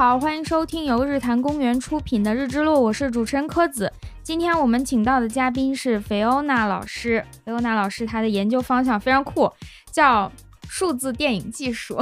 [0.00, 3.92] 好，欢迎收听由日坛公园出品的《日之落》，我是主持人柯子。
[4.22, 7.22] 今天我们请到的嘉宾是菲欧娜老师。
[7.44, 9.52] 菲欧娜老师她的研究方向非常酷，
[9.92, 10.32] 叫
[10.70, 11.98] 数字电影技术。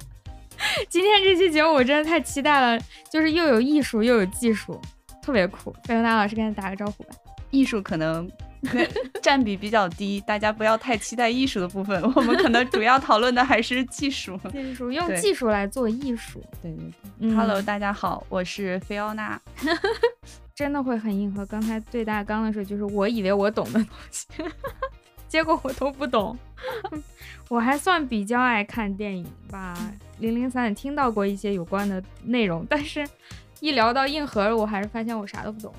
[0.90, 2.78] 今天这期节目我真的太期待了，
[3.10, 4.78] 就是又有艺术又有技术，
[5.22, 5.74] 特别酷。
[5.84, 7.14] 菲欧娜老师跟他打个招呼吧。
[7.50, 8.30] 艺术可能
[9.22, 12.02] 占比比较低，大家不要太期待艺术的部分。
[12.14, 16.42] 我们可能主要讨论的还是技术， 技术用技术来做艺术。
[16.62, 17.34] 对对对。
[17.34, 19.40] Hello，大家好，我是菲奥娜。
[20.54, 21.46] 真的会很硬核。
[21.46, 24.26] 刚才对大纲的时候，就是我以为我懂的东西，
[25.28, 26.36] 结果我都不懂。
[27.48, 29.72] 我还算比较爱看电影吧，
[30.18, 33.06] 零零散散听到过一些有关的内容，但是
[33.60, 35.72] 一聊到硬核，我还是发现我啥都不懂。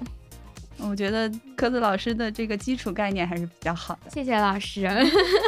[0.81, 4.09] 我觉得科子老师的这个基础概念还是比较好的。
[4.09, 4.81] 谢谢老师。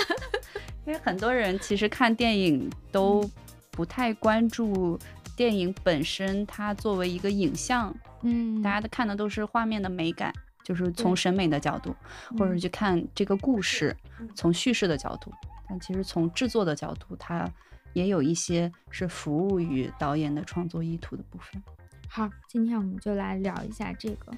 [0.86, 3.30] 因为很多人其实看电影都
[3.70, 5.00] 不太关注
[5.36, 7.96] 电影本身，它作为一个影像。
[8.24, 11.96] 嗯，大家的看的都是画面的美感，就是从审美的角度，
[12.38, 13.96] 或者去看这个故事，
[14.36, 15.32] 从叙事的角度。
[15.70, 17.50] 但其实从制作的角度，它
[17.94, 21.62] 也有一些是服务于导演的创作意图的部分。
[22.08, 24.34] 好，今天我们就来聊一下这个。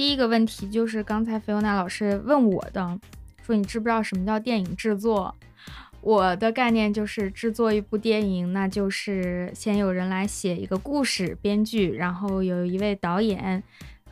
[0.00, 2.98] 第一个问题就是刚才菲欧娜老师问我的，
[3.42, 5.36] 说你知不知道什么叫电影制作？
[6.00, 13.62] 我的概念就是制作一部电影，那就是先有人来写一个故事，编剧，然后有一位导演，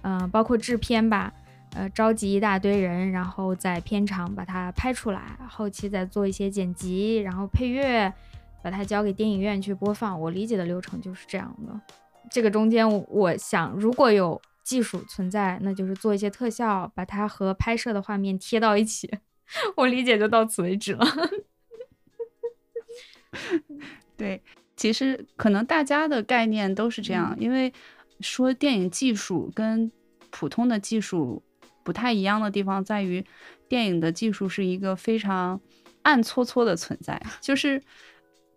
[0.02, 1.32] 嗯，包括制片吧，
[1.72, 8.12] 呃，召集一大堆人，然后在片场把它拍出来，后期再做一些剪辑，然后配乐，
[8.62, 10.20] 把它交给电影院去播放。
[10.20, 11.80] 我理解的流程就是这样的。
[12.30, 14.38] 这个中间，我想如果有
[14.68, 19.10] 技术存在，那就是做一些特效，把它和拍摄的画面贴到一起。
[19.76, 21.06] 我理解就到此为止了。
[24.14, 24.42] 对，
[24.76, 27.72] 其实可能大家的概念都是这样，因为
[28.20, 29.90] 说电影技术跟
[30.28, 31.42] 普通的技术
[31.82, 33.24] 不太一样的地方在于，
[33.68, 35.58] 电影的技术是一个非常
[36.02, 37.18] 暗搓搓的存在。
[37.40, 37.82] 就是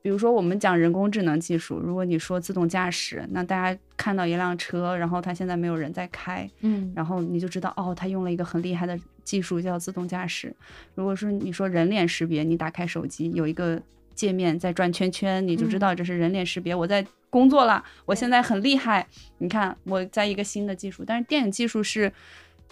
[0.01, 10.55] 比如说我们讲人工智能技术，如果你说自动驾驶，那大家看到一辆车，然后它现在没有人在开，嗯，然后你就知道哦，它用了一个很厉害的技术叫自动驾驶。
[10.95, 13.81] 如果说你说人脸识别，你打开手机有一个。
[14.13, 16.75] 界面在转圈圈，你就知道这是人脸识别。
[16.75, 19.07] 我在工作了，我现在很厉害。
[19.39, 22.11] 你看，我在一个新的技术，但是电影技术是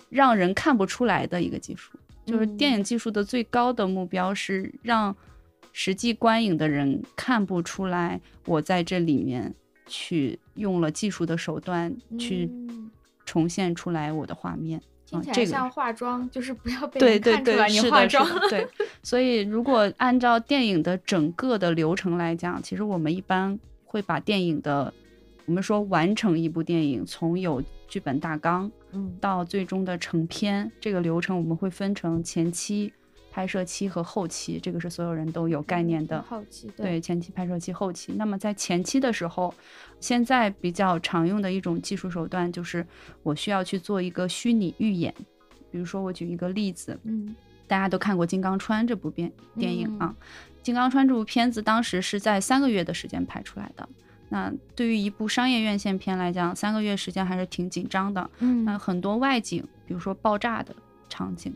[0.10, 1.98] 让人看不出来的一个技术。
[2.26, 5.16] 就是电影技术的最高的目标是让
[5.72, 9.54] 实际观影的人看不出来，我在这里面
[9.88, 12.50] 去用了技术的手段去
[13.26, 14.82] 重现出来我的画面。
[15.06, 18.28] 听起来像化妆，就是不要被对看出来你化妆。
[18.48, 18.68] 对，
[19.02, 24.94] 所以如果按照电影的整个的流程来讲，其实我们一般会把电影的，
[25.48, 32.94] 我们说完成一部电影，从有剧本大纲，嗯，到最终的成片，这个流程我们会分成前期。
[33.32, 36.22] 拍摄期和后期，这个是所有人都有概念的。
[36.24, 38.14] 后期对前期拍摄期、后期。
[38.18, 39.54] 那么在前期的时候，
[40.00, 42.86] 现在比较常用的一种技术手段就是
[43.24, 45.14] 我需要去做一个虚拟预演。
[45.72, 47.36] 比如说，我举一个例子，嗯，
[47.68, 50.16] 大家都看过《金刚川》这部电电影啊，
[50.66, 53.88] 《金刚川》这部片子当时是在三个月的时间拍出来的。
[54.30, 58.30] 那对于一部商业院线片来讲，三个月时间还是挺紧张的。
[58.40, 60.76] 嗯，那很多外景，比如说爆炸的
[61.08, 61.54] 场景。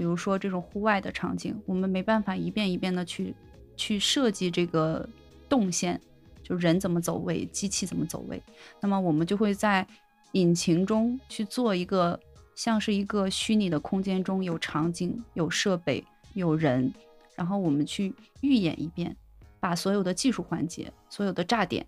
[0.00, 3.34] 比如说这种户外的场景，我们没办法一遍一遍的去
[3.76, 5.06] 去设计这个
[5.46, 6.00] 动线，
[6.42, 8.42] 就人怎么走位，机器怎么走位。
[8.80, 9.86] 那么我们就会在
[10.32, 12.18] 引擎中去做一个
[12.54, 16.02] 像是一个虚拟的空间中有场景、有设备、
[16.32, 16.90] 有人，
[17.36, 19.14] 然后我们去预演一遍，
[19.60, 21.86] 把所有的技术环节、所有的炸点、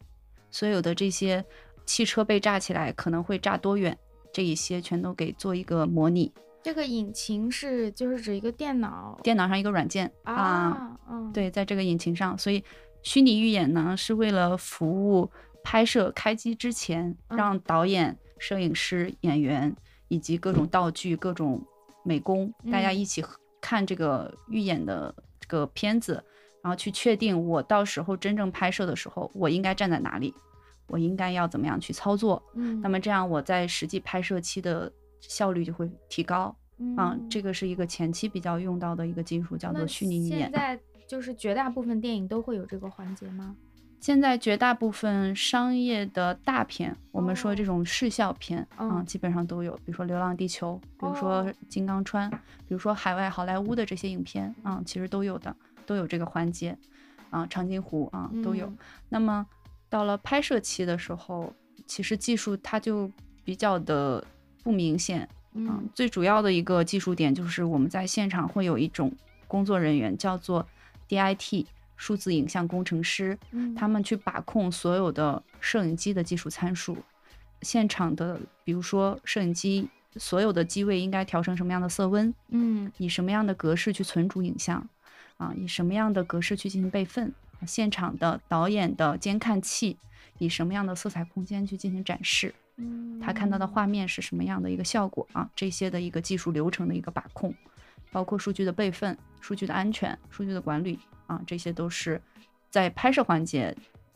[0.51, 1.43] 所有的这些
[1.87, 3.97] 汽车被炸起来可能会炸多远，
[4.35, 6.31] 这一些全都给做一个模拟。
[6.63, 12.63] 这个引擎是就是指一个电脑，电脑上一个软件啊，嗯，对，在这个引擎上，所以
[13.03, 15.29] 虚拟预演呢是为了服务
[15.65, 19.75] 拍摄开机之前，让导演、摄影师、演员
[20.07, 21.61] 以及各种道具、各种
[22.05, 23.25] 美工，大家一起
[23.61, 26.23] 看这个预演的这个片子，
[26.63, 30.33] 然后去确定我到时候真正拍摄的时候，我应该站在哪里，
[30.87, 34.93] 我应该要怎么样去操作，嗯，那么这样我在实际拍摄期的。
[35.23, 40.41] 效率就会提高，嗯，这个是一个前期比较用到的一个技术，叫做虚拟语言。
[40.41, 43.57] 现在就是绝大部分电影都会有这个环节吗？
[44.01, 52.29] 现在绝大部分商业的大片，我们说这种视效片啊，基本上都有，比如说《流浪地球》，比如说《金刚川》，
[52.67, 55.55] 比如说海外好莱坞的这些影片啊，其实都有的，
[55.87, 56.77] 都有这个环节
[57.31, 58.73] 啊，《长津湖》啊都有。
[59.09, 59.47] 那么
[59.89, 61.53] 到了拍摄期的时候，
[61.87, 63.09] 其实技术它就
[63.45, 64.25] 比较的
[64.63, 65.29] 不明显。
[65.55, 65.89] 嗯。
[65.95, 69.13] 最主要的一个技术点就是我们在现场会有一种
[69.47, 70.67] 工作人员叫做
[71.09, 71.67] DIT
[71.97, 73.75] 数字影像工程师，嗯。
[73.75, 76.97] 他们去把控所有的摄影机的技术参数，
[77.61, 82.91] 现场的比如说摄影机所有的机位应该调成什么样的色温，嗯。
[82.99, 84.89] 以什么样的格式去存储影像，
[85.37, 87.33] 啊，以什么样的格式去进行备份，
[87.67, 89.97] 现场的导演的监看器
[90.39, 92.62] 以什么样的色彩空间去进行展示，嗯，
[93.21, 97.55] 他看到的画面是什么样的一个效果啊，这些的一个技术流程的一个把控，
[98.11, 102.21] 包括数据的备份、数据的安全、数据的管理啊，这些都是
[102.71, 103.75] 在拍摄环节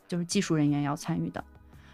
[0.09, 1.45] 就是技术人员要参与的。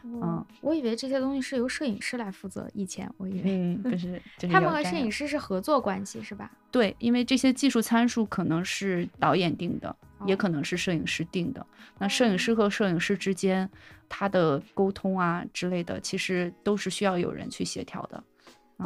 [0.05, 3.43] 嗯，我以为这些东西是由摄影师来负责，以前我以为。
[3.45, 6.51] 嗯，就是 就是他们和摄影师是合作关系是吧？
[6.73, 9.95] 对，因为这些技术参数可能是导演定的，
[10.27, 11.65] 也哦可能是摄影师定的。
[11.99, 13.69] 那摄影师和摄影师之间，
[14.09, 18.23] 他的沟通啊之类的，其实都是需要有人去协调的。
[18.79, 18.85] 啊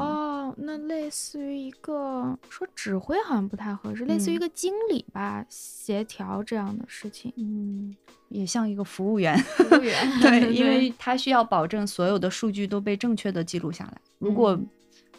[0.49, 7.33] 哦，那类似于一个说指挥好像不太合适，类似于一嗯个经理吧，协调这样的事情。
[7.37, 7.95] 嗯，
[8.29, 9.39] 也像一个服务员。
[9.39, 14.01] 服务员 对， 因为他需要保证所有的数据都被正确的记录下来。
[14.19, 14.69] 如果嗯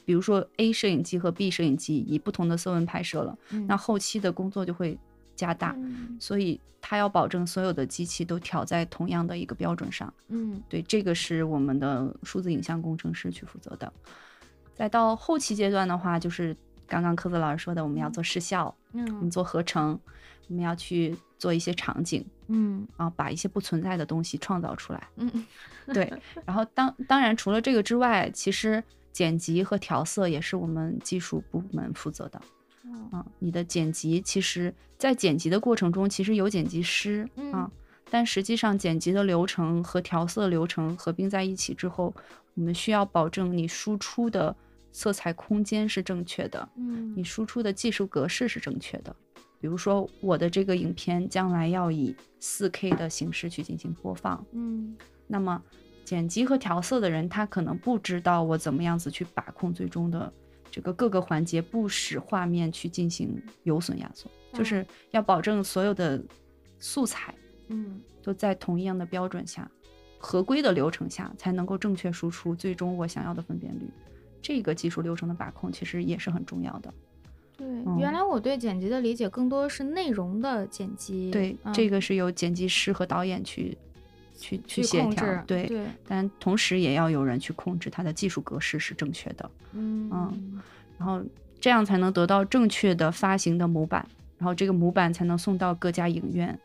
[0.06, 3.38] 比如说 A 摄影机和 B 摄影机以不同的色温拍摄了，
[3.68, 4.98] 那嗯后期的工作就会
[5.38, 5.74] 加大。
[5.78, 10.14] 嗯所以他要保证所有的机器都调在同样的一个标准上。
[10.28, 13.92] 嗯对，这个是我们的数字影像工程师去负责的。
[14.74, 16.56] 再到后期阶段的话，就是
[16.86, 20.00] 刚刚科子老师说的，我们要做视效，嗯我们嗯做合成，
[20.48, 25.08] 我们要去做一些场景嗯啊，把一些不存在的东西创造出来。
[25.18, 25.46] 嗯
[25.94, 26.14] 对，
[26.46, 28.82] 然后当当然除了这个之外，其实
[29.12, 32.40] 剪辑和调色也是我们技术部门负责的。
[32.88, 33.10] 嗯。
[33.12, 37.70] 啊，你的剪辑其实，在剪辑的过程中，其实有剪辑师啊，
[38.10, 42.14] 但实际上剪辑的流程和调色流程合并在一起之后，
[42.56, 44.56] 我们需要保证你输出的
[44.92, 47.14] 色彩空间是正确的，嗯。
[47.16, 49.16] 你输出的技术格式是正确的。
[49.60, 54.96] 比如说，我的这个影片将来要以 4K 的形式去进行播放，嗯。
[55.26, 55.62] 那么
[56.06, 60.32] 剪辑和调色的人，他可能不知道我怎么样子去把控最终的
[60.78, 66.24] 这个各个环节，不使画面去进行有损压缩，就嗯是要保证所有的
[66.78, 67.34] 素材
[67.70, 69.68] 嗯都在同样的标准下、
[70.20, 73.90] 合规的流程下，才能够正确输出最终我想要的分辨率。
[74.40, 76.94] 这个技术流程的把控其实也是很重要的。
[77.58, 83.76] 对，嗯原来我对剪辑的理解更多是内容的剪辑，对，嗯这个是由剪辑师和导演去
[84.38, 85.66] 去去协调，，对。
[85.66, 89.50] 对，但同时也要有人去控制它的技术格式是正确的。
[89.74, 90.62] 嗯嗯
[90.98, 91.22] 然后
[91.60, 94.08] 这样才能得到正确的发行的模板，
[94.38, 96.58] 然后这个模板才能送到各家影院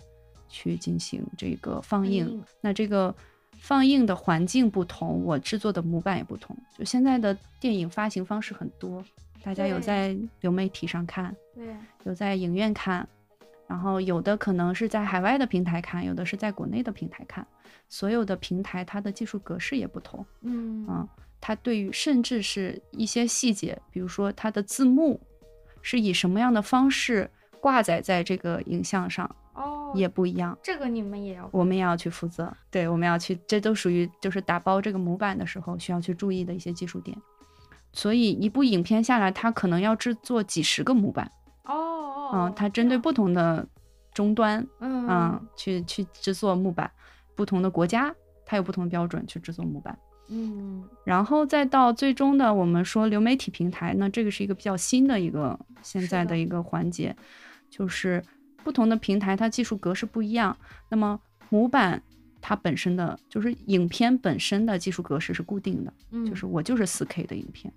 [0.49, 2.29] 去进行这个放映。
[2.29, 3.15] 映那这个
[3.59, 6.57] 放映的环境不同，我制作的模板也不同。
[6.79, 9.05] 就现在的电影发行方式很多，
[9.43, 11.75] 大家有在流媒体上看，对，
[12.05, 13.07] 有在影院看，
[13.67, 17.47] 然后有的可能是在海外的平台看，有的是在国内的平台看。
[17.89, 20.25] 所有的平台它的技术格式也不同。
[20.41, 21.07] 嗯啊，
[21.41, 25.21] 它对于甚至是一些细节，比如说它的字幕
[25.83, 30.57] 是以什么样的方式挂载在这个影像上，哦，也不一样。
[30.63, 37.17] 这个你们也要我们也要去负责，对，我们要去，这都属于就是打包这个模板的时候需要去注意的一些技术点。
[37.93, 41.31] 所以一部影片下来，它可能要制作几十个模板，
[42.33, 43.65] 嗯，哦它针对不同的
[44.13, 46.91] 终端，嗯嗯，去去制作木板，
[47.37, 48.13] 不同的国家
[48.45, 49.97] 它有不同的标准去制作木板。
[50.29, 57.15] 嗯然后再到最终的，我们说流媒体平台，那这个是一个比较新的一个现在的一个环节，
[57.69, 58.23] 就是
[58.65, 60.57] 不同的平台它技术格式不一样，
[60.89, 61.21] 那么
[61.51, 62.03] 模板
[62.41, 66.35] 它本身的就是影片本身的技术格式是固定的，嗯，就。
[66.35, 67.71] 是我就是四 K 的影片，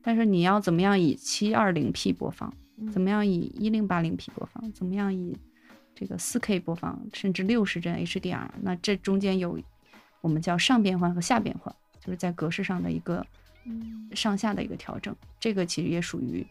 [0.00, 2.52] 但是你要怎么样以七二零 P 播放，
[2.92, 5.36] 怎么么样以一零八零 P 播放，怎么样以
[5.94, 9.58] 这个四 K 播放，甚至六十帧 HDR，那这中间有
[10.20, 13.26] 我们叫上变换和下变换，就是在格式上的一个
[13.66, 16.46] 嗯上下的一个调整，这个其实也属于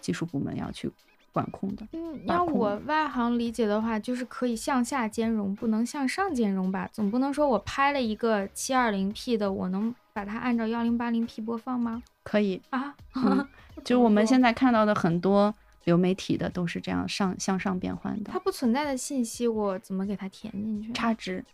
[0.00, 0.90] 技术部门要去
[1.32, 1.86] 管控的。
[1.92, 6.88] 嗯，把控要我外行理解的话，就是可以向下兼容，不能向上兼容吧？
[6.92, 12.02] 总不能说我拍了一个七二零 P 的，我能把它按照幺零八零 P 播放吗？
[12.22, 13.46] 可以，啊，嗯
[13.84, 15.54] 就我们现在在看到的很多
[15.84, 20.92] 流媒体的都是这样上向上变换的它，不存在的信息，我怎么给它填进去？
[20.92, 21.44] 差值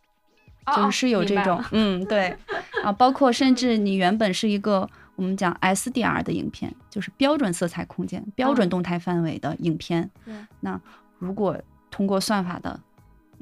[0.77, 2.37] 就是有这种嗯，对，
[2.85, 10.81] 啊，包括甚至你原本是一个我们讲 SDR 的影片，就是标准色彩空间、标准嗯动态范围的影片，对那
[11.19, 11.61] 如果
[11.91, 12.79] 通过算法的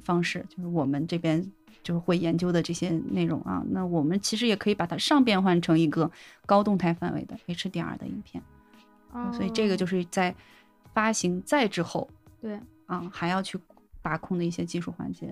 [0.05, 1.45] 方式，就是我们这边
[1.83, 3.63] 就是会研究的这些内容啊。
[3.71, 6.11] 那我们其实也可以把它上变换成一个
[6.47, 8.43] 高动态范围的 HDR 的影片。
[9.13, 10.35] 哦所以这个就是在
[10.95, 12.09] 发行再之后
[12.41, 12.61] 对。
[12.87, 13.59] 啊，还要去
[14.01, 15.27] 把控的一些技术环节。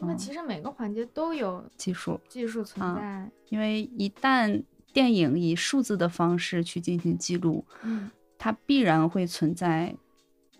[0.00, 3.30] 嗯，那其实每个环节都有技术，技术存啊在。
[3.50, 4.62] 因为一旦
[4.92, 9.94] 电影以数字的方式去进行记录，嗯它必然会存在，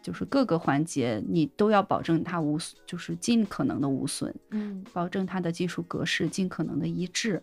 [0.01, 7.43] 就是各个环节你都要保证它无，就是尽可能的无损，嗯保证它的技术格式尽可能的一致。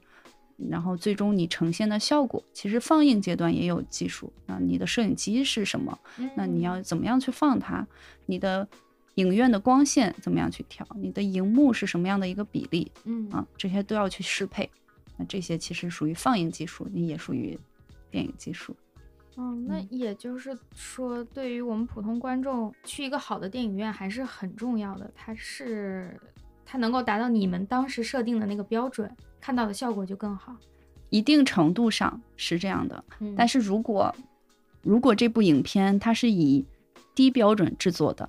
[0.58, 5.98] 然后最终你呈现的效果，其实放映阶段也有技术那，你的摄影机是什么？
[6.36, 7.86] 那你要怎么样去放它？
[8.26, 8.68] 你的
[9.16, 10.88] 影院的光线怎么样去调？
[10.96, 13.46] 你的荧幕是什么样的一个比例嗯啊？
[13.58, 14.70] 这些都要去适配。
[15.18, 17.58] 那这些其实属于放映技术，你也属于
[18.12, 18.76] 电影技术。
[19.38, 25.12] 嗯，那嗯也就是说，对于我们普通观众，去一个好的电影院还是很重要的。
[25.16, 26.18] 它是
[26.66, 29.10] 它能够达到你们当时设定的那个标准，
[29.46, 30.56] 看到的效果就更好。
[31.12, 34.14] 一定程度上是这样的，嗯，但是如果
[34.82, 36.66] 如果这部影片它是以
[37.14, 38.28] 低标准制作的，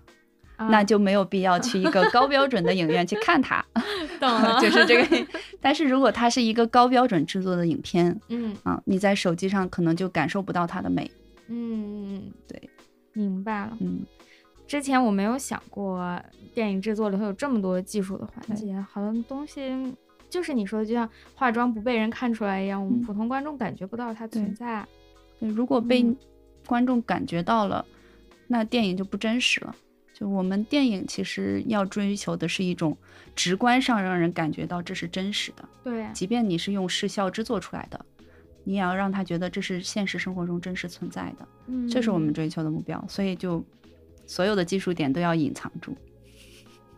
[0.57, 3.65] 啊那就没有必要去一个高标准的影院去看它，
[4.21, 5.27] 懂了，就是这个。
[5.59, 11.11] 但是如果它是一个高标准制作的影片嗯啊，你在手机上可能就感受不到它的美。
[11.49, 12.71] 嗯，对，
[13.15, 13.77] 明白了。
[13.81, 14.05] 嗯，
[14.67, 16.23] 之前我没有想过
[16.55, 19.97] 电影制作里会有这么多技术的环节，好多东西
[20.29, 24.87] 就是你说的，就像化妆不被人看出来一样，我们嗯普通观众感觉不到它存对在。
[25.39, 26.17] 对，如果被嗯
[26.67, 27.85] 观众感觉到了，
[28.47, 29.75] 那电影就不真实了。
[30.13, 32.97] 就我们电影其实要追求的是一种
[33.35, 38.03] 直观上让人感觉到这是真实的，对，即便你是用视效制作出来的，
[38.65, 43.05] 你也要让他觉得这是现实生活中真实存在的，嗯，这是我们追求的目标。
[43.07, 43.63] 所以就
[44.27, 45.95] 所有的技术点都要隐藏住，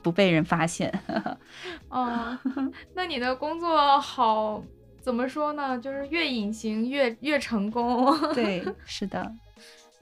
[0.02, 0.93] 不被人发现。
[1.88, 2.38] 哦，
[2.95, 4.62] 那你的工作好
[5.00, 5.78] 怎么说呢？
[5.78, 8.17] 就是越隐形越越成功。
[8.35, 9.33] 对，是的，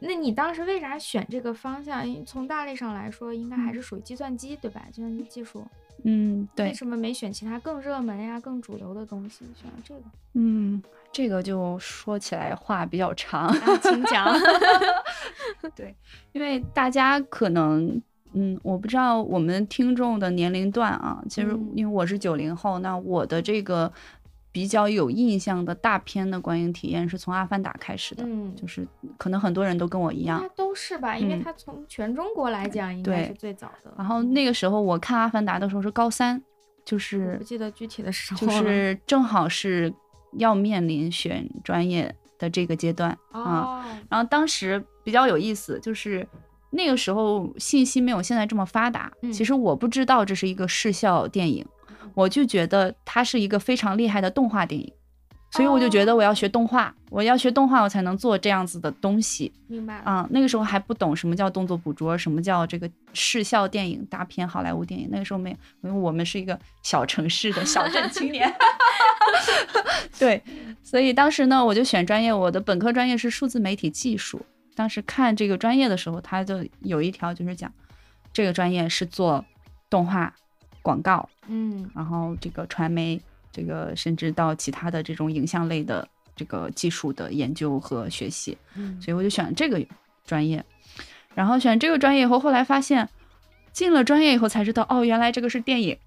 [0.00, 2.06] 那你当时为啥选这个方向？
[2.06, 4.82] 因为从大类上来说，应该还是属于计算机，对吧？
[4.92, 5.66] 计算机技术。
[6.04, 9.46] 嗯，对为，什么没选其他更热门呀、更主流的东西？
[9.60, 10.02] 选了这个？
[10.34, 13.46] 嗯，这个就说起来话比较长。
[13.48, 14.32] 啊，请讲。
[15.74, 15.94] 对
[16.32, 18.00] 因为大家可能，
[18.38, 23.90] 嗯，我不知道我们听众的年龄段啊，其实嗯因为我是九零后，那我的这个
[24.52, 30.54] 比较有印象的大片的观影体验是从《阿凡达》开始的，嗯，就是可能很多人都跟我一样应该。
[30.54, 31.16] 都是吧？
[31.16, 33.92] 因为嗯它从全中国来讲，应该是最早的。
[33.96, 36.42] 然后那个时候我看《阿凡达》的时候是高三，
[36.84, 38.50] 就是不记得具体的时候就。
[38.50, 39.92] 是正好是
[40.32, 43.40] 要面临选专业的这个阶段啊。
[43.42, 46.26] 哦，然后当时比较有意思，就是
[46.70, 49.10] 那个时候信息没有现在这么发达。
[49.22, 51.64] 嗯其实我不知道这是一个视效电影，
[52.14, 54.92] 我就觉得它是一个非常厉害的动画电影，
[55.50, 60.02] 所以我就觉得我要学动画，我要学动画，我才能做这样子的东西明白了。
[60.04, 65.08] 啊、那个时候还不懂什么叫动作捕捉，什么叫这个视效电影大片、好莱坞电影。
[65.10, 68.52] 那个时候没有，因为我们是一个小城市的小镇青年。
[70.18, 70.42] 对，
[70.82, 74.40] 所以当时呢，我就选专业，我的本科专业是数字媒体技术。
[74.76, 77.72] 当时看这个专业的时候，他就有一条就是讲，
[78.32, 79.44] 这个专业是做
[79.90, 80.32] 动画、
[80.82, 86.06] 广告，嗯然后这个传媒，这个甚至到其他的这种影像类的
[86.36, 88.56] 这个技术的研究和学习。
[88.74, 89.84] 嗯，所以我就选这个
[90.24, 90.64] 专业。
[91.34, 93.08] 然后选这个专业以后，后来发现
[93.72, 95.98] 进了专业以后才知道，哦，原来这个是电影，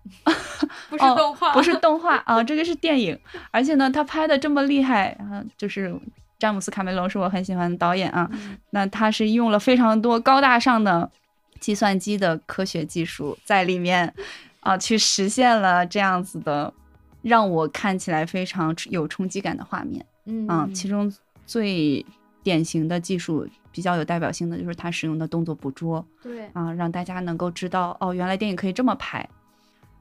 [0.89, 3.19] 不是哦动画，不是动画啊，这个是电影。
[3.51, 5.95] 而且呢，他拍的这么厉害啊，就是
[6.39, 8.27] 詹姆斯卡梅隆是我很喜欢的导演啊。
[8.31, 11.11] 嗯那他是用了非常多高大上的
[11.59, 14.13] 计算机的科学技术在里面
[14.61, 16.73] 啊，去实现了这样子的
[17.21, 20.05] 让我看起来非常有冲击感的画面。
[20.25, 21.11] 嗯啊，其中
[21.45, 22.05] 最
[22.41, 29.27] 典型的技术比较有代表性的就是他使用的动作捕捉对，啊，让大家能够知道哦，原来电影可以这么拍。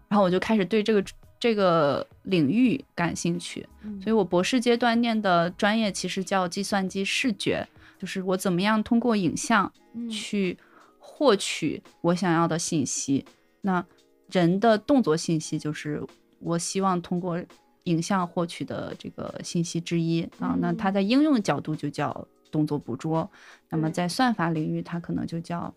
[0.08, 1.04] 然后我就开始对这个
[1.40, 7.66] 这个领域感兴趣，嗯所以我博士阶段念的专业其实叫计算机视觉，
[7.98, 10.58] 就是我怎么样通过影像嗯去
[10.98, 13.24] 获取我想要的信息。
[13.60, 13.84] 那
[14.30, 16.02] 人的动作信息就是
[16.40, 17.40] 我希望通过
[17.84, 20.56] 影像获取的这个信息之一啊。
[20.60, 23.30] 那它嗯在应用角度就叫动作捕捉，
[23.68, 25.72] 那么在算法领域，它可能就叫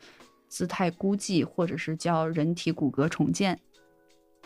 [0.48, 3.60] 姿态估计，或者是叫人体骨骼重建。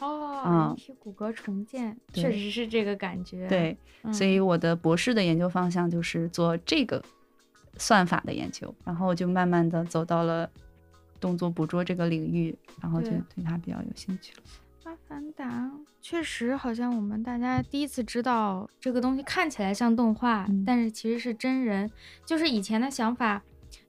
[0.02, 3.48] 哦，啊人体骨骼重建，确实是这个感觉。
[3.48, 7.02] 对，嗯，所以我的博士的研究方向就是做这个
[7.78, 10.50] 算法的研究，然后就慢慢的走到了
[11.20, 14.44] 动作捕捉这个领域，然后就对对它比较有兴趣了。
[14.84, 21.90] 阿凡达确实好像我们大家第一次知道这个东西看起来像动画，嗯但是其实是真人。
[22.24, 23.42] 就是以前的想法，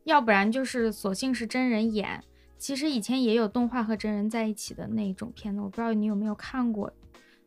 [0.04, 2.22] 要不然就是索性是真人演。
[2.58, 6.92] 其实以前也有动画和真人在一起的那种片子，我不知道你有没有看过，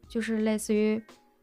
[0.08, 1.02] 就是类似于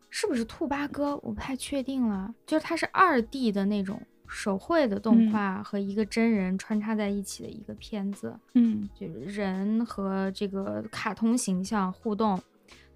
[0.08, 2.34] 是不是兔八哥，我不太确定了。
[2.46, 8.34] 就是它是二 D 的那种手绘的动嗯画和一个真人穿插在一起的一个片子。
[8.54, 12.40] 嗯就是人和这个卡通形象互动，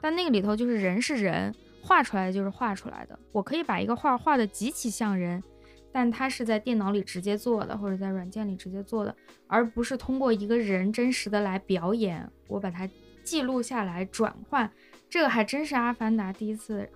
[0.01, 3.19] 但那个里头就是人是人，画出来的就是画出来的。
[3.33, 5.43] 我可以把一个画画的极其像人，
[5.93, 9.15] 但它是在电脑里直接做的，或者在软件里直接做的，
[9.47, 12.89] 而不是通过一个人真实的来表演，我把它
[13.25, 14.71] 记录下来转换。
[15.09, 16.89] 这个还真是阿凡达第一次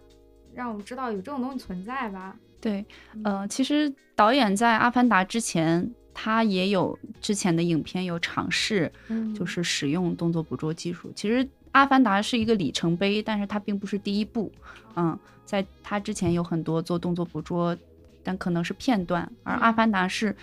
[0.55, 2.37] 让我们知道有这种东西存在吧？
[2.61, 2.85] 对，
[3.25, 11.13] 呃，其实导演在《阿凡达》之前，他也有之前的影片有尝试，嗯，就是使用动作捕捉技术。
[11.15, 14.51] 其实《阿凡达》是一个里程碑，但是它并不是第一步。
[14.97, 17.77] 嗯，在他之前有很多做动作捕捉，
[18.25, 20.35] 但可能是片段，而《嗯阿凡达》是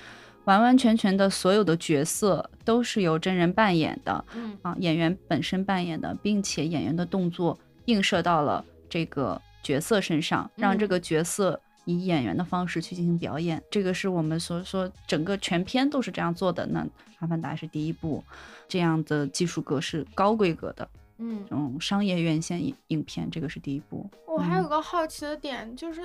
[0.46, 4.24] 完完全全的所有的角色都是由真人扮演的。
[4.34, 13.62] 嗯啊，演员本身扮演的，并且演员的动作映射到了这个角色身上，让这嗯个角色以演员的方式去进行表演。
[13.70, 16.66] 这个是我们所说整个全片都是这样做的。
[16.66, 16.80] 那
[17.20, 18.24] 《阿凡达》是第一部
[18.68, 24.10] 这样的技术格式高规格的嗯这种商业院线影影片，这个是第一部。
[24.28, 26.02] 我还有嗯个好奇的点，就是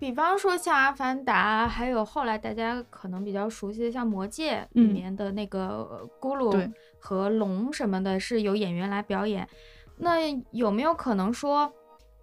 [0.00, 9.46] 比方说像《阿凡达》，还有后来大家可能比较熟悉的像《魔戒》里嗯面的那个呃咕噜和龙什么的，是由演员来表演。
[9.98, 10.16] 那
[10.52, 11.70] 有没有可能说，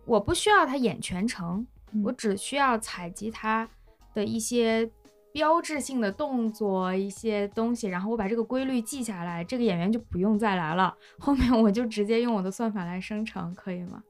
[0.06, 1.68] 我不需要他演全程，
[2.04, 3.70] 我嗯只需要采集他
[4.16, 4.90] 的一些
[5.32, 14.02] 标志性的动作、一些东西，然后我把这个规律记下来，这个演员就不用再来了，后面我就直接用我的算法来生成，可以吗？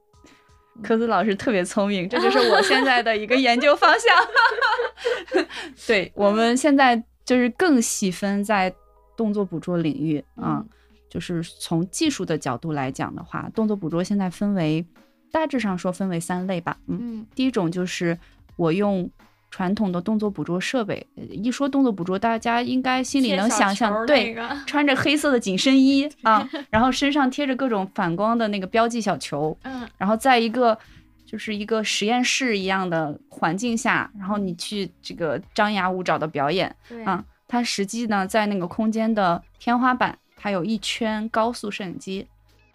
[0.82, 5.46] 科子老师特别聪明，这就是我现在的一个研究方向。
[5.86, 8.72] 对我们现在就是更细分在
[9.16, 10.68] 动作捕捉领域啊、嗯
[11.10, 14.84] 就是从技术的角度来讲的话，动作捕捉现在分为
[15.32, 16.76] 大致上说分为三类吧。
[16.86, 18.18] 嗯，嗯第一种就是
[18.56, 19.10] 我用
[19.50, 30.78] 传统的动作捕捉设备，呃一说动作捕捉，大家应该心里能想象，对，穿着黑色的紧身衣 啊，然后身上贴着各种反光的那个标记小球，嗯然后在一个
[31.24, 37.24] 就是一个实验室一样的环境下，然后你去这个张牙舞爪的表演啊。
[37.50, 42.26] 它实际呢，在那个空间的天花板，它有一圈高速摄影机。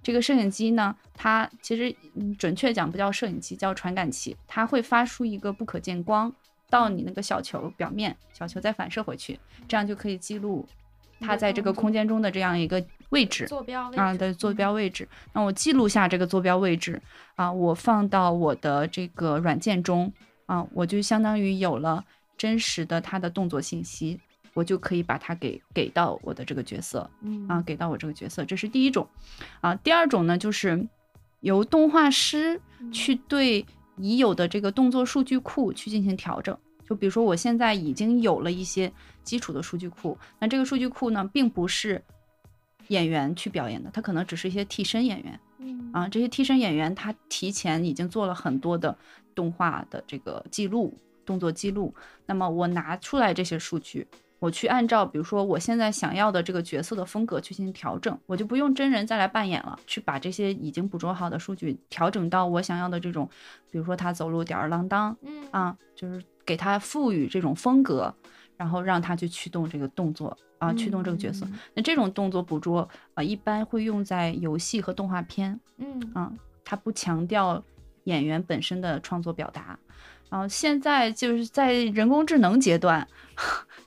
[0.02, 4.36] 这个摄影机呢，它其实嗯准确讲不叫摄影机，叫传感器。
[4.48, 6.34] 它会发出一个不可见光
[6.74, 10.68] 到你那个小球表面，小球再反射回去，这样就可以记录
[11.20, 13.46] 它在这个空间中的这样一个位置。
[13.46, 15.08] 坐标位啊置的坐标位置。
[15.34, 17.00] 那我记录下这个坐标位置
[17.36, 20.12] 啊，我放到我的这个软件中
[20.48, 22.04] 啊，我就相当于有了
[22.36, 24.20] 真实的它的动作信息，
[24.56, 29.08] 我就可以把它给给到我的这个角色嗯啊，给到我这个角色，这是第一种
[29.62, 29.76] 啊。
[29.76, 30.88] 第二种呢，就是
[31.42, 33.64] 由动画师嗯去对
[33.98, 36.58] 已有的这个动作数据库去进行调整。
[36.86, 38.92] 就比如说，我现在已经有了一些
[39.24, 42.04] 基础的数据库，那这个数据库呢，并不是
[42.90, 46.08] 演员去表演的，它可能只是一些替身演员嗯啊。
[46.10, 48.96] 这些替身演员他提前已经做了很多的
[49.34, 50.94] 动画的这个记录、
[51.26, 51.96] 动作记录。
[52.26, 54.06] 那么我拿出来这些数据，
[54.44, 63.30] 我去按照比如说我现在想要的这个角色的风格去进行调整，我就不用真人再来扮演了，去把这些已经捕捉好的数据调整到我想要的这种，
[63.72, 68.14] 比如说他走路吊儿郎当嗯啊，就是给他赋予这种风格，
[68.58, 71.46] 然后让他去驱动这个动作啊，驱动这个角色。
[71.46, 76.30] 嗯那这种动作捕捉啊、一般会用在游戏和动画片嗯啊，
[76.66, 77.64] 它不强调
[78.04, 79.80] 演员本身的创作表达。
[80.30, 83.08] 然后现在就是在人工智能阶段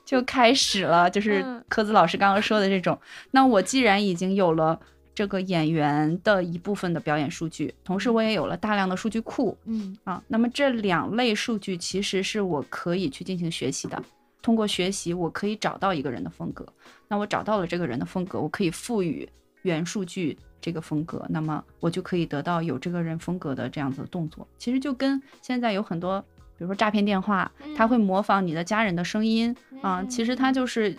[0.07, 2.97] 就开始了，就是嗯科子老师刚刚说的这种。
[3.31, 4.79] 那我既然已经有了
[5.13, 14.01] 这个演员的一部分的表演数据，同时我也有了大量的数据库，嗯啊，那么这两类数据其实是我可以去进行学习的。
[14.41, 16.65] 通过学习，我可以找到一个人的风格。
[17.09, 19.27] 那我找到了这个人的风格，我可以赋予
[19.63, 24.47] 原数据这个风格，那么我就可以得到有这个人风格的这样子的动作。
[24.57, 26.23] 其实就跟现在有很多，
[26.57, 30.97] 比如说诈骗电话，它会模仿你的家人的声音啊，其实它就是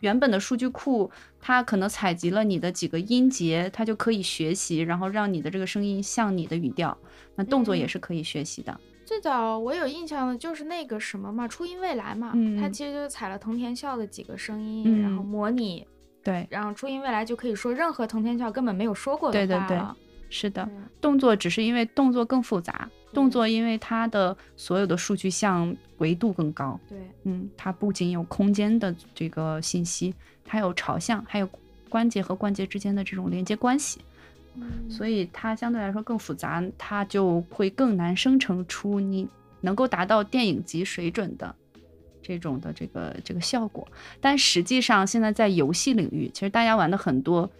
[0.00, 1.10] 原本的数据库，
[1.40, 6.96] 它可能采集了你的几个音节，它就可以学习，然后让你的这个声音像你的语调。
[7.36, 7.88] 那动作也嗯。
[7.88, 8.78] 是可以学习的。
[9.04, 12.60] 最早我有印象的就是那个什么嘛，初音未来嘛，嗯。
[12.60, 15.26] 它其实就是采了藤田孝的几个声音，然后嗯。
[15.26, 15.86] 模拟，
[16.22, 19.96] 对，然后初音未来就可以说任何藤田孝根本没有说过的话对对对了
[20.30, 20.66] 是的，
[21.00, 26.78] 动作只是因为动作更复杂，动作因为它的所有的数据项维度更高。
[26.88, 30.14] 对，嗯，它不仅有空间的这个信息，
[30.44, 31.48] 它有朝向，还有
[31.88, 34.00] 关节和关节之间的这种连接关系，
[34.88, 39.28] 所以以它相对来说更复杂，它就会更难生成出你
[39.60, 41.52] 能够达到电影级水准的
[42.22, 43.86] 这种的这个这个效果。
[44.20, 47.50] 但实际上，现在在游戏领域，其实大家玩的很多，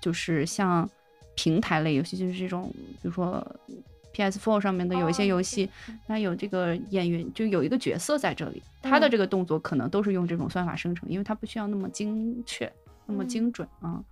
[0.00, 0.88] 就是像
[1.34, 3.44] 平台类游戏，就是这种，比如说
[4.12, 5.94] PS4 上面的有一些游戏，对。
[6.06, 9.10] 它有这个演员，就有一个角色在这里，他的嗯。
[9.10, 12.70] 这个动作可能都是用这种算法生成，因为它不需要那么精确、
[13.06, 14.02] 那么嗯精准啊。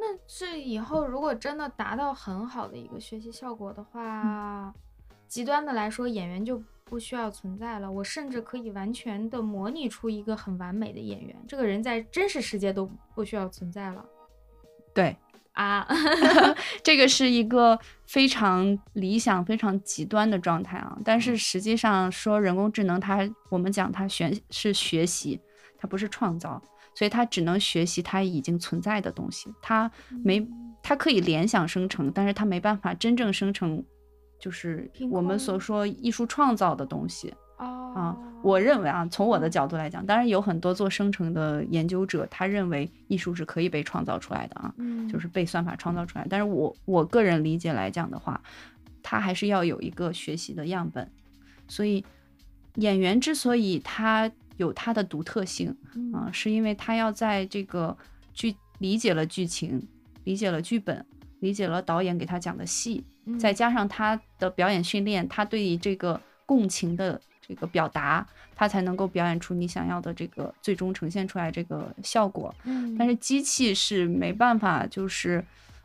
[0.00, 4.72] 那这以后如果真的达到很好的一个学习效果的话，
[5.26, 7.90] 极端的来说，演员就不需要存在了。
[7.90, 14.02] 我甚至可以完全的模拟出一个很完美的演员，这个人在真实世界都不需要存在了。
[14.94, 15.14] 对，
[15.58, 15.86] 啊。
[16.82, 20.96] 这个是一个非常理想、非常极端的状态啊。
[21.04, 25.40] 但是实际上说人工智能它，我们讲它学是学习，
[25.76, 26.62] 它不是创造，
[26.94, 29.90] 所以它只能学习它已经存在的东西，它
[30.24, 30.46] 没
[30.82, 33.84] 它可以联想生成，但是它没办法真正生成，
[34.40, 37.34] 就是我们所说艺术创造的东西。
[37.58, 46.26] 哦啊，我认为啊，从我的嗯角度来讲，当然有很多做生成的研究者，他认为艺术是可以被创造出来的啊，嗯，就是被算法创造出来。
[46.30, 48.40] 但是我我个人理解来讲的话，
[49.02, 51.10] 他还是要有一个学习的样本。
[51.66, 52.04] 所以
[52.76, 55.68] 演员之所以他有他的独特性
[56.12, 57.96] 啊、嗯是因为他要在这个
[58.32, 59.86] 剧理解了剧情，
[60.24, 61.04] 理解了剧本，
[61.40, 72.54] 理解了导演给他讲的戏，嗯再加上他的表演训练，他对于这个共情的这个表达，它才能够表演出你想要的这个最终呈现出来这个效果。
[72.64, 75.42] 嗯，但是机器是没办法，就是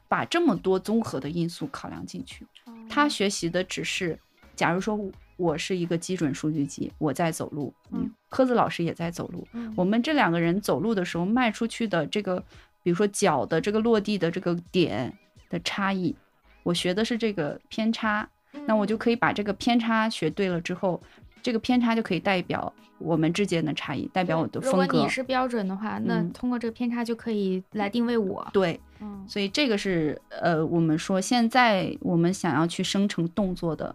[0.10, 2.46] 把这么多综合的因素考量进去。
[2.90, 4.20] 它哦学习的只是，
[4.56, 5.00] 假如说
[5.38, 12.44] 我是一个基准数据集，我在走路，嗯，科子老师也在走路，嗯我们这两个人走路的时候迈出去的这个，
[12.84, 15.18] 比如说脚的这个落地的这个点
[15.50, 16.16] 的差异，
[16.62, 18.30] 我学的是这个偏差，
[18.68, 21.02] 那我就可以把这个偏差学对了之后，
[21.44, 25.10] 这个偏差就可以代表我们之间的差异，代表我的风格如果你。
[25.10, 28.48] 是标准的话，那嗯通过这个偏差就可以来定位我。
[28.54, 33.94] 对，嗯所以这个是呃，我们说现在我们想要去生成动作的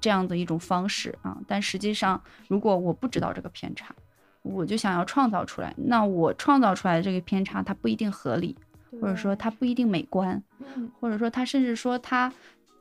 [0.00, 3.94] 这样的一种方式啊，但实际上如果我不知道这个偏差，
[4.42, 8.54] 我就想要创造出来，那我创造出来的这个偏差它不一定合理，
[9.00, 10.42] 或者说它不一定美观，
[10.76, 12.30] 嗯或者说它甚至说它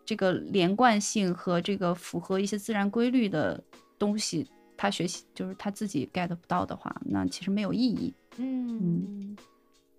[0.03, 3.63] 这个连贯性和这个符合一些自然规律的
[4.01, 8.11] 东西，他学习就是他自己 get 不到的话，那其实没有意义。
[8.37, 9.37] 嗯，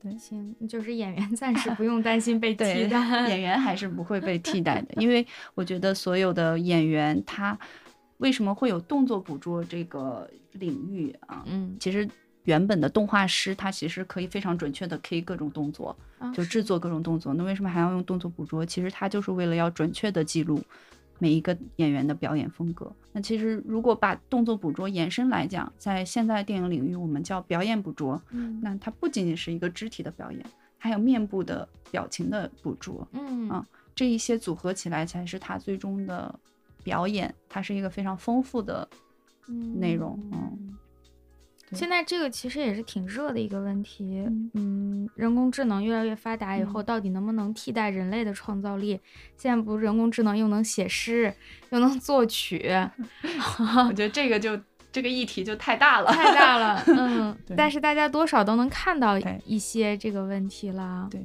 [0.03, 3.29] 对行，就是演员 暂时 不用担心被替，代。
[3.29, 7.57] 演 员还是不会被替代的，因为我觉得所有的演员他
[8.19, 11.45] 为什么会有动作捕捉这个领域啊？
[11.47, 12.09] 嗯，其实
[12.43, 17.33] 原本的动画师他其实可以非常准确的 K 各种动作，啊就制作各种动作。
[17.35, 18.67] 那为什么还要用动作捕捉？
[18.67, 20.61] 其实他就是为了要准确的记录
[21.23, 22.93] 每一个演员的表演风格。
[23.13, 30.45] 那其实如果把动作捕捉延伸来讲，在现在电影领域我们叫表演捕捉，嗯那它不仅仅是一个肢体的表演，
[30.77, 33.07] 还有面部的表情的捕捉。
[33.13, 36.35] 嗯啊这一些组合起来才是它最终的
[36.83, 38.89] 表演，它是一个非常丰富的
[39.77, 40.82] 内容嗯对
[41.75, 49.01] 现在这个其实也是挺热的一个问题，嗯嗯，人工智能越来越发达以嗯后，到底能不能替代人类的创造力？
[49.37, 51.33] 现在不是人工智能又能写诗，
[51.71, 52.71] 又能作曲，
[53.89, 54.59] 我觉得这个就
[54.91, 61.09] 这个议题就太大了，太大了，嗯， 但是大家多少都能看到一些这个问题啦。
[61.11, 61.21] 对，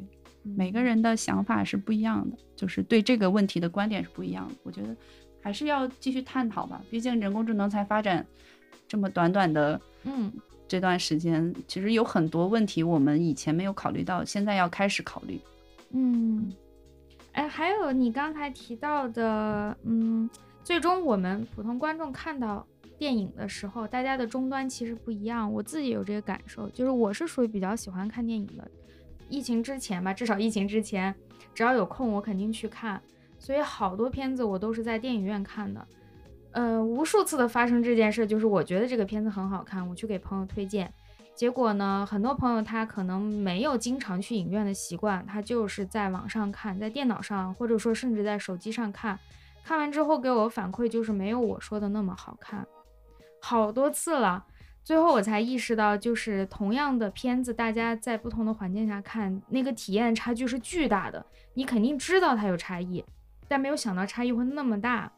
[0.45, 4.55] 嗯每个人的想法是不一样的，就是对这个问题的观点是不一样的。
[4.63, 4.95] 我觉得
[5.41, 8.25] 还是要继续探讨吧，毕竟人工智能才发展
[8.87, 10.31] 这么短短的嗯
[10.67, 15.39] 这段时间，其实有很多问题我们以前没有考虑到，现在要开始考虑。
[15.91, 16.51] 嗯，
[17.31, 20.29] 哎，还有你刚才提到的，嗯，
[20.63, 22.67] 最终我们普通观众看到
[22.97, 25.49] 电影的时候，大家的终端其实不一样。
[25.53, 28.69] 我自己有这个感受，就是我是属于比较喜欢看电影的。
[29.29, 31.15] 疫情之前吧，至少疫情之前，
[31.53, 33.01] 只要有空我肯定去看，
[33.39, 35.87] 所以好多片子我都是在电影院看的。
[36.57, 40.91] 呃，无数次的发生这件事，就是我觉得这个片子很好看，我去给朋友推荐，
[41.35, 49.19] 结果呢，很多朋友他可能没有经常去影院的习惯，他就是在网上看，在电脑上，或者说甚至在手机上看，
[49.63, 52.65] 看完之后给我反馈就是没有我说的那么好看，
[53.39, 54.43] 好多次了。
[54.83, 61.23] 最后我才意识到，就是同样的片子，大家在不同的环境下看，那个体验差距是巨大的。
[61.53, 63.05] 你肯定知道它有差异，
[63.47, 65.11] 但没有想到差异会那么大。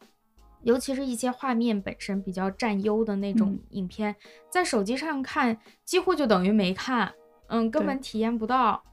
[0.64, 4.16] 尤其是一些画面本身比较占优的那种影片，
[4.50, 7.14] 在手机上看几乎就等于没看，
[7.48, 8.84] 嗯，根本体验不到。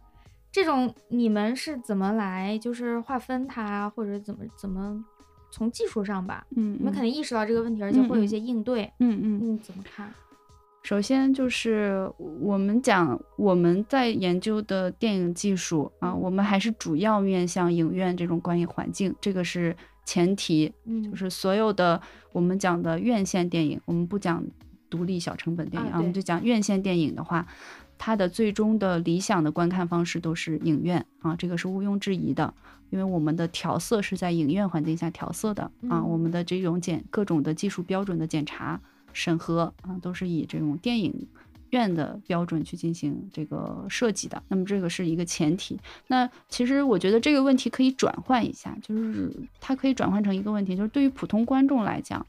[0.53, 5.05] 这种你们是怎么来就是划分它，或者怎么怎么
[5.51, 6.47] 从技术上吧？
[6.57, 8.91] 嗯，你们肯定意识到这个问题，而且会有一些应对。
[9.01, 10.11] 嗯嗯嗯，怎么看？
[10.83, 12.09] 首先就是
[12.41, 19.77] 我们讲我们在研究的电影技术啊，我们还是主要面向影院这种观影环境，这个是
[20.07, 20.73] 前提。
[20.87, 22.01] 嗯，就是所有的
[22.33, 24.43] 我们讲的院线电影，我们不讲
[24.89, 27.47] 独立小成本电影啊，我们就讲院线电影的话，
[27.99, 32.55] 它的最终的理想的观看方式都是影院啊，这个是毋庸置疑的，
[32.89, 38.81] 因为我们的调色是在影院环境下调色的啊，我们的这种检各种的技术标准的检查。
[39.13, 41.27] 审核啊，都是以这种电影
[41.77, 44.43] 院的标准去进行这个设计的。
[44.49, 45.79] 那么这个是一个前提。
[46.07, 52.27] 那其实我觉得这个问题可以转换一下，就是它可以转换成一个问题，就是对于普通观众来讲，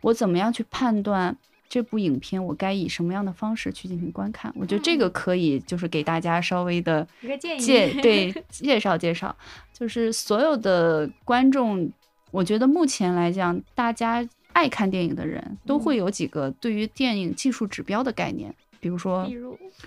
[0.00, 1.36] 我怎么样去判断
[1.68, 4.54] 这部影片，我该以什么样的方式去进行观看？
[4.56, 9.34] 我觉得这个可以就是给大家稍微的一个建议， 介对介绍介绍，
[9.72, 11.90] 就是所有的观众，
[12.30, 14.26] 我觉得目前来讲，大家。
[14.54, 19.26] 爱看电影的人都会有几个对于电影技术指标的概念，比如说，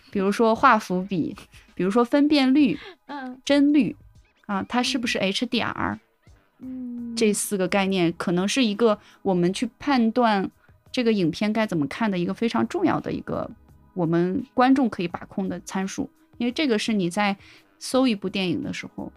[0.10, 1.36] 比如说画幅比，
[1.76, 3.96] 比如说分辨率，嗯，帧率，
[4.48, 6.00] 啊，它是不是 HDR？
[6.58, 10.50] 嗯，这四个概念可能是一个我们去判断
[10.92, 13.48] 这个影片该怎么看的一个非常重要的一个
[13.94, 17.38] 我们观众可以把控的参数，因为这个是你在
[17.78, 19.12] 搜一部电影的时候，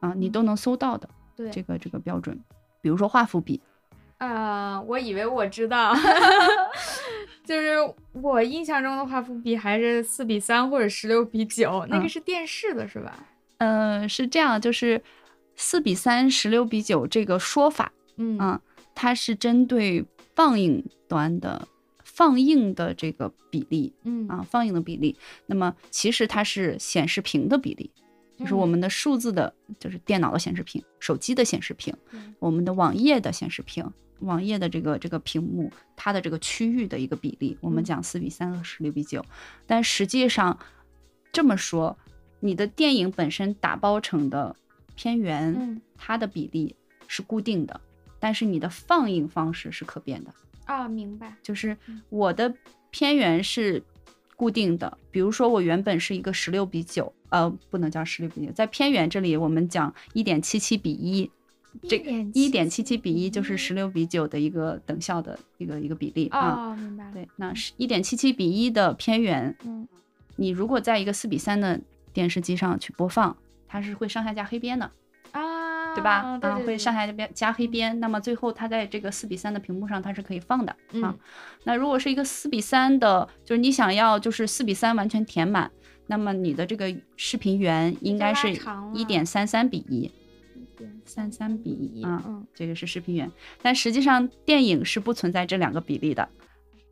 [0.00, 2.38] 啊，你都能搜到的，对这个这个标准，
[2.82, 3.58] 比如说画幅比。
[4.18, 5.92] 啊，我以为我知道，
[7.44, 7.76] 就是
[8.12, 13.26] 我印象中的画幅比还是四比三或者十六比九，那个是电视的是吧？
[13.58, 15.02] 嗯，是这样，就是
[15.56, 18.60] 四比三、十六比九这个说法，嗯，
[18.94, 21.66] 它是针对放映端的
[22.04, 25.16] 放映的这个比例，嗯啊，放映的比例。
[25.46, 27.90] 那么其实它是显示屏的比例，
[28.38, 31.94] 就是我们的数字的，就是电脑的显示屏、手机的显示屏、
[32.38, 33.84] 我们的网页的显示屏。
[34.22, 39.24] 网页的这个这个屏幕，它的这个区域的一个比例，我们讲四比三和十六比九，
[39.66, 40.58] 但实际上
[41.32, 41.96] 这么说，
[42.40, 44.54] 你的电影本身打包成的
[44.94, 46.74] 片源，它的比例
[47.06, 47.80] 是固定的，
[48.18, 50.32] 但是你的放映方式是可变的。
[50.64, 51.76] 啊，明白，就是
[52.08, 52.54] 我的
[52.90, 53.82] 片源是
[54.36, 61.30] 固定的，比如说我原本是一个十六比九，呃，不能叫十六比九，在片源这里我们讲一点七七比一。
[61.88, 61.96] 这
[62.34, 67.10] 一点七七比一就是十六比九的一个等效的一个一个比例啊，明白。
[67.12, 69.88] 对，那是一点七七比一的片源，嗯，
[70.36, 71.80] 你如果在一个四比三的
[72.12, 74.90] 电视机上去播放，它是会上下加黑边的
[75.32, 76.38] 啊，对吧？
[76.42, 81.16] 啊，会上下加加黑边，那么最后它在这个四比三的屏幕上它是可以放的啊。
[81.64, 85.70] 那如果是一个四比三的，就是你想要就是四比三完全填满，
[86.06, 88.52] 那么你的这个视频源应该是
[88.92, 90.10] 一点三三比一。
[91.04, 93.30] 三三比一啊，这个是视频源，
[93.62, 96.28] 但实际上电影是不存在这两个比例的。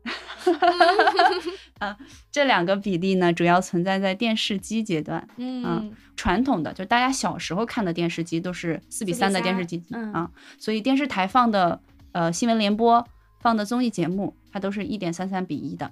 [1.79, 1.97] 啊，
[2.31, 5.27] 这两个比例呢，主要存在在电视机阶段。
[5.37, 13.07] 嗯，传统的就是大家小时候看的电视机都是四比三的电视机啊，所以电视台放的呃新闻联播
[13.39, 15.91] 放的综艺节目，它都是一点三三比一的。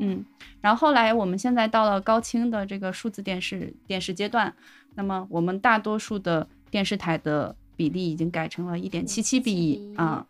[0.00, 0.24] 嗯，
[0.60, 4.54] 然后后来我们现在到了高清的这个数字电视电视阶段，
[4.94, 10.26] 那么我们大多数的电视台的比例已经改成了一点七七比一啊。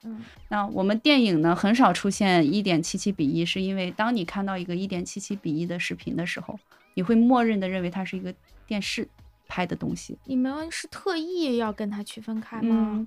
[0.48, 6.59] 那我们电影呢，很少出现一点七七比一，是因为当你看到一个一点七七比一的视频的时候，
[6.94, 8.35] 你会默认的认为它是一个
[8.66, 9.07] 电视
[9.46, 10.16] 拍的东西。
[10.24, 13.07] 你们是特意要跟它区分开吗？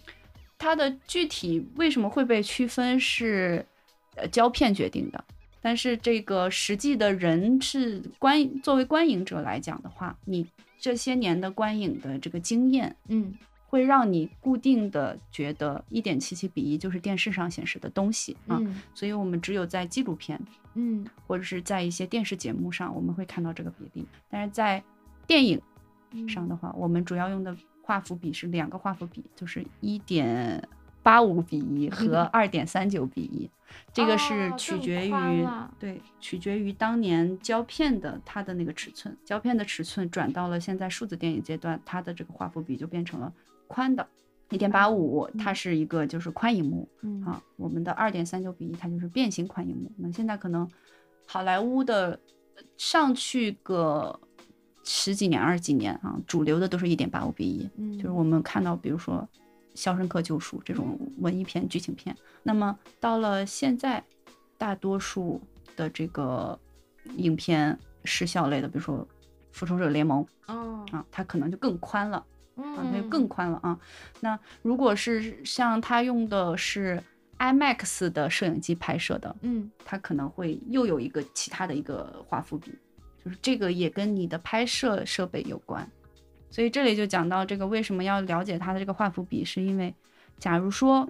[0.58, 3.66] 它的具体为什么会被区分是
[4.16, 5.24] 呃胶片决定的。
[5.62, 10.46] 但是这个实际的人是观作为观影者来讲的话，你
[10.84, 13.34] 这些年的观影的这个经验，嗯，
[13.68, 18.62] 会让你固定的觉得一点七七比一就是电视上显示的东西啊。
[18.94, 20.38] 所以我们只有在纪录片，
[20.74, 24.06] 嗯，或者是在一些电视节目上，我们会看到这个比例。
[24.30, 24.84] 但是在
[25.26, 25.62] 电影
[26.28, 30.62] 上的话，我们主要用的画幅比是两个画幅比，就是一点
[31.04, 33.50] 八五比一和二点三九比一。
[33.92, 35.48] 这个是取决于
[35.80, 43.34] 对，取决于当年胶片的它的那个尺寸，胶片的尺寸转到了现在数字电影阶段，它的这个画幅比就变成了
[43.68, 44.08] 宽的，
[44.52, 46.88] 一点八五，它是一个就是宽银幕
[47.26, 49.92] 啊，我们的二点三九比一，它就是变形宽银幕。
[49.98, 50.70] 那现在可能
[51.26, 52.20] 好莱坞的
[52.78, 54.20] 上去个
[54.84, 59.28] 十几年、二十几年啊，主流的都是一点八五比一，嗯，就是我们看到，比如说
[59.76, 62.16] 《肖申克救赎》这种文艺片、剧情片。
[62.44, 64.04] 那么到了现在，
[64.58, 65.42] 大多数
[65.76, 66.58] 的这个
[67.18, 69.00] 影片视效类的，比如说
[69.52, 72.18] 《复仇者联盟》哦，啊，它可能就更宽了。
[72.56, 73.80] 啊，它就嗯，更宽了啊。
[74.20, 77.02] 那如果是像它用的是
[77.40, 82.72] IMAX 的摄影机拍摄的，嗯它可能会又有一个其他的一个画幅比，
[83.26, 85.90] 就是这个也跟你的拍摄设备有关。
[86.54, 89.92] 所以这里就讲到这个为什么要了解它的这个画幅比，是因为
[90.38, 91.10] 假如说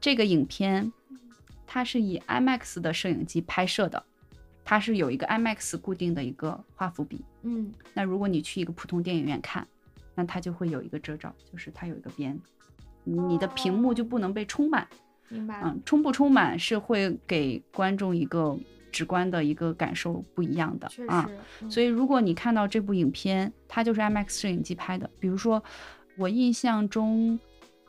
[0.00, 0.92] 这个影片
[1.64, 4.02] 它是以 IMAX 的摄影机拍摄的，
[4.64, 9.64] 它是有一个 IMAX 固定的一个画幅比，嗯那如果你去一个普通电影院看，
[10.16, 12.36] 那它就会有一个遮罩，就是它有一个边，
[13.04, 14.84] 你的屏幕就不能被充满。
[15.28, 18.58] 明白了，嗯，充不充满是会给观众一个
[18.92, 21.28] 直观的一个感受不一样的确啊。
[21.58, 25.62] 实，所以如果你看到这部影片，它就是 IMAX 摄影机拍的，比如说
[26.16, 27.38] 我印象中《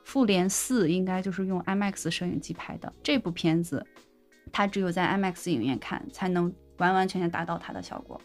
[0.04, 3.86] 复联四》应该就是用 IMAX 摄影机拍的这部片子，
[4.52, 8.20] 它只有在 IMAX 影院看才能完完全全达到它的效果。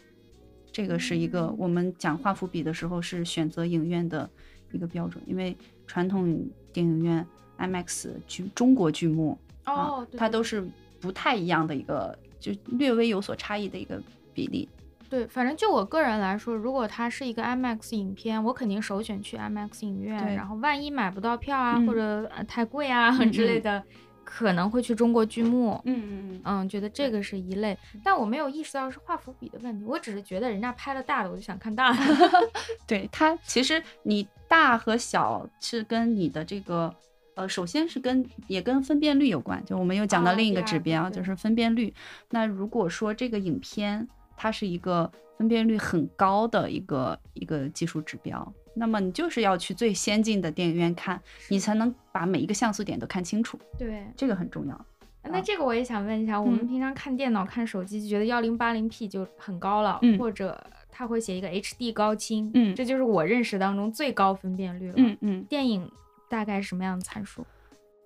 [0.71, 4.29] 这个是一个嗯我们讲画幅比的时候是选择影院的
[4.71, 7.25] 一个标准，因为传统电影院
[7.57, 10.65] IMAX 剧中国剧目哦它都是
[11.01, 14.01] 不太一样的一个，就略微有所差异的一个
[14.33, 14.67] 比例。
[15.09, 20.23] 对，反正就我个人来说，如果它是一个 IMAX 影片，我肯定首选去 IMAX 影院。
[20.23, 23.83] 对然后万一买不到票啊，嗯或者呃太贵啊、 之类的，
[24.23, 25.81] 可能会去中国剧目。
[25.85, 26.41] 嗯嗯嗯。
[26.43, 31.99] 嗯，觉得这个是一类，但我没有意识到是画幅比的问题，我只是觉得人家拍了大的，我就想看大的。
[32.85, 36.93] 对它，其实你大和小是跟你的这个，
[37.39, 39.63] 呃，首先是跟也跟分辨率有关。
[39.65, 41.93] 就我们又讲到啊另一个个指标，对就是分辨率。
[42.31, 54.85] 那如果说这个影片它是一个分辨率很高的一个一个技术指标，那么你就是要去最先进的电影院看，你才能把每一个像素点都看清楚，对，这个很重要。
[55.23, 64.93] 那这个我也想问一下，我们嗯平常看电脑、看手机就觉得幺零八零 P 就很高了，嗯或者它会写一个 HD 高清，嗯这就是我认识当中最高分辨率了。
[64.97, 65.89] 嗯嗯，电影
[66.29, 67.45] 大概是什么样的参数？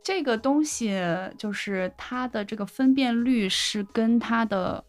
[0.01, 0.97] 这个东西
[1.37, 4.83] 就是它的这个分辨率是跟它的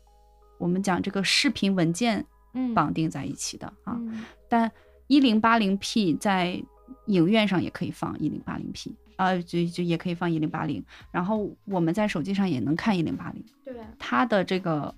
[0.59, 3.97] 我们讲这个视频文件嗯，绑定在一起的啊。
[3.99, 4.71] 嗯但
[5.07, 6.63] 一零八零 P 在
[7.07, 14.95] 影院上也可以放一零八零 P 啊，就就也可以放一零八零，然后我们在手机上也能看一零八零，对，它的这个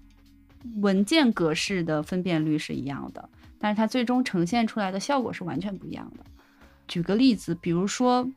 [0.77, 6.25] 文件格式的分辨率是一样的，但是它最终呈现出来的效果是完全不一样的。
[6.87, 8.29] 举个例子，比如说，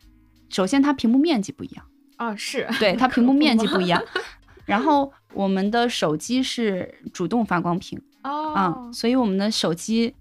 [0.49, 1.85] 首先它屏幕面积不一样。
[2.17, 4.01] 哦是，对， 它屏幕面积不一样。
[4.65, 10.13] 然后我们的手机是主动发光屏哦，啊、所以我们的手机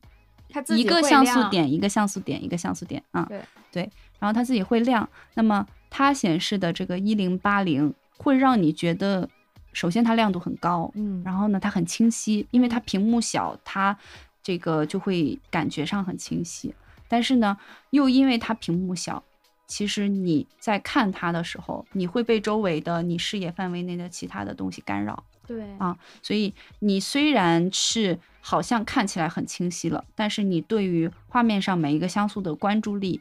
[0.48, 3.28] 它自己一个，像素点一个像素点一个像素点啊，
[3.70, 3.82] 对
[4.18, 5.06] 然后它自己会亮。
[5.34, 9.28] 那么它显示的这个一零八零会让你觉得，
[9.72, 13.96] 首先它亮度很高，嗯，然后呢它很清晰，因为它屏幕小，它
[14.42, 16.74] 这个就会感觉上很清晰。
[17.08, 17.56] 但是呢，
[17.90, 19.24] 又因为它屏幕小，
[19.66, 25.24] 其实你在看它的时候，你会被周围的你视野范围内的其他的东西干扰。
[25.46, 33.18] 对啊所以你虽然是好像看起来很清晰了，但是你对于画面上每一个像素的关注力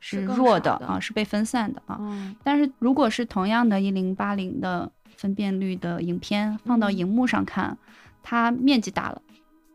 [0.00, 1.98] 是弱少的的啊，是被分散的啊。
[2.00, 7.76] 嗯但是如果是同样的一零八零的分辨率的影片放到嗯荧幕上看，
[8.22, 9.20] 它面积大了，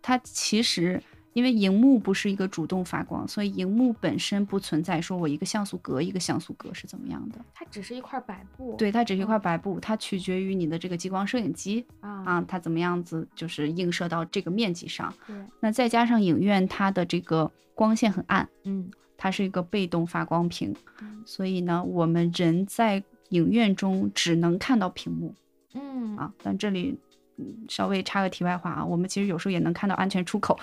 [0.01, 0.99] 它其实
[1.33, 7.43] 因为荧幕不是一个主动发光，所以荧幕本身不存在说我一个像素格一个像素格是怎么样的。
[7.53, 15.13] 它只是一块白布，对，它只是一块嗯白布，它取决于你的这个激光摄影机啊啊，它怎么样子就是映射到这个面积上。
[15.25, 25.33] 对，那再加上影院它的这个光线很暗，嗯它是一个被动发光屏，嗯所以呢，我们人在影院中只能看到屏幕
[25.73, 26.33] 嗯啊。
[26.43, 26.99] 但这里。
[27.37, 30.57] 嗯稍微插个题外话啊，我们其实有时候也能看到安全出口。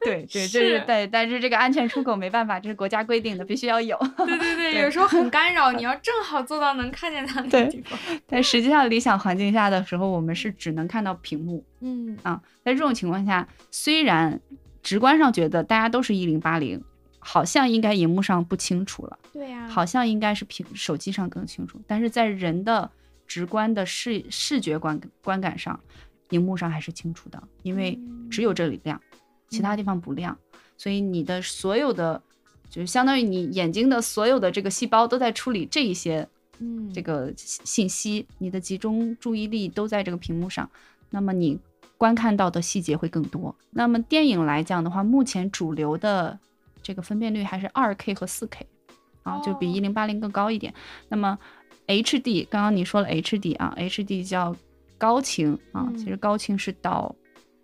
[0.00, 3.96] 对 对，这是是对，但是这个安全出口没办法，这是国家规定的，必须要有。
[4.18, 7.98] 对对对，对 有时候很干扰，你要正好做到能看见它那个地方。
[8.26, 11.64] 但实际上，理想环境下的时候，我们是只能看到屏幕。
[11.80, 14.40] 嗯啊，在这种情况下，虽然
[14.82, 16.82] 直观上觉得大家都是一零八零，
[17.18, 22.90] 好像应该荧幕上不清楚了，对呀，好像应该是屏手机上更清楚，但是在人的
[23.26, 25.78] 直观的视视觉观观感上，
[26.30, 27.98] 荧幕上还是清楚的，因为
[28.30, 29.00] 只有这里亮，
[29.48, 30.36] 其他地方不亮，
[30.76, 32.22] 所以你的所有的
[32.68, 40.68] 就是相当于你眼睛的所有的这个细胞都在处理这一些嗯，这个信息，你的集中注意力都在这个屏幕上，
[41.10, 41.58] 那么你
[41.98, 43.54] 观看到的细节会更多。
[43.70, 46.38] 那么电影来讲的话，目前主流的
[46.82, 48.66] 这个分辨率还是二 K 和四 K，
[49.22, 50.72] 啊，就比哦一零八零更高一点。
[51.08, 51.38] 那么
[51.86, 54.54] HD，刚刚你说了 HD 啊，HD 叫
[54.98, 57.14] 高清啊，嗯其实高清是到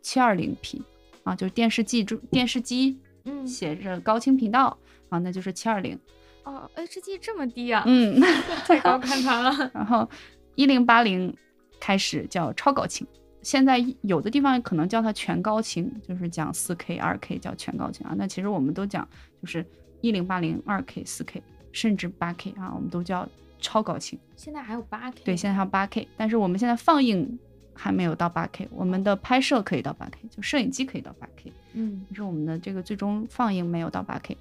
[0.01, 0.83] 七二零 P
[1.25, 4.77] 啊，就是电视机中电视机嗯写着高清频道
[5.09, 5.99] 啊，那就是七二零。
[6.45, 8.21] 哦，H D 这么低啊，嗯，
[8.67, 9.71] 太高 看它了。
[9.73, 10.09] 然后
[10.57, 11.33] 一零八零
[11.79, 13.07] 开始叫超高清，
[13.43, 18.15] 现在有的地方可能叫它全高清，就是讲四 K、二 K 叫全高清啊。
[18.19, 19.09] 那其实我们都讲
[19.41, 19.65] 就是
[20.01, 23.29] 一零八零、二 K、四 K，甚至八 K 啊，我们都叫
[23.63, 24.19] 超高清。
[24.37, 27.39] 现在还有八 K，对，现在还有八 K，但是我们现在放映
[27.73, 32.05] 还没有到八 K，我们的拍摄可以到八 K，就摄影机可以到八 K，嗯。
[32.11, 34.37] 但是我们的这个最终放映没有到八 K。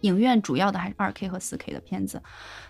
[0.00, 2.22] 影院主要的还是二 K 和四 K 的片子，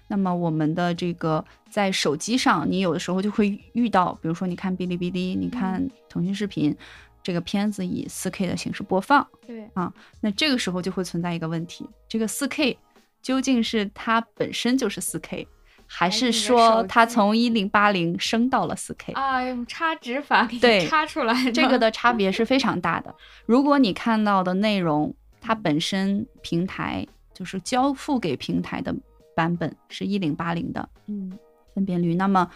[0.07, 6.77] 那么我们的这个在手机上，你有的时候就会遇到，比如说你看哔哩哔哩，你看腾讯视频，
[7.25, 9.69] 这个片子以四 K 的形式播放，对。
[9.75, 12.79] 啊，那这个时候就会存在一个问题，这个四 K
[13.21, 15.49] 究竟是它本身就是四 K，
[15.87, 19.13] 还是说它从一零八零升到了四 K？
[19.13, 23.15] 啊，用插值法给对你插出来的，这个的差别是非常大的。
[23.47, 28.95] 如果你看到的内容，它本身平台就是交付给平台的
[29.37, 31.39] 版本是一零八零的嗯
[31.75, 32.51] 分辨率，那么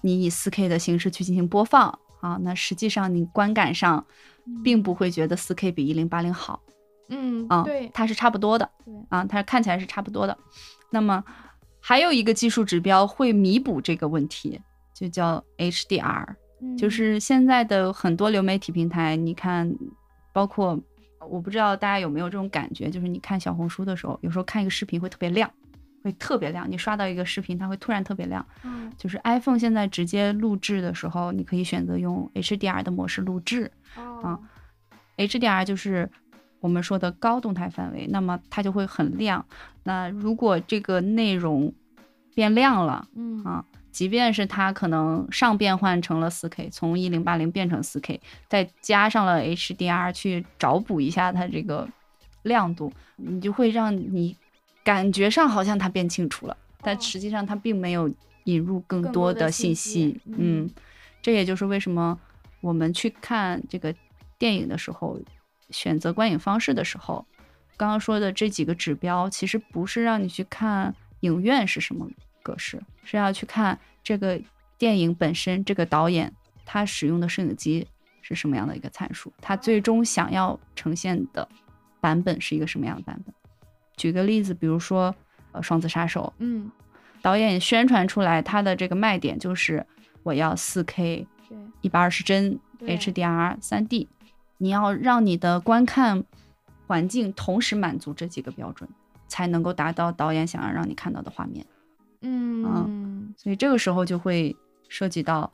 [0.00, 4.04] 你以四 K 的形式去进行播放啊，那实际上你观感上
[4.62, 6.60] 并不会觉得四 K 比一零八零好
[7.08, 10.36] 嗯啊，嗯对它是差不多的对啊，它看起来是差不多的。
[10.90, 11.22] 那么
[11.86, 14.58] 还有一个技术指标会弥补这个问题，
[14.94, 16.26] 就叫 HDR。
[16.78, 19.70] 就嗯是现在的很多流媒体平台，你看，
[20.32, 20.80] 包括
[21.28, 25.50] 我不知道大家有没有这种感觉，就是你看小红书的时候，有时候看一个视频会特别亮，
[26.02, 26.66] 会特别亮。
[26.70, 28.44] 你刷到一个视频，它会突然特别亮。
[28.62, 33.70] 嗯就是 iPhone 现在直接录制的时候，你可以选择用 HDR 的模式录制。
[33.96, 34.40] 哦
[35.18, 36.10] HDR 就是
[36.64, 39.44] 我们说的高动态范围，那么它就会很亮。
[39.82, 41.70] 那如果这个内容
[42.34, 51.86] 变亮了，嗯啊，即便是它可能上变换成了 4K，从一零八零变成 4K，再加上了 HDR 去找补一下它这个
[52.44, 54.34] 亮度，你就会让你
[54.82, 58.10] 感觉上好像它变清楚了，但哦实际上它并没有
[58.44, 60.20] 引入更更多的信信息息。
[60.28, 60.70] 嗯嗯，
[61.20, 62.18] 这也就是为什么
[62.62, 63.94] 我们去看这个
[64.38, 65.20] 电影的时候，
[65.74, 67.26] 选择观影方式的时候，
[67.76, 72.08] 刚刚说的这几个指标，其实不是让你去看影院是什么
[72.42, 74.40] 格式，是要去看这个
[74.78, 76.32] 电影本身，这个导演
[76.64, 77.86] 他使用的摄影机
[78.22, 81.48] 是什么样的一个参数，他最终想要呈现的
[82.00, 83.34] 版本是一个什么样的版本。
[83.96, 85.14] 举个例子，比如说
[85.52, 86.70] 呃《双子杀手》，嗯。
[87.22, 89.86] 导演宣传出来他的这个卖点就是
[90.22, 91.56] 我要四 K，对。
[91.80, 94.06] 一百二十帧 HDR 3 D，
[94.64, 96.24] 你要让你的观看
[96.86, 98.88] 环境同时满足这几个标准，
[99.28, 101.66] 才能够达到导演想要让你看到的画面。
[102.22, 104.56] 嗯所以这个时候就会
[104.88, 105.52] 涉及到，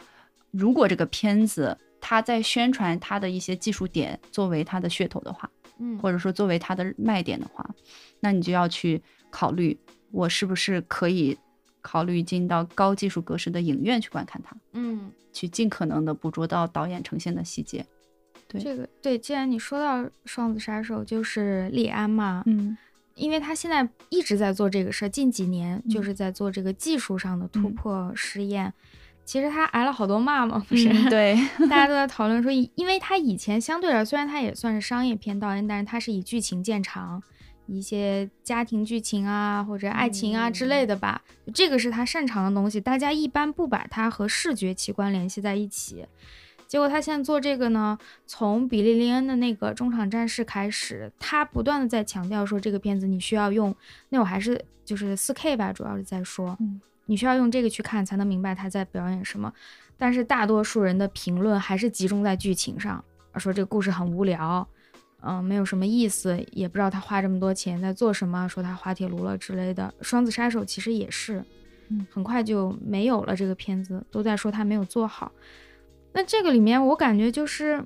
[0.52, 7.68] 如果这个片子它在宣传它的一些技术点作为它的噱头的话，嗯或者说作为它的卖点的话，
[8.20, 9.76] 那你就要去考虑，
[10.12, 11.36] 我是不是可以
[11.80, 17.84] 考虑进到高技术格式的影院去观看它，嗯，去尽可能的捕捉到导演呈现的细节。
[18.50, 22.76] 对这个对，既然你说到双子杀手，就是李安嘛，嗯
[23.14, 28.72] 因为他现在一直在做这个事儿，近几年嗯就是在做这个技术上的突嗯破实验。
[29.26, 30.88] 其实他挨了好多骂嘛，不是？
[30.88, 31.38] 嗯对，
[31.68, 37.22] 大家都在讨论说，因为他以前相对来说，虽然他也算是商业片导演，但是他是以剧情见长，
[37.66, 41.22] 一些家庭剧情啊或者爱情啊之类的吧，
[41.54, 42.80] 这个是他擅长的东西。
[42.80, 46.06] 大家一般不把它和视觉奇观联系在一起。
[46.70, 47.98] 结果他现在做这个呢，
[48.28, 53.74] 从比利林恩的那个中场战事开始，他不断的在强调说这个片子你需要用，
[54.10, 59.52] 那我还是就是四 K 吧，主要是在说，嗯你需要用这个去看才能明白他在表演什么。
[59.98, 63.04] 但是大多数人的评论还是集中在剧情上，
[63.34, 64.64] 说这个故事很无聊，
[65.22, 69.92] 嗯、没有什么意思，也不知道他花这么多钱在做什么，说他滑铁卢了之类的。
[70.02, 71.42] 双子杀手其实也是，
[71.88, 75.32] 嗯很快就没有了这个片子，都在说他没有做好。
[76.12, 77.84] 那这个里面，我感觉就是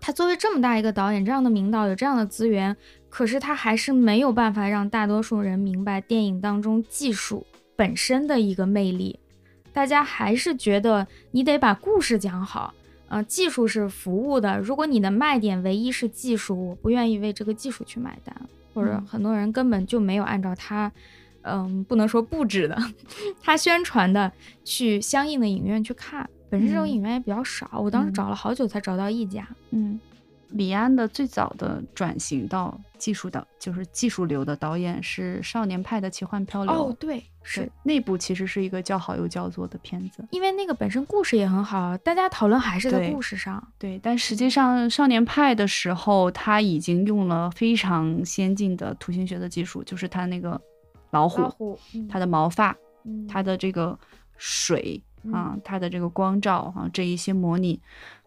[0.00, 2.76] 他作为这么大一个导演，这样的名导，有这样的资源，
[3.08, 7.46] 可是他还是没有办法让大多数人明白电影当中技术
[7.76, 9.18] 本身的一个魅力。
[9.72, 12.74] 大家还是觉得你得把故事讲好，
[13.08, 14.58] 呃，技术是服务的。
[14.58, 18.34] 如果你的卖点唯一是技术，我不愿意为这个技术去买单，
[18.74, 20.90] 或者嗯很多人根本就没有按照他
[21.42, 22.76] 嗯，不能说布置的，
[23.42, 24.30] 他宣传的
[24.64, 26.28] 去相应的影院去看。
[26.52, 29.48] 本身这种嗯影院也比较少，我当时嗯找了好久才找到一家。
[29.70, 29.98] 嗯，
[30.50, 36.74] 李安的最早的转型到技术导，就是技术流的导演是《少年派的奇幻漂流》。
[36.76, 40.22] 哦，对，对是那部其实是一个叫好又叫座的片子。
[40.30, 43.66] 因为那个本身故事也很好，大家讨论还是在故事上。
[43.78, 50.60] 对，但实际上少年派的时候，他已经用了非常先进的图形学的技术，就是他那个
[51.12, 51.78] 老虎，老虎，
[52.10, 52.76] 它的毛发，
[53.06, 53.98] 嗯它的这个
[54.36, 55.02] 水
[55.32, 57.80] 啊嗯，它的这个光照啊，这一些模拟，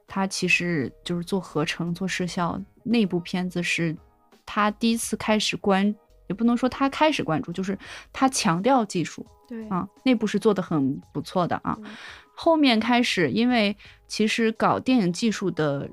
[0.07, 2.59] 它其实就是做合成、做视效。
[2.83, 3.95] 那部片子是
[4.45, 5.93] 他第一次开始关，
[6.27, 7.77] 也不能说他开始关注，就是
[8.13, 11.75] 他强调技术对啊，那部是做的很不错的啊。
[11.81, 11.89] 对
[12.35, 13.75] 后面开始，因为
[14.07, 15.89] 其实搞电影技术的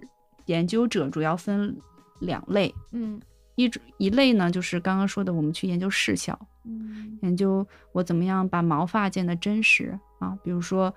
[0.46, 1.74] 研究者主要分
[2.18, 3.20] 两类，嗯
[3.54, 10.94] 一种一类呢就是刚刚说的，我们去研究视效，嗯研究我怎么样把毛发建得真实啊，比如说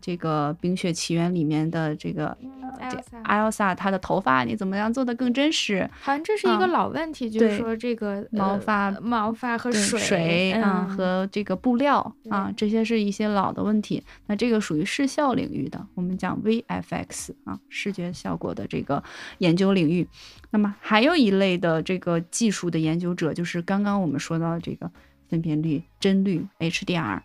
[0.00, 2.50] 这个《冰雪奇缘》里面的这个嗯
[2.88, 5.90] 这 Elsa Elsa 她的头发，你怎么样做的更真实？
[6.00, 14.00] 好像这是一个啊老问题，就是说这个呃毛发毛发和水水啊、嗯和这个布料啊，这些是一些老的问题。
[14.26, 19.02] 那这个属于视效领域的，我们讲 VFX 啊，视觉效果的这个
[19.38, 20.06] 研究领域。
[20.50, 24.88] 那么还有一类的这个技术的研究者，就是刚刚我们说到的这个
[25.28, 27.22] 分辨率、帧率、HDR 啊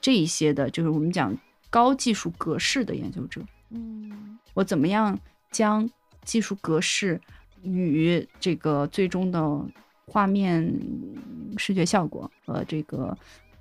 [0.00, 1.36] 这一些的，就是我们讲
[1.70, 3.42] 高技术格式的研究者。
[3.70, 5.18] 嗯我怎么样
[5.50, 5.88] 将
[6.24, 7.20] 技术格式
[7.62, 9.64] 与这个最终的
[10.06, 10.74] 画面
[11.56, 13.16] 视觉效果和这个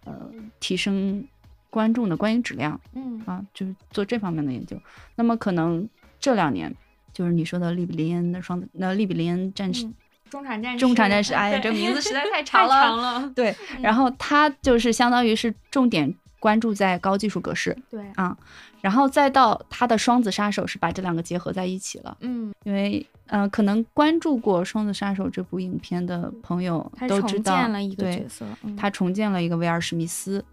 [0.05, 1.27] 呃提升
[1.69, 4.79] 观众的观影质量嗯啊，就是做这方面的研究。
[5.15, 5.87] 那么可能
[6.19, 6.73] 这两年
[7.13, 9.93] 就是你说的利比林恩的双子，那利比林恩战士、嗯
[10.29, 12.81] 中产战士，中产战士，哎呀，这名字实在太 太长了。
[12.81, 18.37] 长了，对，然后他就是相当于是重点关注在高技术格式，对啊，
[18.81, 22.15] 然后再到他的双子杀手是把这两个结合在一起了。
[22.21, 30.43] 嗯，因为呃，可能关注过《双子杀手》这部影片的朋友都知道，建了一个对角，色，嗯他重建了一个威尔史密斯。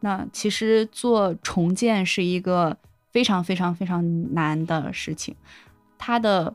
[0.00, 2.76] 那其实做重建是一个
[3.12, 5.34] 非常非常非常难的事情，
[5.96, 6.52] 他的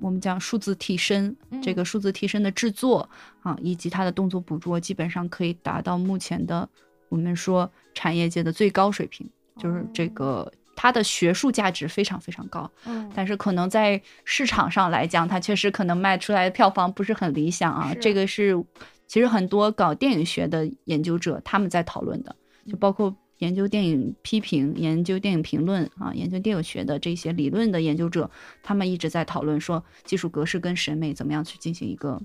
[0.00, 3.08] 我们讲数字替身，这嗯个数字替身的制作
[3.42, 6.68] 啊，以及它的动作捕捉，基本上可以达到目前的
[7.08, 12.70] 我们说产业界的最高水平，就是这哦个它的学术价值非常非常高。
[12.86, 17.94] 嗯但是可能在市场上来讲，它确实可能卖出来的票房不是很理想啊。
[18.00, 18.62] 这个是
[19.06, 22.34] 其实很多搞电影学的研究者他们在讨论的，
[22.66, 23.14] 就包括
[23.44, 28.30] 研究电影批评、研究电影评论啊、研究电影学的这些理论的研究者，
[28.62, 32.20] 他们一直在讨论说技术格式跟审美怎么样去进行一个。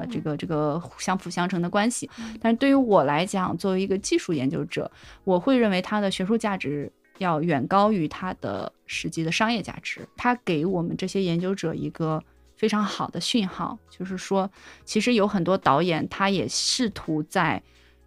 [0.00, 4.90] 呃，这嗯个这个相辅相成的关系嗯，但是对于我来讲，作为一个技术研究者，
[5.22, 10.00] 我会认为它的学术价值要远高于它的实际的商业价值。
[10.16, 12.20] 它给我们这些研究者一个
[12.56, 14.50] 非常好的讯号，就是说，
[14.84, 17.62] 其实有很多导演他也试图在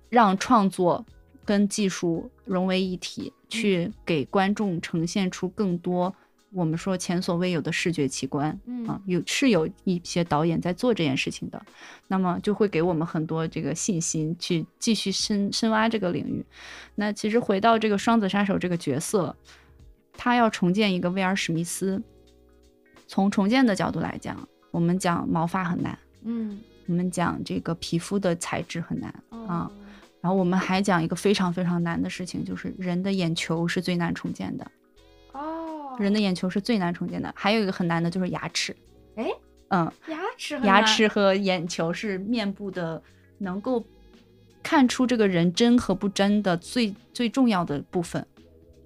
[0.10, 1.06] 让创作
[1.50, 6.14] 跟技术融为一体，去给观众呈现出更多
[6.52, 8.56] 我们说前所未有的视觉奇观。
[8.66, 11.60] 嗯啊，有是有一些导演在做这件事情的，
[12.08, 16.46] 那么就会给我们很多这个信心，去继续深深挖这个领域。
[16.94, 19.36] 那其实回到这个双子杀手这个角色，
[20.14, 22.00] 他要重建一个威尔史密斯，
[23.08, 29.72] 从重建的角度来讲，我们讲毛发很难，嗯我们讲这个皮肤的材质很难，哦
[30.22, 34.66] 然后我们还讲一个非常非常难的事情，就是人的眼球是最难重建的。
[35.32, 38.76] 哦，人的眼球是最难重建的，还有一个很难的就是牙齿。
[39.16, 39.30] 哎，
[39.70, 43.02] 嗯，牙齿牙齿和眼球是面部的
[43.38, 43.84] 能够
[44.62, 48.26] 看出这个人真和不真的最最重要的部分。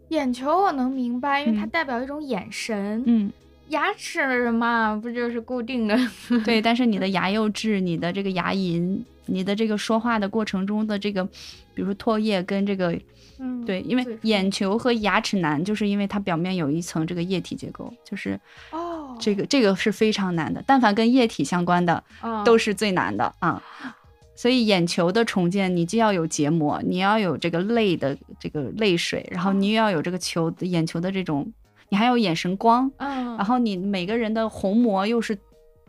[0.10, 3.02] 眼球我能明白，因为它嗯代表一种眼神。
[3.08, 3.32] 嗯，
[3.70, 5.98] 牙齿嘛，不就是固定的？
[6.46, 6.62] 对。
[6.62, 11.24] 但是你的牙釉质、你的这个牙龈、你的这个说话的过程中的这个，
[11.74, 12.98] 比如说唾液跟这个，
[13.40, 18.40] 嗯，对，因为眼球和牙齿难，就是因为它表面有一层这个液体结构，就是
[18.72, 20.64] 哦，这个这个是非常难的。
[20.68, 23.62] 但凡跟液体相关的，哦都是最难的啊。
[24.36, 31.54] 所以眼球的重建，你既要有结膜，你要有这个泪的这个泪水，然后你又要有这个球眼球的这种，
[31.90, 35.38] 你还有眼神光，嗯，然后你每个人的虹膜又是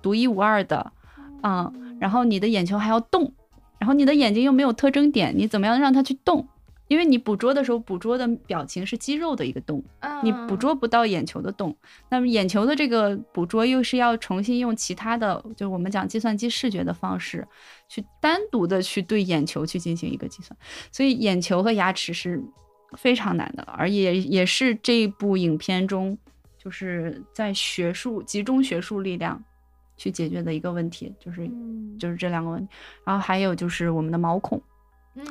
[0.03, 0.93] 独一无二的，
[1.41, 3.33] 啊，然后你的眼球还要动，
[3.79, 6.49] 然后你的眼睛又没有特征点，你怎么样让它去动
[6.89, 9.83] 因为你捕捉的时候，捕捉的表情是肌肉的一个动，
[10.23, 11.75] 你捕捉不到眼球的动。
[12.11, 17.47] 那么眼球的这个捕捉又是要重新用其他的，就是我们讲计算机视觉的方式，
[17.89, 20.55] 去单独的去对眼球去进行一个计算。
[20.93, 22.45] 所以眼球和牙齿是
[22.99, 26.17] 非常难的，而也也是这部影片中
[26.59, 29.43] 就是在学术集中学术力量
[29.97, 31.51] 去解决的一个问题，就是
[31.99, 32.73] 就是这两个问题。
[33.05, 34.61] 然后还有就是我们的毛孔。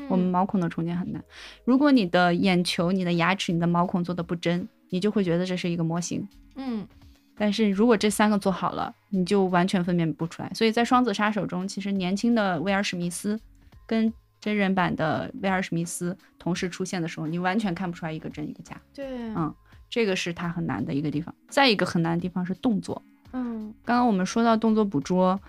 [0.07, 1.22] 我们毛孔的重建很难。
[1.66, 6.26] 如果你的眼球、你的牙齿、你的毛孔做的不真，你就会觉得这是一个模型。
[6.55, 6.88] 嗯，
[7.36, 10.49] 但是如果这三个做好了，你就完全分辨不出来。
[10.53, 13.38] 所以在《双子杀手》中，其实年轻的威尔史密斯
[13.86, 18.82] 跟真人版的威尔史密斯同时出现的时候，你完全看不出来一个真一个假。
[18.93, 19.05] 对，
[19.36, 19.53] 嗯，
[19.89, 21.36] 这个是它很难的一个地方。
[21.49, 23.03] 再一个很难的地方是动作。
[23.34, 25.39] 嗯，刚刚我们说到动作捕捉，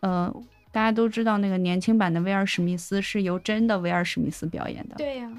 [0.00, 0.32] 呃。
[0.74, 4.94] 大家都知道，那个年轻版的威尔史密斯是由真的威尔史密斯表演的。
[4.96, 5.30] 对呀，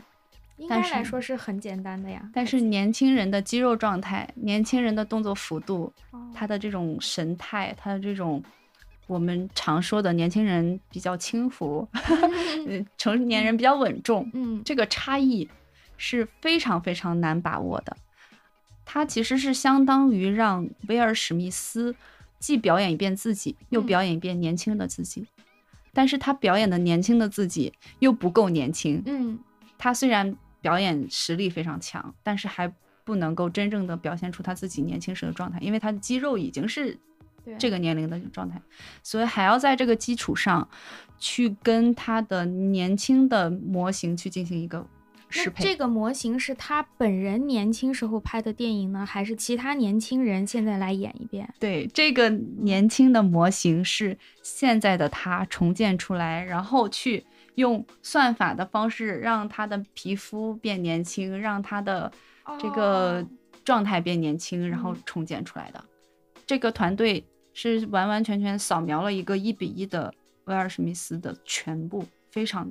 [0.57, 2.29] 应该来说是很简单的呀。
[2.31, 5.91] 但是年轻人的肌肉状态、年轻人的动作幅度、
[6.35, 8.43] 他的这种神态、他的这种
[9.07, 11.87] 我们常说的年轻人比较轻浮，
[12.99, 15.49] 成年人比较稳重，嗯，这个差异
[15.97, 17.97] 是非常非常难把握的。
[18.93, 21.95] 他其实是相当于让威尔史密斯。
[22.37, 25.25] 既表演一遍自己，又表演一遍年轻的自己，
[25.93, 29.01] 但是他表演的年轻的自己又不够年轻。
[29.05, 29.39] 嗯，
[29.77, 32.69] 他虽然表演实力非常强，但是还
[33.05, 36.99] 不能够真正的表现出他自己年轻时的状态，因为他的肌肉已经是
[37.57, 38.61] 这个年龄的状态，
[39.01, 40.67] 所以还要在这个基础上
[41.17, 44.85] 去跟他的年轻的模型去进行一个。
[45.35, 51.51] 那这个模型是他本人年轻时候拍的电影呢，还是其他年轻人现在来演一遍？
[51.59, 57.25] 对，这个年轻的模型是现在的他重建出来，然后去
[57.55, 62.11] 用算法的方式让他的皮肤变年轻，让他的
[62.59, 63.25] 这个
[63.63, 65.83] 状态变年轻，然后重建出来的。
[66.45, 67.23] 这个团队
[67.53, 70.13] 是完完全全扫描了一个一比一的
[70.45, 72.69] 威尔史密斯的全部，非常。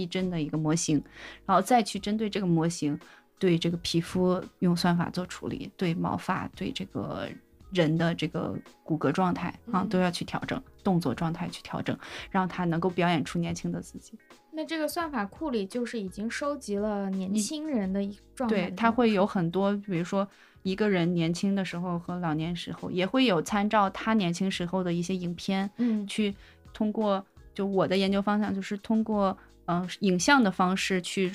[0.00, 1.02] 逼真的一个模型，
[1.44, 2.98] 然后再去针对这个模型，
[3.38, 7.28] 对这个皮肤用算法做处理，对毛发，对这个
[7.70, 11.96] 人的这个骨骼状态啊，都要去调整，动作状态去调整，
[12.30, 14.14] 让他能够表演出年轻的自己。
[14.52, 20.26] 那这个算法库里就是已经收集了年轻人的一状态，对，它会有很多，比如说
[20.62, 26.34] 一个人年轻的时候和老年时候，也会有参照他年轻时候的一些影片，嗯，去
[26.72, 27.24] 通过
[27.54, 29.36] 就我的研究方向就是通过。
[29.70, 31.30] 嗯，影像的方式去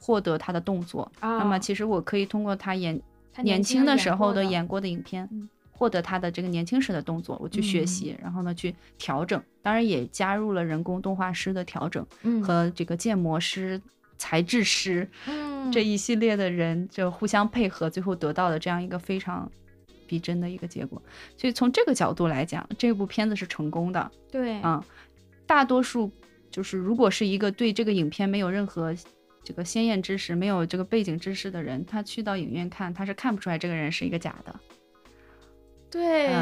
[0.00, 1.10] 获得他的动作。
[1.20, 3.00] 那么，其实我可以通过他演
[3.42, 5.28] 年轻的时候的演过的影片，
[5.70, 9.40] 获得他的这个年轻时的动作，我去学习，然后呢去调整。
[9.62, 12.04] 当然，也加入了人工动画师的调整
[12.42, 13.80] 和这个建模师、
[14.18, 15.08] 材质师
[15.72, 19.48] 这一系列的人就互相配合，最后得到的这样一个非常
[20.08, 21.00] 逼真的一个结果。
[21.36, 24.10] 所以从这个角度来讲，这部片子是成功的。
[24.30, 24.82] 对，嗯，
[25.46, 26.10] 大多数。
[26.56, 28.96] 就是如果是一个对这个影片没有任何
[29.44, 34.58] 这个鲜艳知识、没有这个背景知识的人，他去到影院看，他是看不出来这个人是一个假的。
[35.90, 36.34] 对，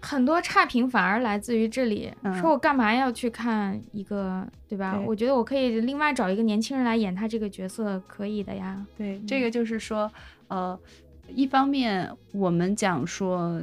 [0.00, 2.10] 很多差评反而来自于这里，
[2.40, 4.98] 说我干嘛要去看一个，对吧？
[5.04, 8.82] 我觉得我可以另外找一个年轻人来演他这个角色，可以的呀。
[8.96, 10.10] 对，这个就是说，
[10.46, 10.80] 呃，
[11.28, 13.60] 一方面我们讲说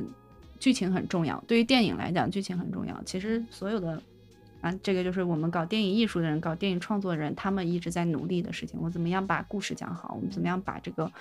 [0.60, 3.01] 剧情很重要，对于电影来讲，剧情很重要。
[3.03, 3.99] 其实所有的。
[4.66, 8.80] 啊，这个就是我们搞电影艺术的人，搞电影创作的人，他们一直在努力的事情。
[8.82, 10.16] 我怎么样把故事讲好？
[10.16, 11.11] 我们怎么样把这个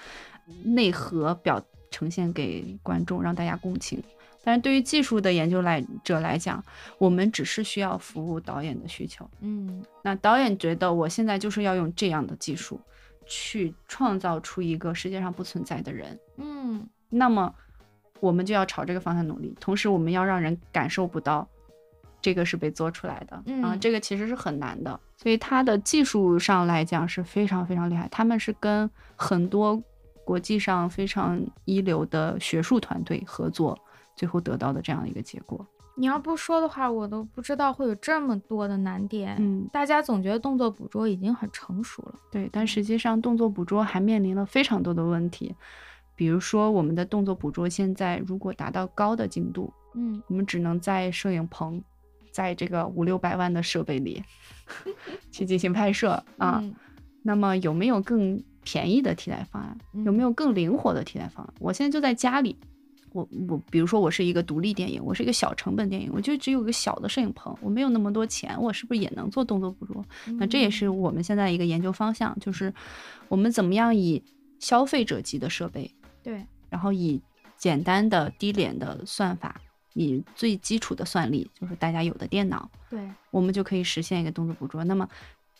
[0.62, 4.02] 内核表呈现给观众，让大家共情？
[4.42, 6.64] 但是对于技术的研究来者来讲，
[6.96, 9.28] 我们只是需要服务导演的需求。
[9.40, 12.80] 嗯，那导演觉得我现在就是要用这样的技术
[13.26, 16.18] 去创造出一个世界上不存在的人。
[16.38, 17.54] 嗯，那么
[18.20, 21.46] 我们就要朝这个方向努力，同时我们要让人感受不到。
[22.24, 28.08] 这个是被做出来的啊，这个其实是很难的，所以它的技术上来讲是非常非常厉害。
[28.10, 29.78] 他们是跟很多
[30.24, 33.78] 国际上非常一流的学术团队合作，
[34.16, 35.66] 最后得到的这样一个结果。
[35.96, 39.36] 你要不说的话，我都不知道会有这么多的难点。
[39.38, 45.54] 嗯，大家总觉得动作捕捉已经很成熟了，对，但实际上动作捕捉还面临了非常多的问题，
[46.16, 51.84] 比如说我们的动作捕捉现在如果达到高的精度，嗯，我们只能在摄影棚。
[52.34, 54.20] 在这个五六百万的设备里
[55.30, 56.60] 去进行拍摄啊，
[57.22, 59.78] 那么有没有更便宜的替代方案？
[60.04, 61.54] 有没有更灵活的替代方案？
[61.60, 62.58] 我现在就在家里，
[63.12, 70.04] 我我比如说我是一个独立电影，我是一个小成本电影，我就只有一个小的摄影棚，我没有那么多钱，我是不是也能做动作捕捉？
[70.36, 72.74] 那这也是我们现在一个研究方向，就是
[73.28, 74.20] 我们怎么样以
[74.58, 75.88] 消费者级的设备，
[76.20, 77.22] 对，然后以
[77.56, 79.60] 简单的低廉的算法，
[79.94, 84.84] 以最基础的算力，就是大家有的电脑，对，我们就可以实现一个动作捕捉。
[84.84, 85.08] 那么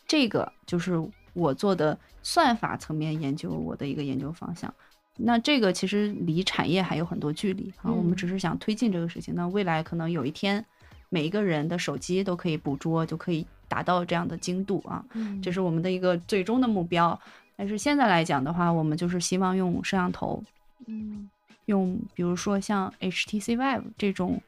[0.07, 0.93] 这个就是
[1.33, 4.73] 我做的算法层面研究我的一个研究方向。
[5.17, 9.33] 那这个其实离产业还有很多距离啊，我们只是想推进这个事情。
[9.33, 10.63] 那未来可能有一天，
[11.09, 15.05] 每一个人的手机都可以捕捉，就可以达到这样的精度啊，
[15.41, 17.17] 这是我们的一个最终的目标。
[17.55, 20.43] 但是现在来讲的话，我们就是希望用摄像头，
[20.87, 21.29] 嗯，
[21.65, 24.41] 用比如说像 HTC Vive 这种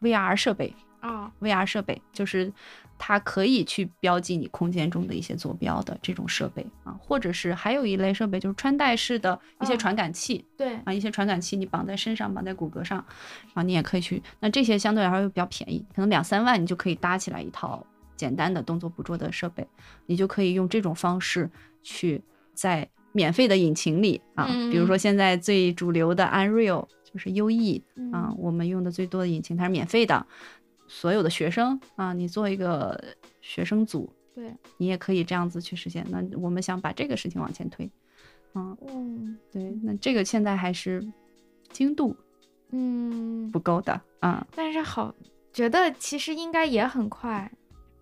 [0.00, 2.52] VR 设备啊，VR 设备就是。
[2.96, 13.04] 它可以去标记你空间中的一些坐标的这种设备啊，或者是还有一类设备就是穿戴式的一些传感器，对啊，一些传感器你绑在身上，绑在骨骼上，
[13.52, 14.22] 啊，你也可以去。
[14.38, 17.84] 那这些相对来说又比较便宜，可能两三万你就可以搭起来一套
[18.14, 19.66] 简单的动作捕捉的设备，
[20.06, 21.50] 你就可以用这种方式
[21.82, 22.22] 去
[22.54, 27.80] 在免费的引擎里啊，比如说现在最主流的 Unreal 就是 UE
[28.12, 30.26] 啊，我们用的最多的引擎它是免费的。
[30.86, 33.02] 所有的学生啊，你做一个
[33.40, 36.06] 学生组，对你也可以这样子去实现。
[36.10, 37.90] 那我们想把这个事情往前推，
[38.54, 41.02] 嗯，对，那这个现在还是
[41.72, 42.14] 精度，
[42.70, 44.46] 嗯，不够的啊。
[44.54, 45.14] 但是好，
[45.54, 47.50] 觉得其实应该也很快。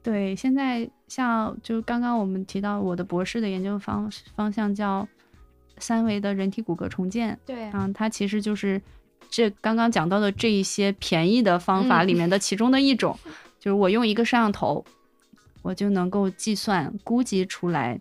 [0.02, 5.06] 对，现在像就刚刚我们提到我的博士的研究方方向叫
[5.78, 8.80] 三维的人体骨骼重建，对，嗯，它其实就是。
[9.34, 13.18] 这刚刚讲到的这一些便宜的方法里面的 其中的一种，
[13.58, 14.84] 就是我用一个摄像头，
[15.62, 17.98] 我就能够计算估计出来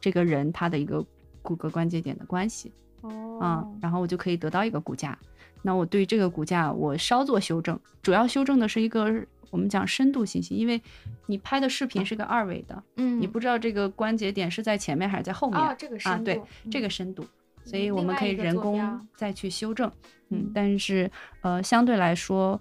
[0.00, 1.06] 这个人他的一个
[1.40, 2.72] 骨骼关节点的关系，
[3.02, 5.16] 哦，啊，然后我就可以得到一个骨架。
[5.62, 9.08] 那我对这个骨架我稍作修正，主要修正的是一个
[9.50, 10.80] 我们讲深度信息，因为
[11.26, 17.24] 你拍的视频是个二维的，嗯，你不知道这个关节点是在前面还是在后面，这个深度，对，这个深度。
[17.62, 19.90] 所以我们可以人工再去修正，
[20.30, 21.08] 嗯，但是
[21.42, 22.60] 呃，相对来说，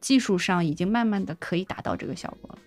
[0.00, 2.58] 技术上已经慢慢的可以达到这个效果了。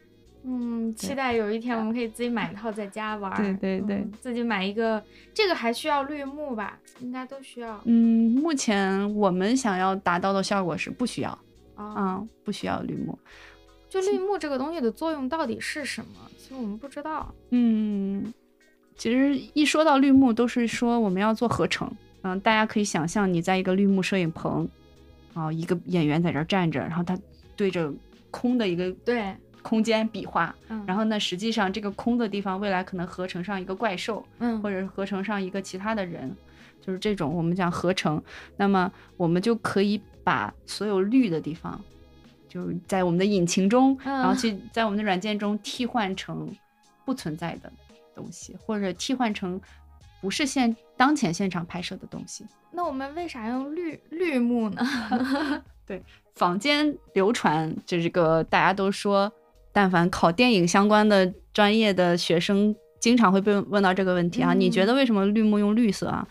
[0.43, 3.35] 嗯，期待有一天我们可以自己买一套在家玩。
[3.35, 5.03] 对对对，自己买一个，
[5.33, 6.79] 这个还需要绿幕吧？
[6.99, 7.81] 应该都需要。
[7.85, 11.37] 嗯，目前我们想要达到的效果是不需要，
[11.75, 13.17] 啊，不需要绿幕。
[13.91, 16.31] 就绿幕这个东西的作用到底是什么？
[16.37, 17.31] 其实我们不知道。
[17.49, 18.33] 嗯。
[18.95, 21.91] 其实一说到绿幕，都是说我们要做合成。
[22.21, 24.69] 嗯，大家可以想象，你在一个绿幕摄影棚，
[25.33, 27.17] 啊，一个演员在这站着，然后他
[27.55, 27.91] 对着
[28.29, 36.31] 空的一个对空间比划，嗯然后呢，实际上这个空的地方未来可能合成上一个怪兽，嗯，或者是合成上一个其他的人，
[36.79, 38.21] 就是这种我们讲合成。
[38.55, 41.81] 那么我们就可以把所有绿的地方，
[42.51, 46.53] 就是在我们的引擎中，然后去在我们的软件中替换成
[47.05, 47.71] 不存在的。
[48.13, 49.59] 东西或者替换成
[50.19, 54.85] 不是现当前现场拍摄的东西，那我们为啥用绿 绿幕呢？
[55.87, 56.03] 对，
[56.35, 59.31] 坊间流传就这个大家都说，
[59.71, 64.53] 但凡考电影相关的专业的学生，经常会被问到这个问题啊。
[64.53, 66.27] 你觉得为什么绿幕用绿色啊？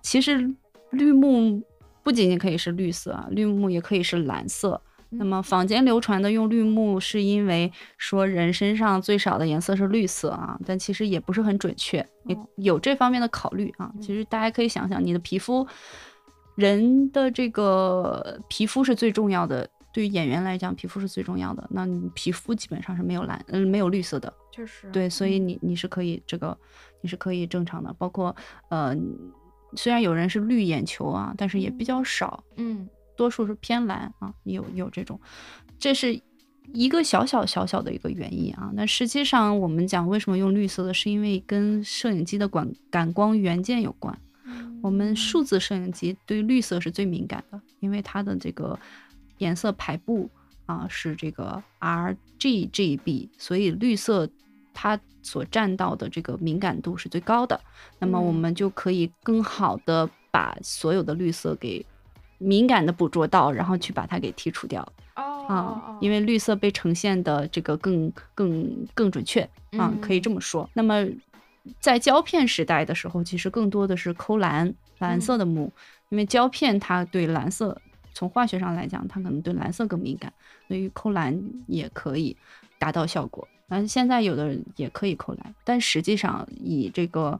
[0.00, 0.50] 其实
[0.90, 1.62] 绿幕
[2.02, 4.80] 不仅仅可以是绿色啊，绿幕也可以是蓝色。
[5.12, 13.92] 那么坊间流传的用绿幕，是因为说人身上最少的颜色是绿色啊，但其实也不是很准确，也有这方面的考虑啊。
[14.00, 15.66] 其实大家可以想想，你的皮肤，
[16.54, 21.68] 人的这个皮肤是最重要的，对于演员来讲，皮肤是最重要的。
[21.70, 26.56] 那你皮肤基本上是没有蓝，嗯，没有绿色的，确实，对，所以你你是可以这个，
[27.00, 28.34] 你是可以正常的，包括
[28.68, 28.96] 呃，
[29.74, 32.88] 虽然有人是绿眼球啊，但是也比较少，嗯。
[33.20, 35.20] 多数是偏蓝啊，有有这种，
[35.78, 36.18] 这是
[36.72, 38.70] 一个小小小小的一个原因啊。
[38.72, 44.18] 那实际上我们讲为什么用绿色的，是因为跟摄影机的感感光元件有关。
[44.82, 48.78] 我们数字摄影机对绿色是最敏感的，因为它的这个
[49.36, 50.30] 颜色排布
[50.64, 54.26] 啊是这个 RGB，所以绿色
[54.72, 57.60] 它所占到的这个敏感度是最高的。
[57.98, 61.84] 那么我们就可以更好的把所有的绿色给。
[62.40, 64.80] 敏感的捕捉到，然后去把它给剔除掉
[65.14, 70.68] 啊，因为绿色被呈现的这个更更更准确啊，可以这么说。
[70.72, 71.06] 那么
[71.78, 75.70] 在胶片时代的时候，其实更多的是抠蓝蓝色的幕，
[76.08, 77.78] 因为胶片它对蓝色
[78.14, 80.32] 从化学上来讲，它可能对蓝色更敏感，
[80.66, 82.34] 所以抠蓝也可以
[82.78, 83.46] 达到效果。
[83.68, 87.38] 反正现在有的人也可以抠蓝，但实际上以这个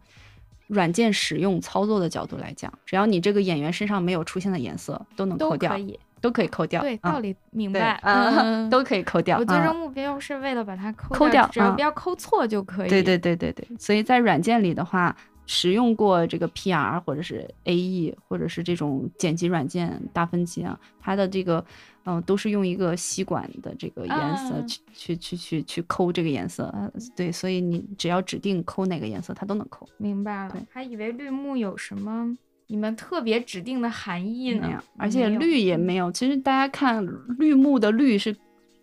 [0.71, 6.01] 软件使用操作的角度来讲，只要你这个演员身上没有出现的颜色，都能扣掉都可，以。
[6.23, 6.83] 都可以扣掉。
[6.83, 7.81] 对，啊道理明白。
[8.03, 9.39] 啊嗯， 都可以扣掉。
[9.39, 12.91] 我最啊终目标是为了把它扣扣掉啊只要不要扣错就可以。
[12.91, 15.17] 对对对对对，所以在软件里的话，
[15.47, 21.65] 使用过这个 PR 或者是 AE 或者是这种剪辑软件大分级啊，它的这个
[22.05, 29.89] 嗯、呃都是用一个吸管的这个颜色啊去、去去去去抠这个颜色，呃对，所以你只要指定抠哪个颜色，它都能抠。
[29.99, 32.37] 明白了，还以为绿幕有什么
[32.67, 36.11] 你们特别指定的含义呢，，而且绿也没有。
[36.13, 37.07] 其实大家看
[37.39, 38.35] 绿幕的绿是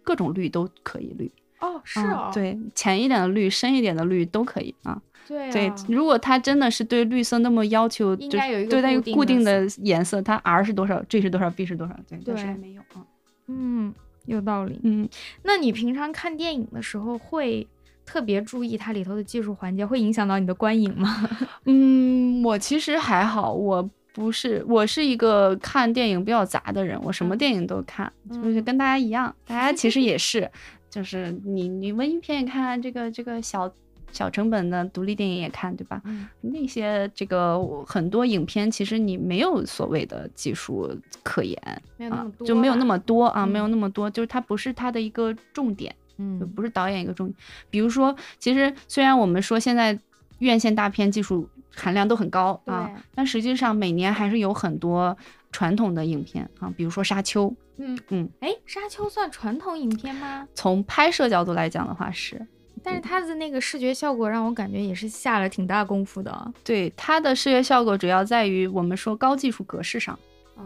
[0.03, 5.01] 各种绿都可以绿，哦，是嗯哦，对，浅一点的绿、深一点的绿都可以啊。
[5.27, 12.55] 对如果它真的是对绿色那么要求，就应该有一个对它有固定的颜色，它 R 是多少，G 是多少，B 是多少，对，但是对。
[12.55, 13.05] 没有啊。
[13.47, 13.93] 嗯，
[14.25, 14.79] 有道理。
[14.83, 15.07] 嗯，
[15.43, 17.67] 那你平常看电影的时候会
[18.05, 21.29] 特别注意它里头的技术环节，会影响到你的观影吗？
[21.65, 27.37] 嗯，我其实还好，我不是，我是一个看电影比较杂的人，我什么嗯。
[27.37, 30.49] 电影都看，就是嗯跟大家一样，大家其实也是，
[30.89, 33.71] 就是你你文艺片也看，这个这个小
[34.17, 36.01] 小成本的独立电影也看，对吧？
[36.05, 40.89] 嗯那些这个很多影片，其实你没有所谓的技术
[41.21, 45.95] 可言啊没有那么，多就没有那么多啊，没有嗯那么多，就是它不是它的一个重点。
[46.17, 47.35] 就嗯不是导演一个重点。
[47.69, 49.99] 比如说，其实虽然我们说现在
[50.39, 55.15] 院线大片技术含量都很高啊，但实际上每年还是有很多
[55.51, 57.47] 传统的影片啊，比如说《沙丘》，
[57.77, 60.47] 嗯嗯，哎，沙丘算传统影片吗？
[60.55, 62.47] 从拍摄角度来讲的话是。
[62.87, 70.17] 但是它的那个视觉效果让我感觉也是下了挺大功夫的，对它的视觉效果主要在于我们说高技术格式上，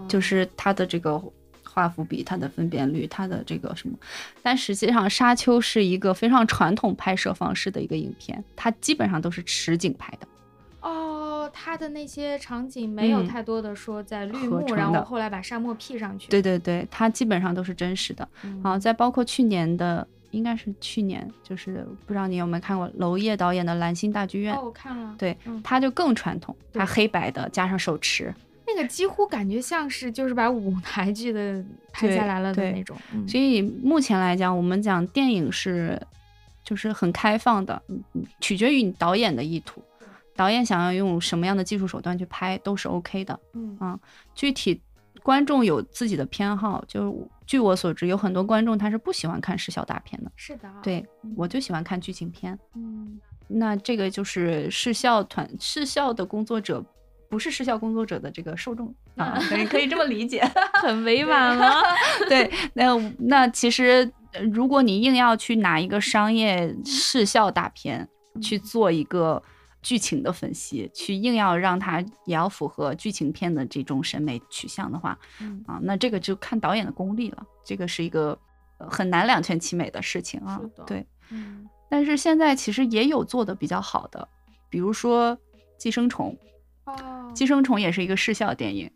[0.07, 1.19] 就是它的这个
[1.63, 3.97] 画幅比、它的分辨率、它的这个什么。
[4.43, 10.27] 但实际上，《沙丘》是一个非常传统拍摄方式的一个影片，它基本上都是实景拍的。
[10.81, 16.27] 哦，它的那些场景没有嗯太多的说在绿幕，然后后来把沙漠 P 上去。
[16.29, 18.27] 对对对，它基本上都是真实的。
[18.43, 28.33] 嗯，啊，再包括去年的，应该是去年，就是不知道你有没有看过娄烨导演的《蓝星大剧院》哦，我看了，对嗯，它就更传统，它黑白的加上手持，
[28.65, 32.97] 那个几乎感觉像是就是把舞台剧的拍下来了的那种。
[33.13, 36.01] 嗯所以目前来讲，我们讲电影是
[36.63, 37.81] 就是很开放的，
[38.39, 39.81] 取决于你导演的意图。
[40.33, 43.99] 导演想要用什么样的技术手段去拍都是 OK 的，嗯
[44.33, 44.79] 具体
[45.23, 46.83] 观众有自己的偏好。
[46.87, 51.05] 就据我所知，有很多观众他是不喜欢看视效大片的，是的，，对
[51.35, 52.57] 我就喜欢看剧情片。
[52.75, 53.19] 嗯
[53.53, 56.81] 那这个就是视效团视效的工作者，
[57.29, 60.41] 不是视效工作者的这个受众 啊，可以可以这么理解。
[60.81, 61.81] 很委婉了。
[62.29, 68.07] 对，那那其实呃如果你硬要去拿一个商业视效大片
[68.41, 69.43] 去做一个
[69.81, 78.37] 剧情的分析，去硬要让它也要符合剧情片的这种审美取向的话，嗯啊，那这个就看导演的功力了，这个是一个
[78.77, 80.61] 呃很难两全其美的事情啊。
[80.85, 84.27] 对，嗯但是现在其实也有做的比较好的，
[84.69, 85.35] 比如说
[85.77, 86.37] 《寄生虫》，
[86.91, 88.89] 哦《寄生虫》也是一个视效电影。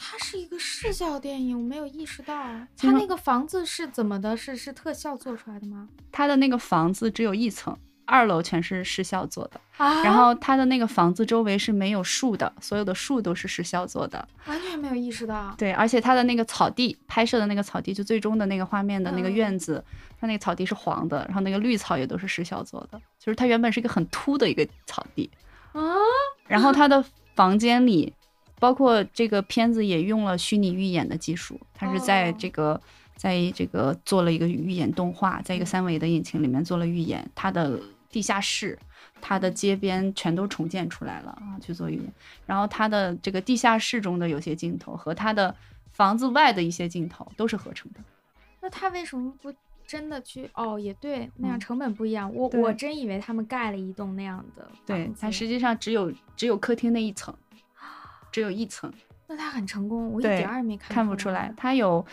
[0.00, 2.34] 它是一个视效电影，我没有意识到。
[2.76, 4.36] 它那个房子是怎么的？
[4.36, 5.88] 是是特效做出来的吗？
[6.12, 7.76] 它的那个房子只有一层，
[8.08, 14.26] 二楼全是石效做的，啊然后他的那个房子周围是没有树的，所有的树都是石效做的。
[14.46, 15.54] 完全没有意识到。
[15.58, 19.84] 对，而且他的那个草地拍摄的那个草地，就最终的那个画面的那个嗯院子，
[20.18, 25.30] 它那个草地是黄的，然后那个绿草也都是石效做的，就是它原本是一个很秃的一个草地，
[25.72, 25.82] 啊，
[26.46, 27.04] 然后他的
[27.34, 28.12] 房间里，
[28.58, 32.80] 包括这个片子也用了虚拟预演的技术，它是在哦这个。
[33.18, 37.76] 在这个做了一个预演动画，在一个嗯三维的引擎里面做了预演，它的
[38.18, 38.76] 地下室、
[39.20, 41.88] 它的街边全都重建出来了啊，去做。
[42.46, 45.54] 然后它的这个地下室中的有些镜头和它的
[45.92, 48.00] 房子外的一些镜头都是合成的。
[48.60, 49.54] 那他为什么不
[49.86, 50.50] 真的去？
[50.54, 52.28] 哦，也对，那样嗯成本不一样。
[52.34, 57.32] 我我真以为他们盖了一栋那样的对房，子它实际上只有只有客厅那一层，
[58.32, 58.92] 只有一层。
[59.28, 62.04] 那他很成功，我一点儿也没看看不出来，他有，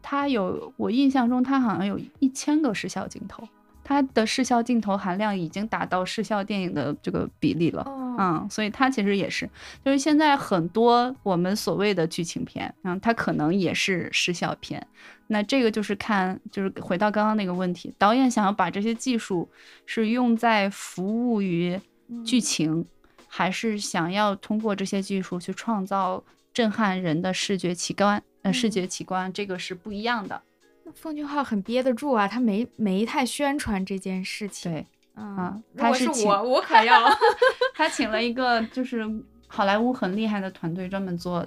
[0.00, 3.42] 他有，我印象中他好像有一千个视效镜头，
[3.88, 7.82] 它的视效镜头含量已经达到视效电影的这个比例了。
[7.86, 9.48] 哦，嗯，所以它其实也是，
[9.82, 14.86] 就是现在很多我们所谓的剧情片，嗯，它可能也是视效片。
[15.28, 19.48] 那这个就是看，就是回到刚刚那个问题，导演想要把这些技术
[19.86, 22.84] 是用在服务于嗯剧情，
[23.26, 26.22] 还是想要通过这些技术去创造
[26.52, 28.22] 震撼人的视觉奇观？
[28.42, 30.42] 呃，视嗯觉奇观这个是不一样的。
[30.88, 34.72] 那奉俊昊很憋得住啊，他没没太宣传这件事情。
[34.72, 37.08] 对，啊，如他是是我，我可要。
[37.76, 39.04] 他请了一个就是
[39.46, 41.46] 好莱坞很厉害的团队，专门做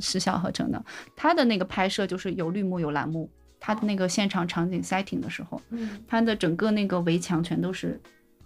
[0.00, 0.84] 时效合成的。
[1.16, 3.28] 他的那个拍摄就是有绿幕有蓝幕，
[3.58, 8.00] 他的那个现场场景 setting 的时候，嗯它的整个那个围墙全都是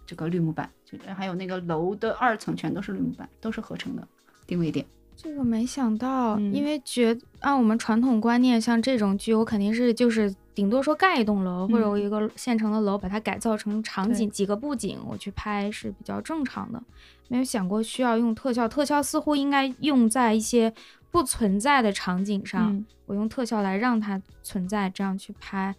[0.06, 4.06] 这个绿幕板，就还有那个楼的二层全都是绿幕板，都是合成的
[4.46, 4.86] 定位点。
[5.16, 16.80] 这个没想到，嗯因为觉按我们传统观念，像这种剧，我肯定是就是顶多说盖一栋楼，或者我嗯一个现成的楼，把它改造成场景几个布景，我去拍是比较正常的。
[17.28, 20.72] 没有想过需要用特效，特效似乎应该用在一些
[21.10, 25.74] 不存在的场景上，嗯我用特效来让它存在，这样去拍。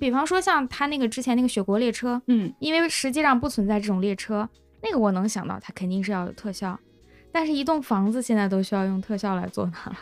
[0.00, 4.48] 比方说像他那个之前那个雪国列车，嗯，因为实际上不存在这种列车，
[4.82, 6.78] 那个我能想到它肯定是要有特效，
[7.34, 9.96] 但是一栋房子现在都需要用特效来做它了。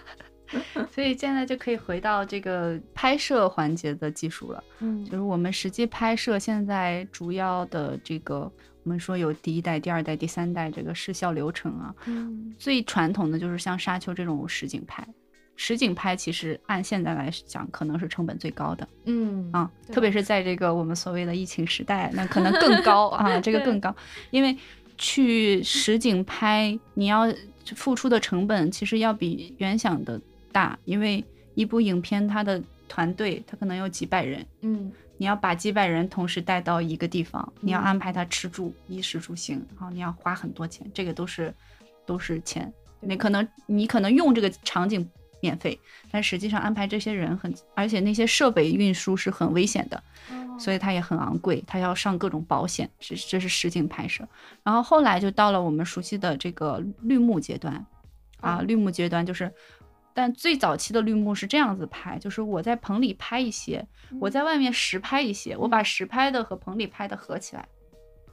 [0.93, 4.63] 所以现在就可以回到这个拍摄环节的技术了。
[4.81, 8.41] 嗯就是我们实际拍摄现在主要的这个，
[8.85, 11.95] 我们说有第一代、第二代、第三代这个视效流程啊。
[12.05, 15.03] 嗯最传统的就是像沙丘这种实景拍，
[15.57, 23.95] 实景拍其实按现在来讲可能是成本最高的嗯啊，特别是在这个我们所谓的疫情时代，那可能更 高啊， 这个更高，
[24.31, 24.55] 因为
[25.03, 27.27] 去实景拍你要
[27.75, 30.21] 付出的成本其实要比原想的
[30.53, 31.25] 大，因为
[31.57, 34.47] 一部影片它的团队它可能有几百人。
[34.61, 41.55] 嗯你要把几百人同时带到一个地方，你要嗯安排他吃住、衣食住行，然后你要花很多钱，这个都是
[42.05, 42.73] 都是钱。
[42.99, 45.09] 你可能你可能用这个场景
[45.41, 45.79] 免费，
[46.11, 49.97] 但实际上安排这些人很，而且那些设备运输是很危险的，
[50.31, 52.89] 哦所以它也很昂贵，它要上各种保险。
[52.99, 54.27] 这这是实景拍摄，
[54.63, 57.75] 然后后来就到了我们熟悉的这个绿幕阶段，
[58.41, 59.53] 啊，哦绿幕阶段就是。
[60.15, 63.83] 但最早期的绿幕是这样子拍，就是我在棚里拍一些，
[64.21, 67.67] 我在外面实拍一些，我把实拍的和棚里拍的合起来。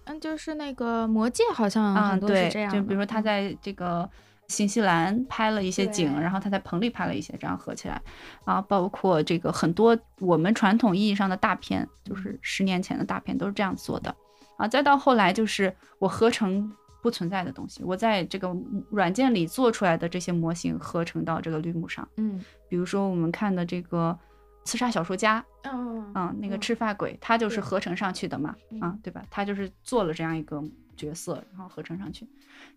[0.03, 4.09] 嗯，就是那个魔戒好像啊，很多是对，这样的，就比如说他嗯在这个
[4.49, 8.01] 新西兰拍了一些景，然后他在棚里拍了一些，这样合起来。
[8.43, 14.13] 啊，包括这个很多我们传统意义上的大片，就是十年前的大片都是这样做的。
[14.57, 14.67] 啊。
[14.67, 16.69] 再到后来就是我合成
[17.01, 18.53] 不存在的东西，我在这个
[18.89, 22.43] 软件里做出来的这些模型合成到这个绿幕上，嗯。
[22.67, 24.19] 比如说我们看的这个。
[24.65, 26.61] 刺杀小说家，嗯啊、那个嗯。
[26.61, 28.49] 赤发鬼，他就是合成上去的嘛，
[28.81, 29.23] 啊嗯，对吧？
[29.31, 30.61] 他就是做了这样一个
[30.99, 32.27] 角色，然后合成上去。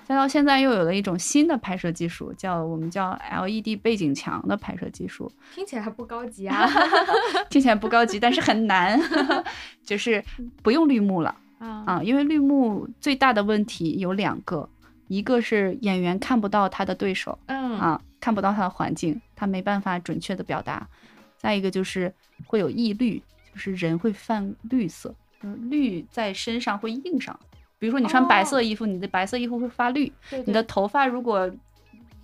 [0.05, 6.69] 再到现在又有了一种新的拍摄技术，叫我们叫 LED 背景墙的拍摄技术，听起来不高级啊
[7.51, 8.99] 听起来不高级，但是很难，
[9.85, 10.25] 就是
[10.63, 14.69] 不用绿幕了啊 啊，因为绿幕最大的问题有两个，
[15.09, 20.89] 一个是演员看不到他的对手，嗯啊，看不到他的环境，他没办法准确的表达。
[21.37, 22.13] 再一个就是
[22.47, 23.21] 会有易绿，
[23.53, 25.13] 就是人会泛绿色，
[25.43, 27.39] 嗯，绿在身上会印上。
[27.83, 31.51] 比如说你穿白色哦衣服，你的白色衣服会发绿，对你的头发如果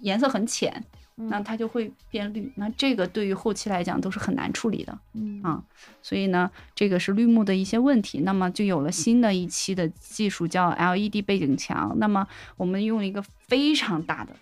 [0.03, 0.73] 颜色很浅，
[1.17, 2.53] 那嗯它就会变绿。
[2.55, 4.97] 那这个对于后期来讲都是很难处理的。
[5.15, 5.61] 嗯啊
[6.01, 8.21] 所以呢，这个是绿幕的一些问题。
[8.21, 11.93] 那么就有了新的一期的技术，叫 LED 背景墙。
[11.99, 12.25] 那么
[12.57, 14.37] 我们用了一个非常大的，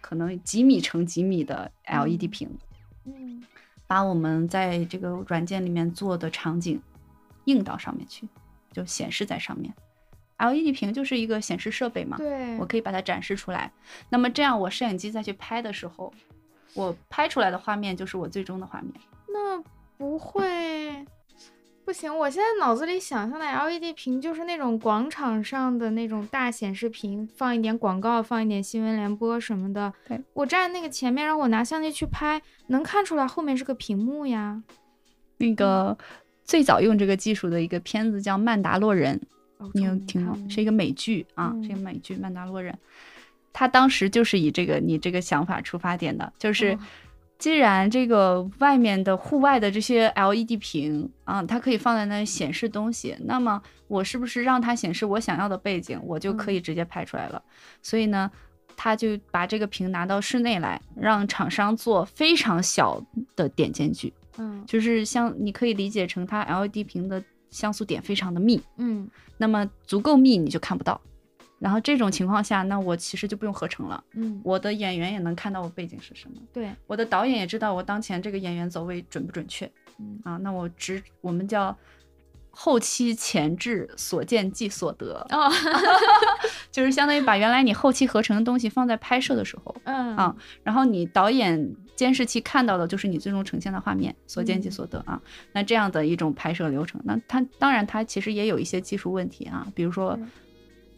[0.00, 2.58] 可能几米乘几米的 LED 嗯屏，
[3.04, 3.44] 嗯
[3.86, 6.82] 把我们在这个软件里面做的场景
[7.44, 8.26] 映到上面去，
[8.72, 9.72] 就显示在上面。
[10.50, 13.70] LED 屏就是一个显示设备嘛，对我可以把它展示出来。
[14.08, 16.12] 那么这样，我摄影机再去拍的时候，
[16.74, 18.92] 我拍出来的画面就是我最终的画面。
[19.28, 19.62] 那
[19.96, 21.06] 不会，
[21.84, 22.16] 不行！
[22.16, 29.92] 我现在脑子里想象的 LED 屏就是那种广场上的那种大显示屏，放一点广告，放一点新闻联播什么的。
[30.08, 34.62] 对，我站那个前面，然后我拿相机去拍，能看出来后面是个屏幕呀。
[35.38, 35.96] 那个
[36.44, 39.26] 最早用这个技术的一个片子叫《曼达洛人》，哦
[39.74, 40.36] 你有听过？
[40.48, 42.72] 是一个美剧啊，嗯是一个美剧《曼达洛人》。
[43.52, 46.78] 他当时就是以这个你这个想法出发点的，就是哦
[47.38, 57.42] 既然这个外面的户外的这些 LED 屏啊，它可以放在那里显示东西，那么我是不是让它显示我想要的背景，我就可以直接拍出来了？
[57.82, 58.30] 所以呢，
[58.76, 63.04] 他就把这个屏拿到室内来，让厂商做非常小
[63.34, 67.20] 的点间距，嗯就是像你可以理解成它 LED 屏的
[67.52, 69.08] 像素点非常的密，嗯。
[69.38, 71.00] 那么足够密你就看不到。
[71.60, 76.36] 然后这种情况下，那我其实就不用合成了，嗯，我的演员也能看到我背景是什么。
[76.52, 79.70] 对，我的导演也知道我当前这个演员走位准不准确。
[80.00, 80.18] 嗯。
[80.24, 80.36] 啊？
[80.38, 81.76] 那我只我们叫
[82.50, 85.48] 后期前置所见即所得，哦，
[86.72, 90.16] 就是相当于把原来你后期合成的东西放在拍摄的时候，嗯。
[90.16, 95.20] 啊然后你导演监视器看到的就是你最终呈现的画面，所见即所得啊。
[95.52, 100.18] 那这样的一种拍摄流程，那它当然它其实也有一些技术问题啊，比如说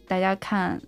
[0.07, 0.81] 大家看。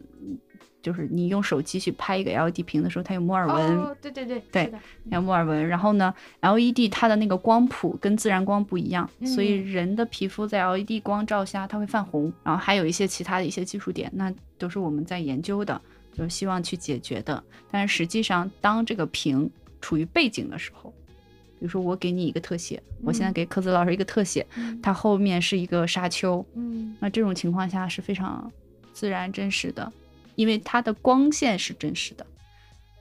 [0.80, 4.72] 就是你用手机去拍一个 LED 屏的时候，它有摩尔纹，哦，对对对，对，
[5.12, 5.68] 有摩尔纹。
[5.68, 12.32] 然后呢，LED 它的那个光谱跟自然光不一样，所以人的皮肤在 LED 光照下它会泛红。
[12.42, 15.82] 然后还有一些其他的一些技术点，那都是我们在研究的，
[16.14, 17.44] 就是希望去解决的。
[17.70, 19.50] 但是实际上，当这个屏
[19.82, 20.94] 处于背景的时候，
[21.60, 24.46] 比如说我给你一个特写，我现在给科子老师一个特写，
[24.82, 28.52] 它后面是一个沙丘，嗯，那这种情况下是非常
[28.94, 29.92] 自然真实的。
[30.36, 32.24] 因为它的光线是真实的，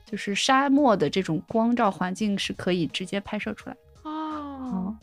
[0.03, 3.77] 就是沙漠的这种光照环境是可以直接拍摄出来。
[4.01, 4.97] 哦，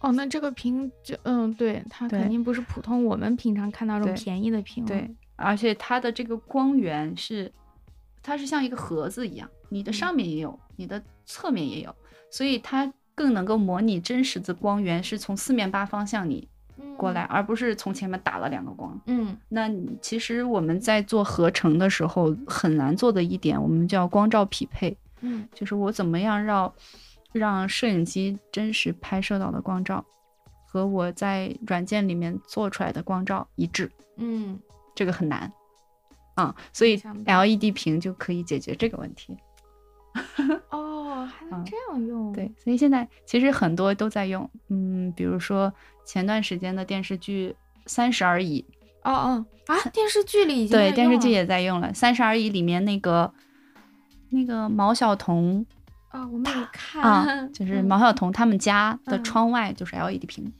[0.00, 4.86] 哦，那这个屏就嗯，对，它肯定不是普通我们平常看到这种便宜的屏。
[4.86, 7.52] 对，而且它的这个光源是，
[8.26, 11.94] 它是像一个盒子一样，你的上面也有，你的侧面也有，
[12.28, 16.48] 所以它更能够模拟真实的光源是从四面八方向你。
[16.98, 18.98] 过来，而不是从前面打了两个光。
[19.06, 19.70] 嗯，那
[20.00, 24.96] 其实我们在做合成的时候很难做的一点，我们叫光照匹配。
[25.20, 26.72] 嗯，就是我怎么样让
[27.32, 30.04] 让摄影机真实拍摄到的光照
[30.66, 33.90] 和我在软件里面做出来的光照一致。
[34.16, 34.58] 嗯，
[34.94, 35.50] 这个很难。
[36.36, 39.36] 啊，所以 LED 屏就可以解决这个问题。
[40.70, 42.32] 哦，还 能这样用？
[42.32, 44.48] 对，所以现在其实很多都在用。
[44.68, 45.72] 嗯，比如说
[46.06, 47.54] 前段时间的电视剧
[47.86, 48.64] 《三十而已》。
[49.10, 51.88] 哦哦啊，电视剧里已经对电视剧也在用了。
[51.94, 53.32] 《三十而已》里面那个
[54.30, 55.64] 那个毛晓彤
[56.08, 60.52] 啊，我没有看啊， 就是毛晓彤他们家的窗外就是 LED 屏，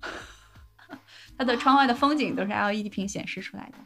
[1.38, 3.78] 他的窗外的风景都是 LED 屏显示出来的。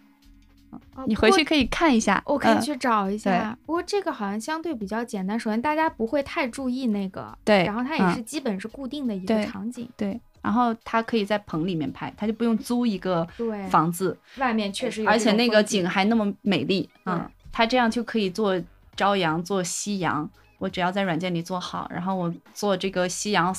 [1.07, 3.57] 你回去可以看一下，我可以去找一下。
[3.65, 10.21] 不过这个好像相对比较简单，首先大家不会太注意那个，对，然后它也是基本是固定的一个场景，对。
[10.41, 13.27] 然后它可以在棚里面拍，它就不用租一个
[13.69, 17.29] 房子，外面确实，而且那个景还那么美丽嗯。
[17.51, 18.55] 它这样就可以做
[18.95, 23.55] 朝阳、做夕阳，我只要在软件里做好，然后我做这个夕阳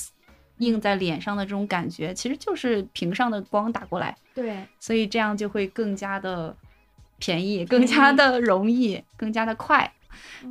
[0.59, 6.55] 映在脸上的这种感觉，其实就是屏上的光打过来，对，所以这样就会更加的。
[7.19, 9.91] 便宜，更加的容易，更加的快，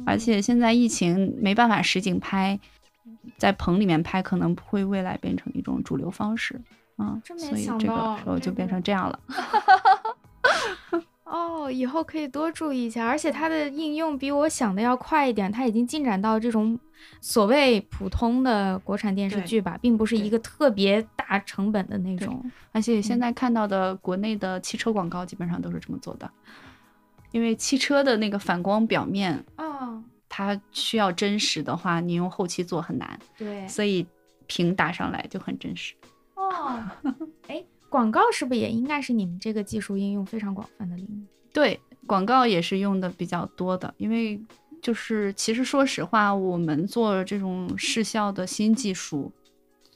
[0.07, 2.59] 而且现在疫情没办法实景拍，
[3.37, 6.61] 在棚里面拍可能会未来变成一种主流方式
[6.97, 9.19] 啊，所以这个时候就变成这样了。
[11.31, 16.79] 哦，以后可以多注意一下，而且它的应用比我想的要快一点，它已经进展到这种
[17.21, 22.43] 所谓普通的国产电视剧吧，并不是一个特别大成本的那种。
[22.73, 26.31] 而且现在看到的国内的汽车广告基本上都是这么做的，
[27.31, 34.07] 因为汽车的那个反光表面啊，它需要真实的话，你用后期做很难，对，所以
[34.47, 35.95] 屏打上来就很真实。
[36.35, 36.83] 哦，
[37.49, 37.63] 哎。
[37.89, 41.25] 广告是不是也应该是你们这个技术应用非常广泛的领域？
[41.53, 44.41] 对，广告也是用的比较多的，因为
[44.83, 49.33] 就是其实说实话，我们做这种视效的新技术，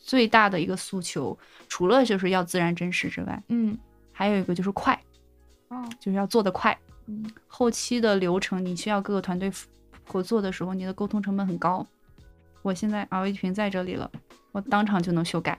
[0.01, 1.39] 最大的一个诉求，
[1.69, 3.77] 除了就是要自然真实之外，嗯，
[4.11, 4.99] 还有一个就是快，
[5.69, 6.77] 哦，就是要做得快，
[7.07, 9.53] 嗯，后期的流程你需要各个团队
[10.05, 11.87] 合作的时候，你的沟通成本很高。
[12.63, 14.11] 我现在 LED 屏在这里了，
[14.53, 15.59] 我当场就能修改。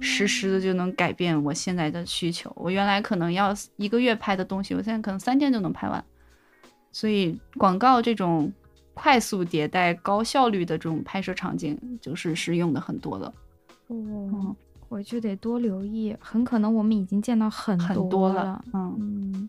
[0.00, 2.52] 实时的就能改变我现在的需求。
[2.56, 6.04] 我原来可能要一个月拍的东西，我现在可能三天就能拍完。
[6.92, 8.52] 所以广告这种
[8.94, 13.32] 快速迭代、高效率的这种拍摄场景，就是是用的很多的。
[13.88, 14.56] 哦，
[14.88, 17.78] 我就得多留意，很可能我们已经见到很
[18.08, 18.64] 多了。
[18.72, 19.48] 嗯嗯。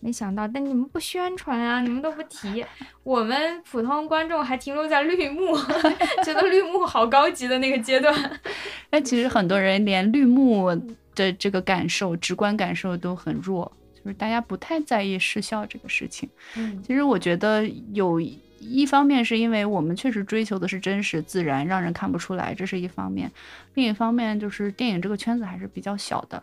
[0.00, 2.64] 没想到，但你们不宣传啊，你们都不提，
[3.02, 5.56] 我们普通观众还停留在绿幕，
[6.24, 8.14] 觉得绿幕好高级的那个阶段。
[8.90, 10.70] 但其实很多人连绿幕
[11.16, 16.28] 的这个感受、直观感受都很弱，就是大家不太在意视效这个事情。
[16.56, 23.28] 嗯，其实我觉得有一方面是因为我们确实追求的是真实、自然，让人看不出来，这是一方面；
[23.74, 26.40] 另一方面就是电影这个圈子还是比较小的，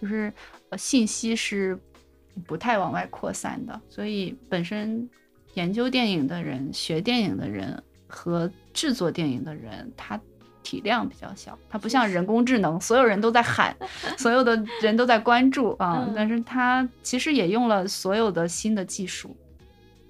[0.00, 0.32] 就是
[0.70, 1.78] 呃信息是。
[2.46, 5.08] 不太往外扩散的，所以本身
[5.54, 10.20] 研究电影的人、学电影的人和制作电影的人，他
[10.62, 11.56] 体量比较小。
[11.68, 13.76] 他不像人工智能，所有人都在喊，
[14.18, 16.10] 所有的人都在关注啊。
[16.16, 19.36] 但是他其实也用了所有的新的技术，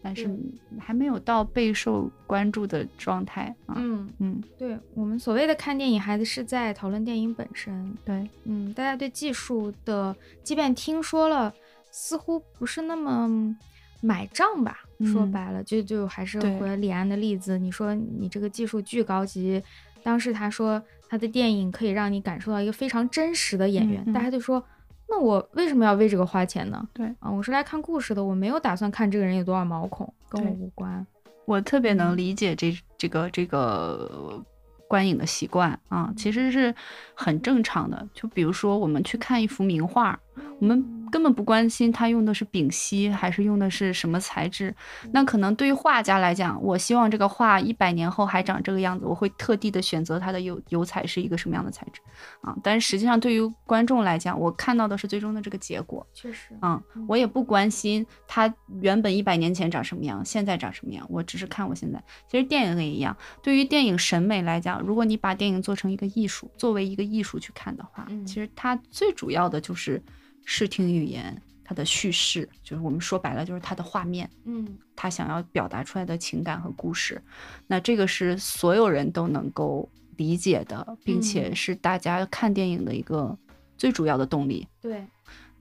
[0.01, 0.31] 但是
[0.79, 3.75] 还没有到备受关注的状态啊。
[3.77, 7.95] 嗯嗯，对我们所谓的看电影，还是在讨论电影本身。
[8.05, 11.53] 对，嗯，大家对技术的，即便听说了。
[11.97, 13.57] 似乎不是那么
[14.01, 14.81] 买账吧。
[15.01, 19.62] 说嗯白了，就就还是回李安的例子，你说你这个技术巨高级，
[20.03, 24.62] 当时他说他的电影可以让你感受到一个非常真实的演员，嗯嗯大家就说。
[25.07, 26.89] 那我为什么要为这个花钱呢？
[26.95, 31.07] 对啊，我是来看故事的，我没有打算看这个人有多少毛孔，跟我无关。
[31.45, 34.43] 我特别能嗯理解这这个这个
[34.89, 36.75] 观影的习惯啊，其实是
[37.15, 38.09] 很正常的。
[38.15, 40.19] 就比如说，我们去看一幅名画，
[40.61, 44.74] 我们根本不关心它用的是丙烯还是用的是什么材质。
[45.12, 52.01] 那可能对于画家来讲，我希望这个画一百年后还长这个样子，我会特地的选择它的油油彩是一个什么样的材质
[52.40, 52.56] 啊。
[52.62, 56.06] 但是实际上，对于观众来讲，我看到的是最终的这个结果。
[56.12, 62.02] 确实，嗯，我也不关心它原本一百年前长什么样，现在长什么样，我只是看我现在。
[62.28, 70.02] 其实电影也一样，对于电影审美来讲，如果你把电影做成一个艺术，作为一个艺术去看的话，嗯其实它最主要的就是
[70.45, 77.21] 视听语言，它的叙事，就是我们说白了就是它的画面，嗯他想要表达出来的情感和故事。
[77.66, 83.37] 那这个是所有人都能够理解的，并且嗯是大家看电影的一个
[83.77, 84.66] 最主要的动力。
[84.81, 85.05] 对，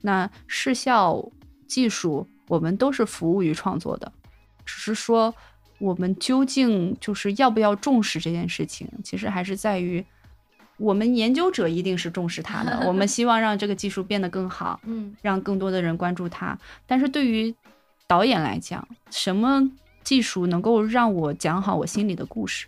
[0.02, 1.26] 那视效
[1.66, 4.12] 技术，我们都是服务于创作的，
[4.64, 5.34] 只是说
[5.78, 10.04] 我们究竟就是要不要重视这件事情，其实还是在于
[10.76, 16.58] 我们研究者一定是重视它的，我们希望让这个技术变得更好， 嗯让更多的人关注它。
[16.86, 17.54] 但是对于
[18.06, 19.70] 导演来讲，什么
[20.02, 22.66] 技术能够让我讲好我心里的故事，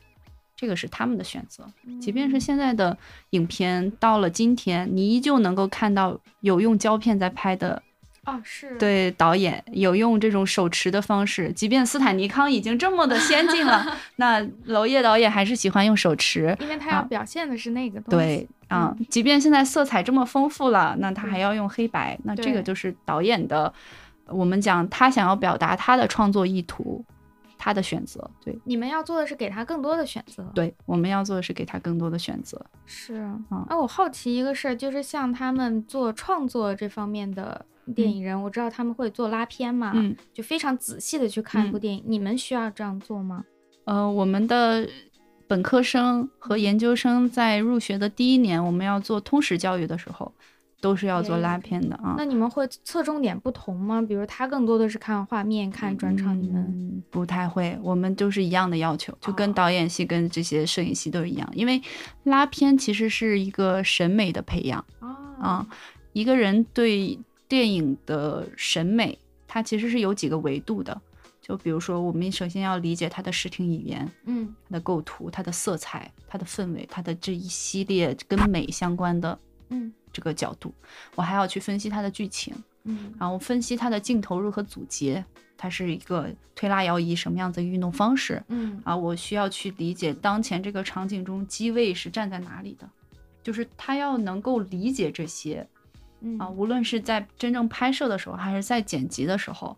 [0.57, 1.67] 这个是他们的选择。
[2.01, 2.97] 即便是现在的
[3.31, 7.83] 影片到了今天，你依旧能够看到有用胶片在拍的，
[8.27, 11.53] 哦是，对导演有用这种手持的方式。
[11.53, 16.57] 即便斯坦尼康已经这么的先进了， 那娄烨导演还是喜欢用手持。
[16.61, 18.49] 因为他要啊表现的是那个东对西。
[18.69, 23.73] 啊，即便现在色彩这么丰富了，那他还要用黑白，那这个就是导演的，
[24.27, 27.05] 我们讲他想要表达他的创作意图，
[27.67, 28.31] 他的选择。
[28.41, 30.49] 对你们要做的是给他更多的选择。
[30.55, 32.65] 对，我们要做的是给他更多的选择。
[32.85, 33.15] 是
[33.51, 42.05] 嗯啊，我好奇一个事儿，就是像他们做创作这方面的电影人，我知道他们会做拉片嘛，嗯，就非常仔细的去看一部嗯电影。
[42.07, 43.45] 你们需要这样做吗？
[43.87, 44.89] 呃，我们的
[45.49, 50.33] 本科生和研究生在入学的第一年，我们要做通识教育的时候，
[50.81, 52.15] 都是要做拉片的啊。
[52.17, 54.01] 那你们会侧重点不同吗？
[54.01, 61.81] 比如他更多的是看画面、看转场，你们嗯不太会，我们都是一样的要求，就跟哦导演系跟这些摄影系都一样，因为
[62.25, 65.09] 拉片其实是一个审美的培养啊
[65.41, 65.67] 啊，
[66.13, 71.01] 一个人对电影的审美，它其实是有几个维度的。
[71.41, 79.39] 就比如说，我们首先要理解它的视听语言，嗯它的构图、它的色彩、它的氛围、它的这一系列跟美相关的
[79.71, 79.93] 嗯。
[80.13, 80.73] 这个角度，
[81.15, 83.13] 我还要去分析它的剧情，嗯。
[83.19, 85.23] 然后分析它的镜头如何组接，
[85.59, 88.43] 它是一个推拉摇移什么样子的运动方式。
[88.49, 88.81] 嗯。
[88.85, 92.89] 啊，我需要去理解当前这个场景中机位是站在哪里的，
[93.43, 95.69] 就是他要能够理解这些
[96.21, 96.39] 嗯。
[96.39, 99.77] 啊，无论是在真正拍摄的时候，还是在剪辑的时候，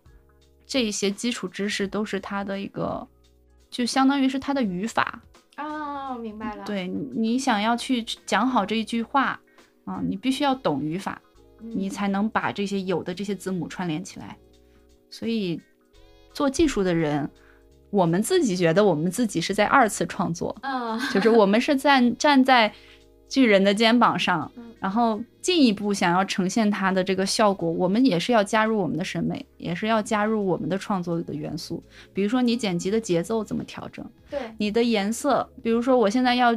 [0.65, 3.09] 这一些基础知识都是他的一个，
[3.71, 5.21] 就相当于是他的语法。
[5.57, 9.41] 哦，明白了。，对你你想要去讲好这一句话
[9.89, 11.21] 啊，你必须要懂语法，
[11.63, 14.37] 你才能把这些有的这些字母串联起来。
[15.09, 15.59] 所以，
[16.35, 17.29] 做技术的人，
[17.89, 22.71] 我们自己觉得我们自己是在二次创作，嗯就是我们是站站在
[23.27, 31.83] 巨人的肩膀上嗯，然后进一步想要呈现它的这个效果，我们也是要加入我们的审美，也是要加入我们的创作的元素。
[32.13, 36.55] 比如说你剪辑的节奏怎么调整，对，你的颜色，比如说我现在要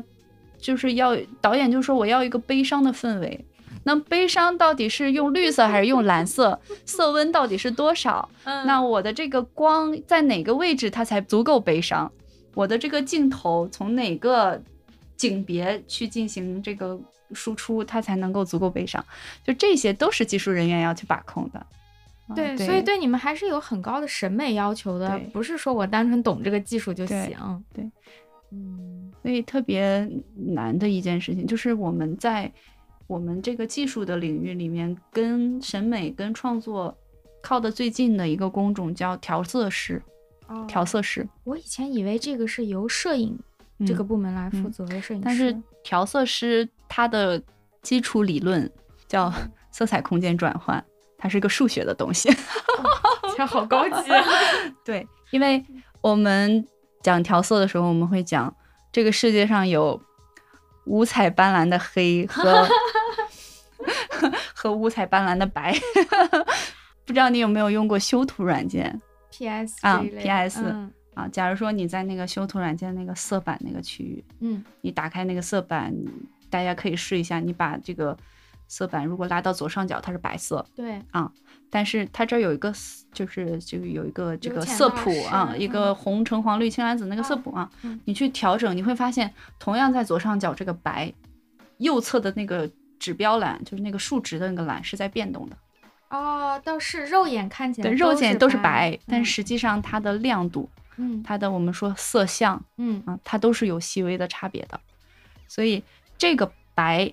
[0.62, 3.46] 就是要导演就说我要一个悲伤的氛围。
[3.84, 6.60] 那悲伤到底是用绿色还是用蓝色？
[6.86, 8.30] 色温到底是多少？
[8.44, 12.12] 嗯那我的这个光在哪个位置它才足够悲伤？
[12.54, 14.62] 我的这个镜头从哪个
[15.18, 17.00] 景别去进行这个
[17.34, 19.04] 输出，它才能够足够悲伤？
[19.44, 21.60] 就这些都是技术人员要去把控的。
[21.60, 27.64] 啊对，所以对你们还是有很高的审美要求的，不是说我单纯懂这个技术就对行。
[27.74, 27.90] 对，
[28.52, 32.52] 嗯所以特别难的一件事情就是我们在
[33.07, 36.98] 我们这个技术的领域里面，跟审美跟创作
[37.41, 40.02] 靠得最近的一个工种叫调色师。
[40.48, 43.39] 哦调色师，我以前以为这个是由摄影
[43.85, 47.41] 这个嗯部门来负嗯责的摄影师，但是调色师他的
[47.81, 48.69] 基础理论
[49.07, 49.31] 叫
[49.72, 50.84] 色彩空间转换，
[51.18, 52.30] 它是一个数学的东西。
[53.38, 54.11] 这好高级。
[54.11, 54.26] 啊
[54.84, 55.64] 对，因为
[56.02, 56.68] 我们
[57.02, 58.53] 讲调色的时候，我们会讲
[58.91, 60.01] 这个世界上有
[60.85, 62.68] 五彩斑斓的黑和
[64.53, 65.73] 和五彩斑斓的白。
[67.05, 69.01] 不知道你有没有用过修图软件
[69.31, 71.27] ？PS 啊这一类的 PS 嗯啊。
[71.27, 75.93] 假如说你在那个修图软件那个色板那个区域，嗯你打开那个色板，
[76.49, 78.18] 大家可以试一下，你把这个
[78.68, 81.01] 色板如果拉到左上角，它是白色，对，
[81.72, 85.89] 但是它这儿有一个色，就是这个有一个这个色谱啊，一个。
[85.91, 87.99] 嗯红橙黄绿青蓝紫那个色啊谱啊，嗯。
[88.06, 91.11] 你去调整，你会发现，同样在左上角这个白，
[91.77, 92.69] 右侧的那个
[92.99, 95.57] 指标栏，就是那个数值的那个栏是在变动的，
[96.10, 99.43] 哦，倒是肉眼看起来对，肉眼都是白白，，但嗯实。
[99.43, 101.22] 际上它的亮度，嗯。
[101.23, 103.02] 它的我们说色相嗯。
[103.06, 104.80] 啊，它都是有细微的差别的，
[105.48, 105.84] 所以
[106.18, 107.11] 这个白，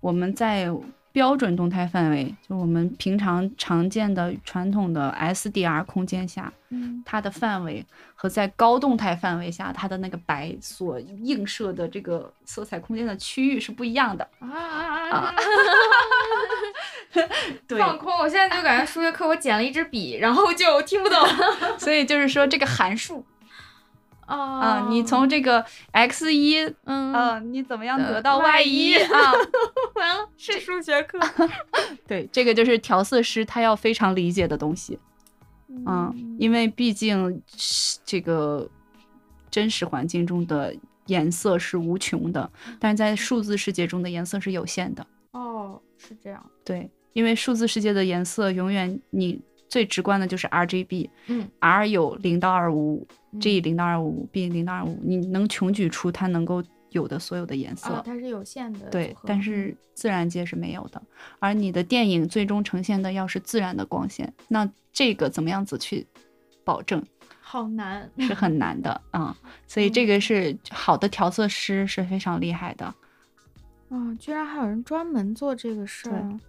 [0.00, 0.68] 我们在
[1.12, 7.84] 标准动态范围，就我们平常常见的传统的 SDR 空间下，嗯它的范围
[8.14, 14.26] 和在高动态范围下，它的那个白所映射的这个色彩空间的区域是不一样的。
[14.38, 15.34] 啊啊啊！
[17.66, 21.18] 对，放空，我现在就感觉数学课我捡了一支笔，然后就听不懂
[21.76, 23.24] 所以就是说这个函数
[24.36, 29.32] 啊啊、你从这个 x 一嗯啊，你怎么样得到 y 一啊？
[29.96, 31.18] 完了是数学课，
[32.06, 34.98] 对，这个就是调色师他要非常理解的东西。
[35.86, 38.68] 嗯，因为毕竟是这个
[39.50, 40.74] 真实环境中的
[41.06, 45.06] 颜色是无穷的，但是在数字世界中的颜色是有限的。
[45.32, 49.40] 哦是这样，对，因为数字世界的颜色永远你
[49.70, 57.94] 最直观的就是 RGB，嗯，R 有零到二五五嗯，G 零到二五五，B 零到二五五，你能穷举出它能够有的所有的颜色。
[57.94, 61.00] 啊它是有限的对但是自然界是没有的，
[61.38, 66.04] 而你的电影最终呈现的要是自然的光线，那这个怎么样子去
[66.64, 67.00] 保证
[67.40, 69.36] 好难， 是很难的啊、
[69.68, 72.84] 所以这个是好的调色师是非常厉害的。
[73.88, 76.40] 啊，居然还有人专门做这个事对儿。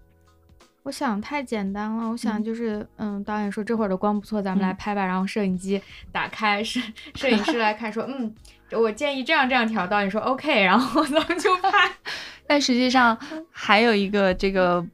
[0.84, 5.06] 我想太简单了，我想嗯就是，嗯，导演说这会儿的光不错，咱们来嗯拍吧。
[5.06, 5.82] 然后摄影机
[6.12, 6.80] 打开，摄
[7.16, 8.34] 摄影师来看，说，嗯，
[8.72, 9.86] 我建议这样这样调。
[9.86, 11.92] 导演说 OK，然后咱们就拍。
[12.48, 13.18] 但实际上
[13.52, 14.86] 还有一个这个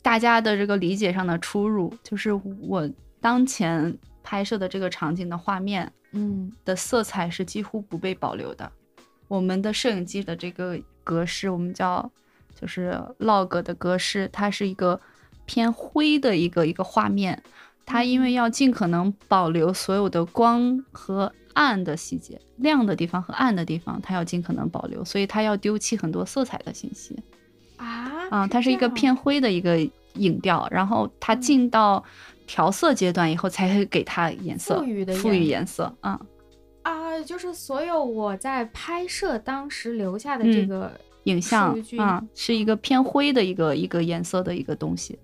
[0.00, 2.88] 大家的这个理解上的出入，就是我
[3.20, 8.70] 当前拍摄的这个场景的画面嗯的色彩是几乎不被保留的。
[9.26, 12.10] 我们的摄影机的这个格式，我们叫
[12.54, 14.98] 就是 log 的格式，它是一个
[15.48, 17.42] 偏灰的一个一个画面。
[17.86, 27.18] 它因为要尽可能保留所有的光和暗的细节，亮的地方和暗的地方，它要尽可能保留，所以它要丢弃很多色彩的信息。
[27.78, 29.78] 啊啊，它是一个偏灰的一个
[30.16, 32.04] 影调，然后它嗯进到
[32.46, 36.20] 调色阶段以后，才会给它颜色赋予的赋予颜颜色啊。
[36.82, 40.92] 啊，就是所有我在拍摄当时留下的这嗯个
[41.24, 45.18] 影像啊，是一个偏灰的一个一个颜色的一个东西。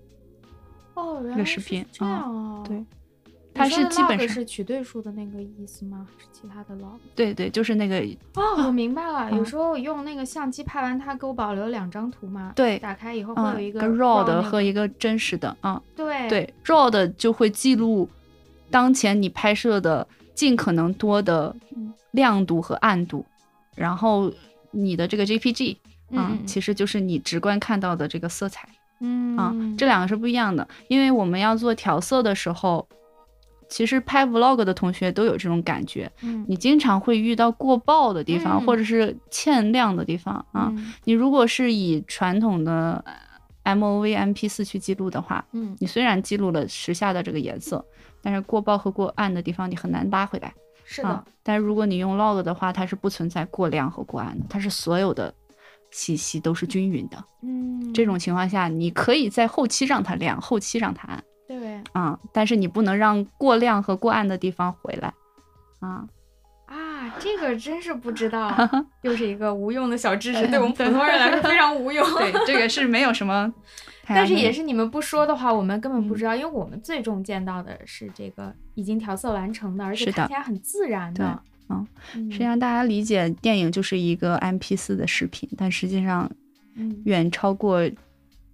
[0.94, 2.64] 哦，原个来是视频这啊样哦。
[2.66, 2.84] 对
[3.56, 6.04] 它是基本上是取对数的那个意思吗？
[6.18, 6.98] 是其他的 log？
[7.14, 8.00] 对对，就是那个
[8.34, 9.30] 哦，我明白了。
[9.30, 12.52] 有嗯时候用那个相机拍完，它给我保留两张图嘛。
[12.56, 15.80] 对打开以后会啊有一个个 raw 的和一个真实的啊。
[15.94, 18.08] 对对 raw 的就会记录
[18.70, 20.04] 当前你拍摄的
[20.34, 23.24] 尽可能多的嗯亮度和暗度，
[23.76, 24.32] 然后
[24.72, 25.76] 你的这个 JPG
[26.10, 28.68] 嗯其实就是你直观看到的这个色彩。
[29.04, 30.66] 嗯啊，这两个是不一样的。
[30.88, 32.88] 因为我们要做调色的时候，
[33.68, 40.68] 其实拍 vlog 的同学都有这种感觉，嗯你经常会遇到过曝的地方，嗯或者是欠亮的地方啊。
[40.70, 43.04] 嗯你如果是以传统的
[43.62, 47.84] 呃 MOV、MP 4去记录的话，嗯你虽然记录了时下的这个颜色，
[48.22, 50.52] 但是过曝和过暗的地方你很难拉回来
[50.84, 51.24] 是的啊。
[51.42, 55.34] 但如果你用 log 的话，它是不存在过亮和过暗的，它是所有的
[55.94, 57.24] 信息都是均匀的。
[57.42, 65.12] 嗯这种情况下，你可以在后期让它亮，后期让它暗对啊、但是你不能让过亮和过暗的地方回来
[65.78, 66.04] 啊。
[66.66, 68.50] 啊，这个真是不知道，
[69.02, 72.04] 又是一个无用的小知识，嗯 对我们普通人来说非常无用。
[72.14, 73.52] 对，这个是没有什么
[74.08, 81.40] 但是也是你们不说的话，我们根本不嗯知道，因为我们最终见到的是这个已经调色完成的，而且看起来很自然的。
[81.68, 86.30] 嗯嗯，实际上大家理解电影就是一个 MP 四的视频，但实际上
[86.74, 87.80] 嗯，远超过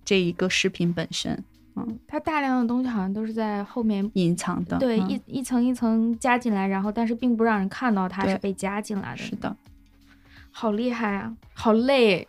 [0.04, 1.42] 这一个视频本身
[1.76, 4.78] 嗯它大量的东西好像都是在后面，隐藏的。
[4.78, 9.18] 对，嗯一一层一层加进来，然后但是并不让人看到它是被加进来的。
[9.18, 9.56] 是的，
[10.50, 12.26] 好厉害啊，好累。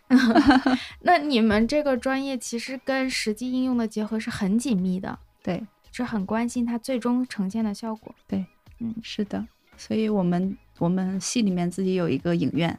[1.01, 8.13] 那你们这个专业其实跟实际应用的结合是很紧密的，对，是很关心它最终呈现的效果。
[8.27, 8.45] 对，
[8.79, 9.45] 嗯是的。
[9.75, 12.77] 所以我们我们系里面自己有一个影院，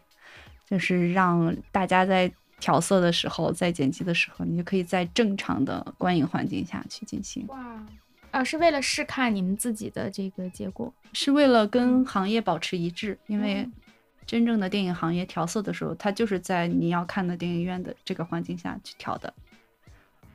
[0.68, 7.46] 就是让大家在调色的时候，在剪辑的时候，你就可以在正常的观影环境下去进行。
[7.46, 7.86] 哇，
[8.32, 10.92] 啊，是为了试看你们自己的这个结果。
[11.12, 13.72] 是为了跟行业保持一致，因为嗯
[14.26, 19.32] 真正的电影行业调色的时候，它就是在你要看的电影院的这个环境下去调的。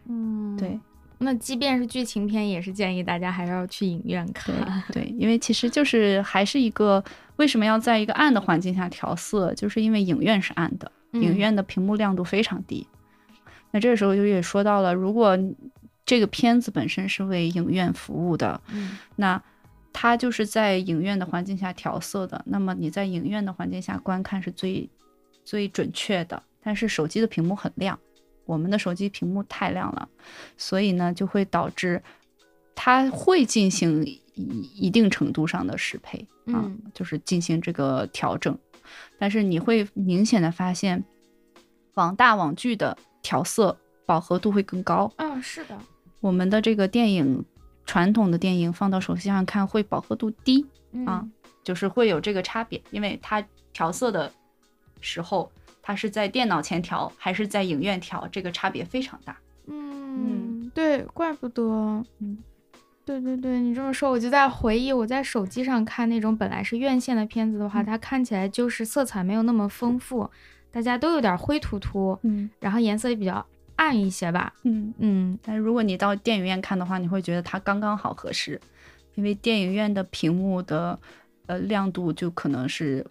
[0.06, 0.80] 嗯，对。
[1.20, 4.56] 那即便是剧情片，也是建议大家还是要去影院看。
[4.94, 7.04] 对对，因为其实就是还是一个
[7.38, 12.86] 为什么要在一个暗的环境下调色，就是因为影院是暗的，嗯影院的屏幕亮度非常低。
[13.72, 15.38] 那这个时候就也说到了，如果
[16.06, 19.42] 这个片子本身是为影院服务的，嗯那
[19.94, 24.90] 它就是在影院的环境下调色的，那么你在影院的环境下观看是最
[25.44, 26.44] 最准确的。
[26.64, 27.98] 但是手机的屏幕很亮，
[28.46, 30.10] 我们的手机屏幕太亮了，
[30.58, 32.02] 所以呢就会导致
[32.76, 34.22] 它会进行一
[34.76, 38.58] 一定程度上的适配啊，嗯就是进行这个调整。
[39.20, 41.04] 但是你会明显的发现，
[41.96, 45.78] 网大网剧的调色饱和度会更高，嗯，是的，
[46.22, 47.44] 我们的这个电影
[47.86, 51.28] 传统的电影放到手机上看会饱和度低，嗯啊
[51.64, 54.32] 就是会有这个差别，因为它调色的
[55.02, 55.52] 时候，
[55.82, 59.38] 它是在电脑前调还是在影院调，这个差别非常大。
[59.66, 61.62] 嗯，对，怪不得，
[62.20, 62.38] 嗯，
[63.08, 67.86] 对对对，你这么说，我就在回忆我在手机上看那种本来是院线的片子的话，嗯。
[67.86, 70.30] 它看起来就是色彩没有那么丰富，
[70.70, 72.50] 大家都有点灰突突，嗯。
[72.60, 73.44] 然后颜色也比较
[73.78, 74.54] 暗一些吧。
[74.64, 75.40] 嗯，嗯。
[75.42, 78.60] 但如果你到电影院看的话，你会觉得它刚刚好合适，
[79.16, 81.00] 因为电影院的屏幕的
[81.46, 83.08] 呃亮度就可能是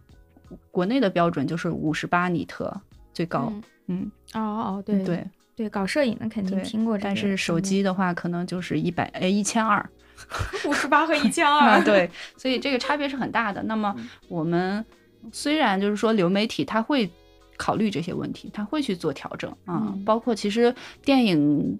[0.70, 2.70] 国内的标准就是五十八尼特
[3.14, 3.62] 最高，嗯。
[3.89, 4.40] 嗯，哦
[4.77, 9.84] 哦，对对，对，搞摄影的肯定听过这个，但是手机的话可能就是一百哎一千二。
[10.66, 13.62] 五十八和一千啊，二， 对，所以这个差别是很大的。
[13.64, 14.82] 那么嗯我们
[15.30, 17.10] 虽然就是说流媒体它会
[17.58, 20.74] 考虑这些问题，它会去做调整啊，嗯包括其实
[21.04, 21.78] 电影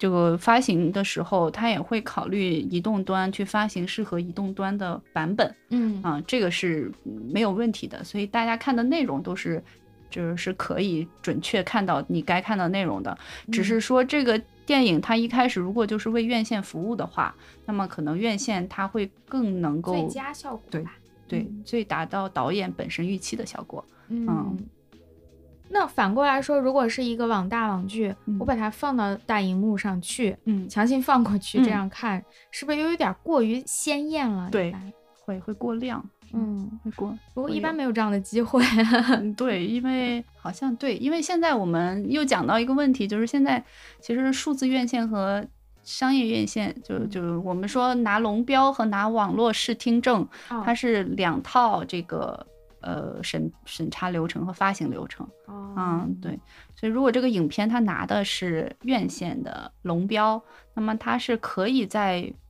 [0.00, 6.90] 这个发行的时候，它也会考虑移动端去发行适合移动端的版本嗯啊，这个是
[7.32, 8.02] 没有问题的。
[8.02, 9.62] 所以大家看的内容都是。
[10.10, 13.16] 就是可以准确看到你该看到内容的，
[13.52, 17.34] 只嗯是说这个电影它一开始如果就是为院线服务的话，
[17.64, 20.94] 那么可能院线它会更能够最佳效果对吧。
[21.26, 23.84] 对嗯最达到导演本身预期的效果。
[24.08, 24.58] 嗯，
[25.68, 34.50] 那反过来说，如果是一个网大网剧，嗯我把它放到大荧幕上去，嗯，强行放过去嗯这样看，是不是又有点过于鲜艳了？
[34.50, 34.74] 对
[35.24, 36.04] 会会过亮，
[36.34, 37.16] 嗯，会过。
[37.34, 38.62] 不过一般没有这样的机会。
[39.08, 43.64] 嗯， 对，因为好像对，因为现在我们又讲到一个问题，就是现在
[44.00, 45.46] 其实数字院线和
[45.82, 52.46] 商业院线，就嗯就我们说拿龙标和拿网络视听证，哦它是两套这个
[52.80, 55.26] 呃审审查流程和发行流程。
[55.46, 56.38] 哦嗯，对，
[56.76, 60.42] 所以如果这个影片它拿的是院线的龙标，
[60.74, 62.49] 那么它是可以在呃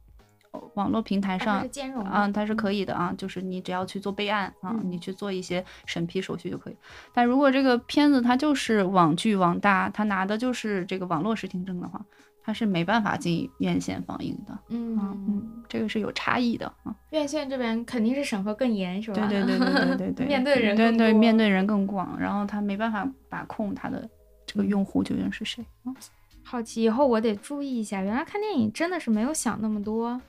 [0.75, 1.65] 网络平台上
[2.05, 6.77] 啊，它是可嗯以的啊，就是你只要去做备案啊，嗯你去做一些审批手续就可以。
[7.13, 12.05] 但如果这个片子它就是网剧网大，它拿的就是这个网络视听证的话，
[12.43, 14.59] 它是没办法进院线放映的。
[14.69, 16.95] 嗯嗯嗯，这个是有差异的啊。
[17.11, 19.27] 院线这边肯定是审核更严，是吧？
[19.29, 24.09] 对对对对对对对， 面对的人对对更多面对人更广，然后他没办法把控他的
[24.47, 25.65] 这个嗯用户究竟是谁。
[25.85, 25.95] 嗯
[26.43, 30.21] 好奇以后我得注意一下，原来看电影真的是没有想那么多。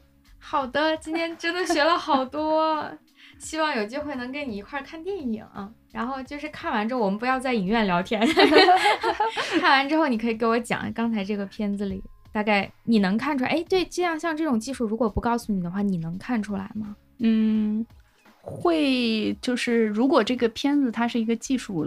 [0.43, 2.91] 好的，今天真的学了好多，
[3.38, 5.45] 希望有机会能跟你一块儿看电影。
[5.91, 8.22] 然后就是看完之后，我们不要在影院聊天，
[9.59, 12.01] 看完之后你可以给我讲刚才这个片子里
[12.31, 16.95] 大概你能看出来，哎，对，这样像这种技术，如果不告诉你的话，你能看出来吗？
[17.19, 17.85] 嗯，
[18.41, 21.85] 会就是如果这个片子它是一个技术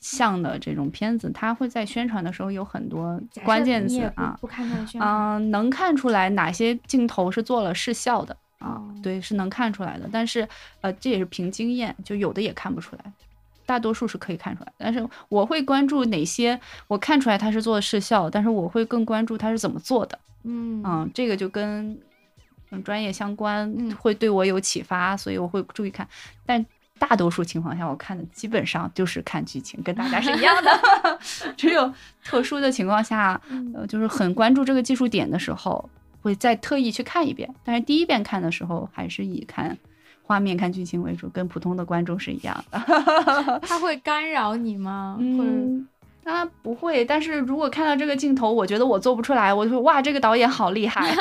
[0.00, 5.10] 项的这种片子，它会在宣传的时候有很多关键词啊，不看它的宣传。
[5.10, 10.08] 嗯、能看出来哪些镜头是做了视效的啊，哦对，是能看出来的。
[10.12, 10.46] 但是
[10.80, 13.12] 呃，这也是凭经验，就有的也看不出来。
[13.64, 20.16] 大多数是可以看出来，但是我会关注哪些我看出来它是做的视效，但是我会更关注它是怎么做的。
[20.44, 21.98] 嗯嗯，这个就跟
[22.70, 26.06] 嗯专业相关嗯，会对我有启发，所以我会注意看。
[26.44, 26.64] 但
[26.98, 31.18] 大多数情况下，我看的基本上就是看剧情，跟大家是一样的。
[31.56, 31.92] 只有
[32.24, 35.88] 特殊的情况下，嗯呃，就是很关注这个技术点的时候，
[36.22, 37.48] 会再特意去看一遍。
[37.64, 39.76] 但是第一遍看的时候，还是以看
[40.22, 42.80] 画面、看剧情为主，跟普通的观众是一样的。
[43.62, 45.16] 它会干扰你吗？
[45.20, 45.86] 会嗯，
[46.24, 51.14] 他不会，但是如果看到这个镜头，我觉得我做不出来，我就会哇，这个导演好厉害，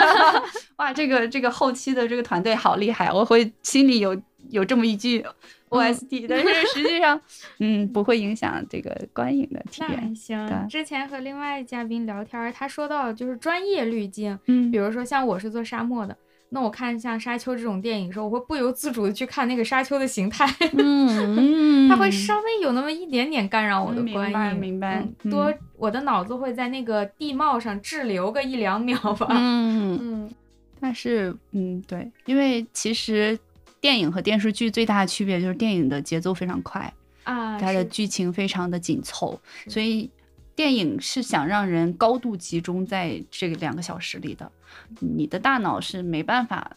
[0.78, 4.20] 哇，这个这个后期的这个团队好厉害，我会心里有
[4.50, 5.24] 有这么一句
[5.70, 7.20] OST，、但是实际上，
[7.60, 10.16] 嗯，不会影响这个观影的体那还验。
[10.16, 10.68] 行。
[10.70, 16.16] 之前和另外嘉宾聊天儿，他说到就是专业滤镜，嗯比如说像我是做沙漠的，
[16.50, 20.46] 那我看像沙丘这种电影的时候，我会不由自主的去看那个沙丘的形态，
[20.78, 29.28] 嗯它会稍微有那么一点点干扰我的观影，白明白多我的脑子会在那个地貌上滞留个一两秒吧。
[29.32, 30.32] 嗯，嗯
[30.80, 33.38] 但是嗯，对，因为其实
[33.86, 36.92] 电影和电视剧最大的区别就是电影的节奏非常快，
[37.24, 40.10] 啊，它的剧情非常的紧凑，所以
[40.56, 44.52] 电影是想让人高度集中在这个两个小时里的，
[45.00, 46.76] 你的大脑是没办法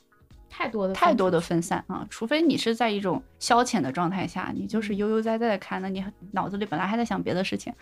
[0.50, 7.72] 太多的太多的分分散啊，除非你是在一种消遣的状态下，你就是嗯悠悠哉哉的看，那你脑子里本来还在想别的事情，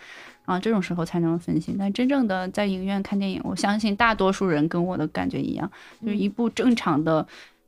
[0.45, 1.75] 啊，这种时候才能分心。
[1.77, 5.69] 但真正的在影院看电影，我相信大多数人跟我的感觉一样，
[6.01, 7.27] 就是嗯一部正常的。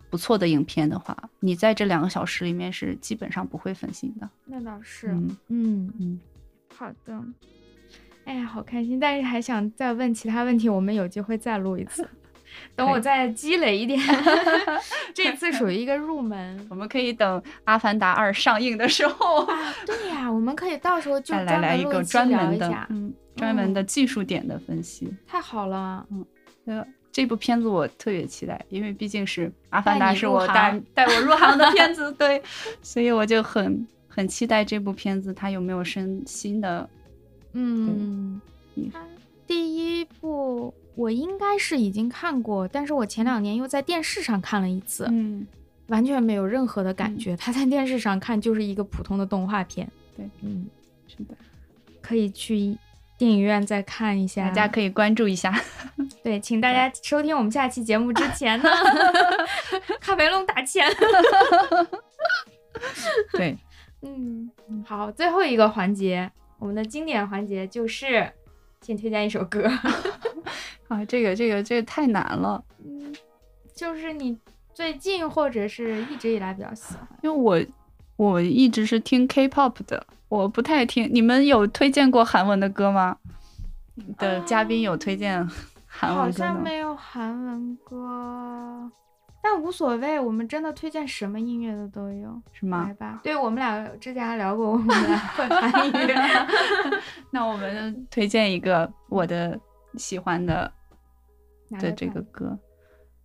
[0.10, 4.30] 不错的影片的话，你在这两个小时里面是基本上不会分心的。
[4.46, 6.20] 那倒是，嗯嗯嗯，
[6.76, 7.24] 好的。
[8.26, 9.00] 哎呀，好开心！
[9.00, 12.08] 但是还想再问其他问题，我们有机会再录一次。
[12.76, 14.00] 等我再积累一点，
[15.14, 19.74] 这次属于一个入门 我们可以等《阿凡达二》上映的时候，啊。
[19.86, 25.12] 对呀，我们可以到时候就再来来一个专门的嗯，专门的技术点的分析。
[25.28, 26.06] 太好了。
[26.66, 26.86] 呃，
[27.20, 32.42] 这部片子我特别期待，因为毕竟是《阿凡达》是我带带我入行的片子， 对，
[32.82, 36.90] 所以我就很很期待这部片子它有没有升新的。
[37.52, 38.40] 嗯
[39.46, 45.46] 第一部我应该是已经看过，但是我前两年又在电视上看了一次，嗯，
[45.88, 47.36] 完全没有任何的感嗯觉。
[47.36, 49.86] 它在电视上看就是一个普通的动画片。
[50.16, 50.68] 对，嗯，
[51.06, 51.36] 是的，
[52.02, 52.78] 可以去
[53.20, 54.48] 电影院再看一下。
[54.48, 55.54] 大家可以关注一下。
[56.24, 58.70] 对，请大家收听我们下期节目之前呢，
[60.00, 60.88] 卡梅隆打钱。
[63.36, 63.58] 对，
[64.02, 64.50] 嗯，
[64.86, 68.32] 好，最后一个环节，我们的经典环节就是，
[68.80, 69.70] 请推荐一首歌。
[70.88, 73.14] 啊，这个这个这个太难了，嗯，
[73.76, 74.38] 就是你
[74.74, 77.06] 最近或者是一直以来比较喜欢。
[77.22, 77.62] 因为我
[78.16, 81.10] 我一直是听 K-pop 的，我不太听。
[81.12, 83.18] 你们有推荐过韩文的歌吗？
[84.18, 85.46] 的嘉宾有推荐
[85.86, 86.54] 韩好文歌吗？
[86.54, 88.90] 像没有韩文歌，
[89.44, 92.42] 但无所谓，我们真的推荐什么音乐的都有。
[92.54, 92.94] 是吗来？
[92.94, 96.16] 吧，对我们俩之前还聊过，我们俩会 韩音乐。
[97.32, 99.60] 那我们推荐一个我的
[99.96, 100.72] 喜欢的
[101.80, 102.58] 的这个歌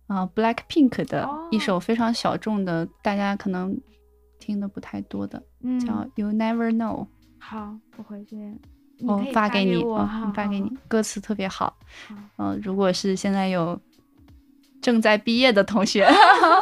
[0.07, 3.75] 啊、b l a c k Pink 的一哦首非常小众的，大家可能
[4.39, 7.07] 听的不太多的，嗯，叫 You Never Know。
[7.39, 8.35] 好，我回去，
[9.01, 11.77] 我发给你，我，发给你，歌词特别好。
[12.07, 13.79] 好嗯、如果是现在有
[14.81, 16.07] 正在毕业的同学，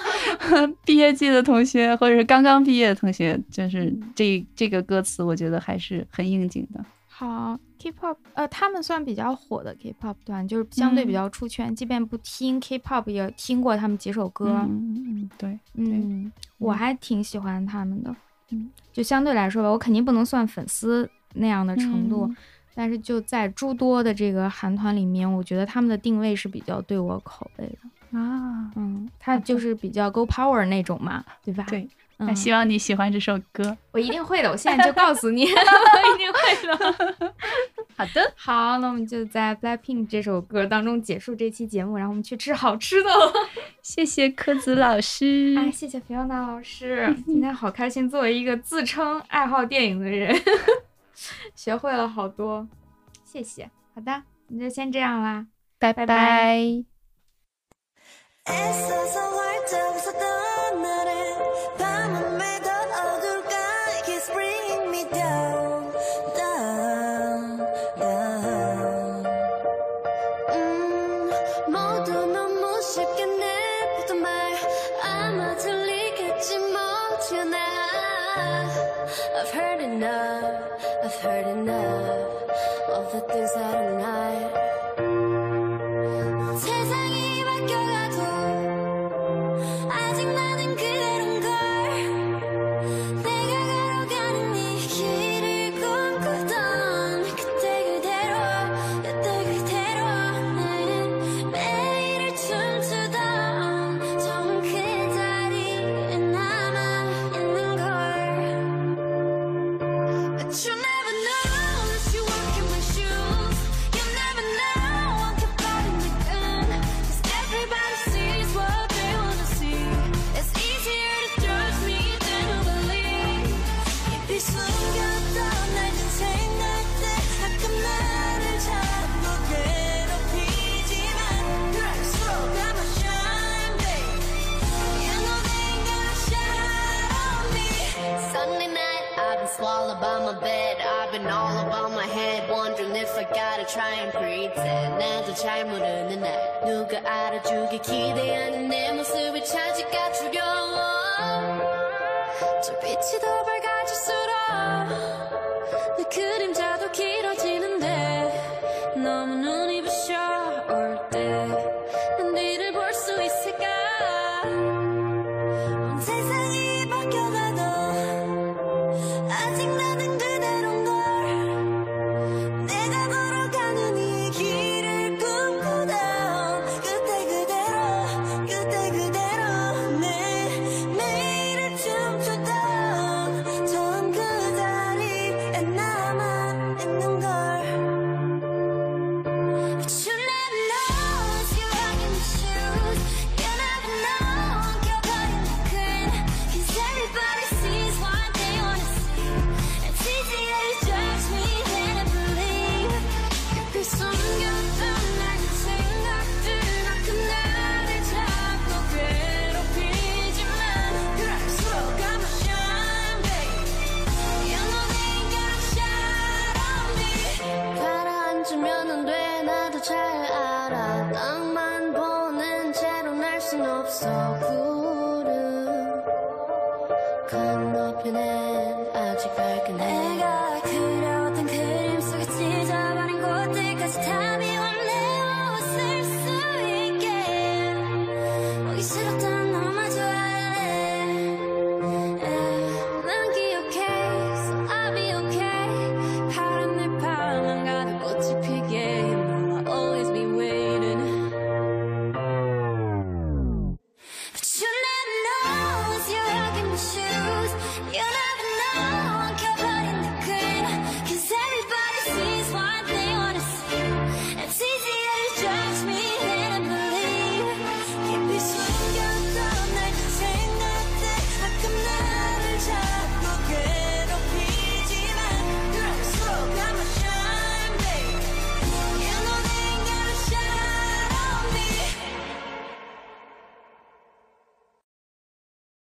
[0.85, 6.83] 毕业季的同学，或者是刚刚毕业的同学，就是嗯这这个歌词，我觉得还是很应景的。
[7.23, 14.57] 好，K-pop，呃，他们算比较火的 K-pop 团，就是相对比嗯较出圈，即便不听 K-pop 也听过他们几首歌。
[14.67, 18.13] 嗯对，嗯，我嗯还挺喜欢他们的。
[18.51, 22.35] 嗯，就相对来说吧，我肯定不能算粉丝那样的程度，嗯
[22.75, 28.17] 但是就在诸多的这个韩团里面，我觉得他们的定位是比较对我口味的。
[28.19, 31.63] 啊，嗯，他就是比较 go power 那种嘛，对吧？
[31.69, 31.89] 对，嗯，
[32.25, 33.77] 那希望你喜欢这首歌。
[33.91, 37.33] 我一定会的，我现在就告诉你， 我一定会的。
[37.95, 43.31] 好的，好，那我们就在 Blackpink 这首歌当中结束这期节目，然后我们去吃好吃的了。
[43.83, 45.55] 谢谢柯子老师。
[45.57, 50.35] 哎，谢谢菲奥娜老师， 今天好开心，作为一个自称爱好电影的人，
[51.55, 52.67] 学会了好多，
[53.23, 53.69] 谢谢。
[53.93, 55.45] 好的，那就先这样啦。
[55.79, 56.83] 拜拜拜애